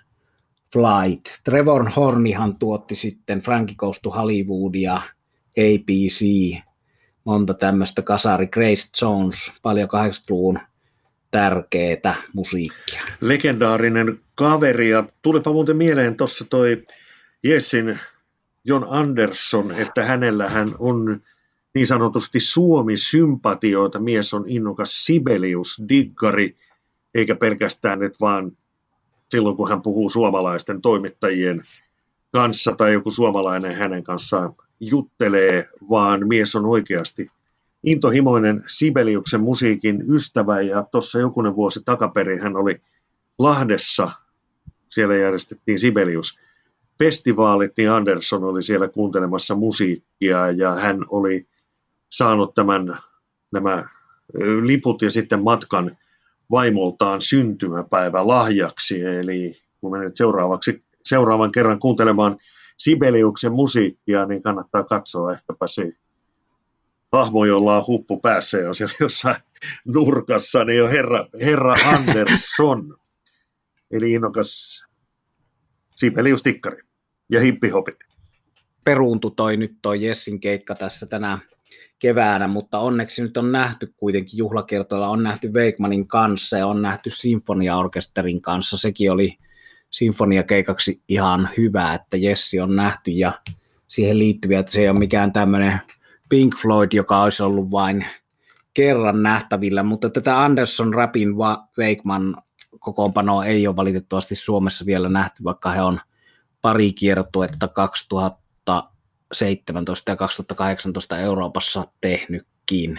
Flight. 0.74 1.26
Trevor 1.44 1.90
Hornihan 1.90 2.56
tuotti 2.56 2.96
sitten 2.96 3.40
Frankie 3.40 3.76
Goes 3.76 4.00
to 4.02 4.10
Hollywoodia 4.12 5.02
ABC, 5.58 6.26
monta 7.24 7.54
tämmöistä 7.54 8.02
kasari, 8.02 8.48
Grace 8.48 8.90
Jones, 9.02 9.54
paljon 9.62 9.90
80-luvun 9.90 10.60
tärkeää 11.32 12.16
musiikkia. 12.34 13.02
Legendaarinen 13.22 14.20
kaveri 14.36 14.90
ja 14.90 15.04
tulipa 15.22 15.52
muuten 15.52 15.78
mieleen 15.78 16.18
tuossa 16.18 16.46
toi 16.46 16.84
Jessin 17.44 18.00
John 18.66 18.86
Anderson, 18.90 19.72
että 19.72 20.06
hänellähän 20.06 20.76
on 20.80 21.22
niin 21.76 21.88
sanotusti 21.88 22.40
Suomi-sympatioita. 22.40 24.00
Mies 24.00 24.34
on 24.34 24.44
innokas 24.48 25.06
Sibelius-diggari, 25.06 26.56
eikä 27.16 27.36
pelkästään 27.36 28.00
nyt 28.00 28.14
vaan 28.22 28.52
silloin, 29.32 29.58
kun 29.58 29.70
hän 29.70 29.82
puhuu 29.82 30.10
suomalaisten 30.10 30.82
toimittajien 30.82 31.62
kanssa 32.32 32.72
tai 32.72 32.94
joku 32.94 33.12
suomalainen 33.12 33.76
hänen 33.76 34.04
kanssaan 34.04 34.56
juttelee, 34.90 35.68
vaan 35.90 36.28
mies 36.28 36.56
on 36.56 36.66
oikeasti 36.66 37.28
intohimoinen 37.84 38.64
Sibeliuksen 38.68 39.42
musiikin 39.42 40.04
ystävä 40.16 40.62
ja 40.62 40.84
tuossa 40.92 41.20
jokunen 41.20 41.56
vuosi 41.56 41.82
takaperin 41.86 42.42
hän 42.42 42.56
oli 42.56 42.82
Lahdessa, 43.40 44.12
siellä 44.90 45.16
järjestettiin 45.16 45.80
Sibelius 45.80 46.40
festivaalit, 47.00 47.72
niin 47.78 47.92
Anderson 47.92 48.44
oli 48.44 48.64
siellä 48.64 48.88
kuuntelemassa 48.88 49.56
musiikkia 49.56 50.52
ja 50.52 50.76
hän 50.76 51.06
oli 51.10 51.48
saanut 52.10 52.56
tämän, 52.56 52.98
nämä 53.52 53.86
liput 54.62 55.02
ja 55.02 55.12
sitten 55.12 55.44
matkan 55.44 55.98
vaimoltaan 56.52 57.22
syntymäpäivä 57.22 58.28
lahjaksi. 58.28 59.02
Eli 59.02 59.52
kun 59.82 59.92
menet 59.92 60.16
seuraavaksi, 60.16 60.84
seuraavan 61.04 61.52
kerran 61.52 61.80
kuuntelemaan 61.80 62.38
Sibeliuksen 62.78 63.52
musiikkia, 63.52 64.26
niin 64.26 64.42
kannattaa 64.42 64.84
katsoa 64.84 65.32
ehkäpä 65.32 65.68
se 65.68 65.92
hahmo, 67.12 67.46
jolla 67.46 67.78
on 67.78 67.88
huppu 67.88 68.20
päässä 68.20 68.58
siellä 68.74 68.96
jossain 69.00 69.36
nurkassa, 69.86 70.66
niin 70.66 70.84
on 70.84 70.90
herra, 70.90 71.26
herra 71.42 71.76
Andersson. 71.86 72.98
Eli 73.92 74.12
innokas 74.12 74.84
Sibelius-tikkari 75.96 76.82
ja 77.30 77.40
hippihopit. 77.40 77.96
Peruuntu 78.84 79.30
toi 79.30 79.58
nyt 79.58 79.76
toi 79.82 80.06
Jessin 80.06 80.40
keikka 80.40 80.76
tässä 80.76 81.06
tänä 81.06 81.40
keväänä, 82.00 82.48
mutta 82.48 82.80
onneksi 82.80 83.22
nyt 83.24 83.38
on 83.38 83.52
nähty 83.52 83.94
kuitenkin 83.98 84.38
juhlakertoilla, 84.38 85.10
on 85.10 85.24
nähty 85.24 85.54
Veikmanin 85.54 86.08
kanssa 86.08 86.58
ja 86.58 86.68
on 86.68 86.82
nähty 86.82 87.10
Sinfoniaorkesterin 87.10 88.42
kanssa. 88.42 88.78
Sekin 88.78 89.12
oli 89.12 89.38
sinfoniakeikaksi 89.94 91.02
ihan 91.08 91.50
hyvä, 91.58 91.94
että 91.94 92.18
Jessi 92.18 92.60
on 92.60 92.76
nähty 92.76 93.12
ja 93.12 93.32
siihen 93.88 94.20
liittyviä, 94.20 94.60
että 94.60 94.72
se 94.72 94.82
ei 94.82 94.90
ole 94.90 95.00
mikään 95.00 95.34
tämmöinen 95.34 95.80
Pink 96.30 96.58
Floyd, 96.58 96.90
joka 96.94 97.22
olisi 97.22 97.44
ollut 97.44 97.72
vain 97.72 98.06
kerran 98.74 99.24
nähtävillä, 99.24 99.84
mutta 99.84 100.10
tätä 100.10 100.44
Anderson 100.44 100.94
Rapin 100.94 101.30
Wakeman 101.38 102.36
kokoonpanoa 102.80 103.46
ei 103.46 103.68
ole 103.68 103.76
valitettavasti 103.76 104.36
Suomessa 104.36 104.86
vielä 104.86 105.10
nähty, 105.10 105.44
vaikka 105.44 105.72
he 105.72 105.82
on 105.82 106.00
pari 106.62 106.94
kiertuetta 106.94 107.68
2017 107.68 110.12
ja 110.12 110.16
2018 110.16 111.20
Euroopassa 111.20 111.88
tehnytkin. 112.02 112.98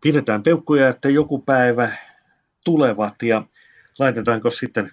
Pidetään 0.00 0.42
peukkuja, 0.42 0.88
että 0.88 1.08
joku 1.08 1.38
päivä 1.38 1.90
tulevat 2.64 3.22
ja 3.22 3.42
laitetaanko 3.98 4.50
sitten 4.50 4.90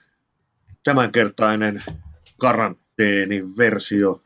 tämänkertainen 0.85 1.83
karanteeniversio 2.37 4.21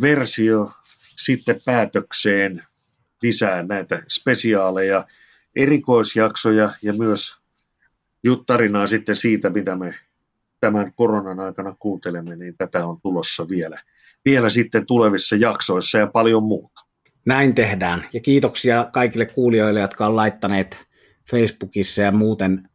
versio 0.00 0.72
sitten 1.16 1.60
päätökseen 1.64 2.62
lisää 3.22 3.62
näitä 3.62 4.02
spesiaaleja, 4.08 5.06
erikoisjaksoja 5.56 6.72
ja 6.82 6.92
myös 6.92 7.36
juttarinaa 8.24 8.86
sitten 8.86 9.16
siitä, 9.16 9.50
mitä 9.50 9.76
me 9.76 9.94
tämän 10.60 10.92
koronan 10.94 11.40
aikana 11.40 11.76
kuuntelemme, 11.78 12.36
niin 12.36 12.56
tätä 12.56 12.86
on 12.86 13.00
tulossa 13.00 13.48
vielä, 13.48 13.76
vielä 14.24 14.50
sitten 14.50 14.86
tulevissa 14.86 15.36
jaksoissa 15.36 15.98
ja 15.98 16.06
paljon 16.06 16.42
muuta. 16.42 16.80
Näin 17.26 17.54
tehdään. 17.54 18.04
Ja 18.12 18.20
kiitoksia 18.20 18.88
kaikille 18.92 19.26
kuulijoille, 19.26 19.80
jotka 19.80 20.06
on 20.06 20.16
laittaneet 20.16 20.86
Facebookissa 21.30 22.02
ja 22.02 22.12
muuten 22.12 22.68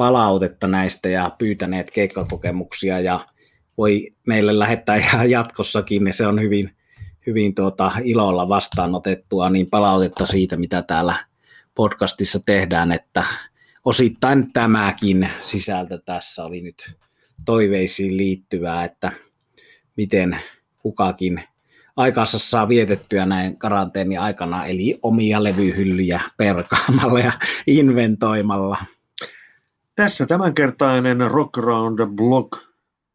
palautetta 0.00 0.68
näistä 0.68 1.08
ja 1.08 1.30
pyytäneet 1.38 1.90
keikkakokemuksia 1.90 3.00
ja 3.00 3.26
voi 3.78 4.14
meille 4.26 4.58
lähettää 4.58 4.96
ihan 5.06 5.30
jatkossakin, 5.30 6.04
niin 6.04 6.14
se 6.14 6.26
on 6.26 6.40
hyvin, 6.40 6.70
hyvin 7.26 7.54
tuota, 7.54 7.92
ilolla 8.04 8.48
vastaanotettua 8.48 9.50
niin 9.50 9.70
palautetta 9.70 10.26
siitä, 10.26 10.56
mitä 10.56 10.82
täällä 10.82 11.14
podcastissa 11.74 12.40
tehdään, 12.46 12.92
että 12.92 13.24
osittain 13.84 14.52
tämäkin 14.52 15.28
sisältö 15.40 15.98
tässä 16.04 16.44
oli 16.44 16.60
nyt 16.60 16.92
toiveisiin 17.44 18.16
liittyvää, 18.16 18.84
että 18.84 19.12
miten 19.96 20.38
kukakin 20.78 21.42
aikansa 21.96 22.38
saa 22.38 22.68
vietettyä 22.68 23.26
näin 23.26 23.56
karanteeni 23.58 24.16
aikana, 24.16 24.66
eli 24.66 24.94
omia 25.02 25.44
levyhyllyjä 25.44 26.20
perkaamalla 26.36 27.20
ja 27.20 27.32
inventoimalla. 27.66 28.76
Tässä 30.00 30.26
tämänkertainen 30.26 31.30
Rock 31.30 31.58
Around 31.58 31.98
the 31.98 32.06
Block. 32.14 32.48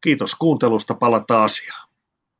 Kiitos 0.00 0.34
kuuntelusta, 0.34 0.94
palataan 0.94 1.44
asiaan. 1.44 1.85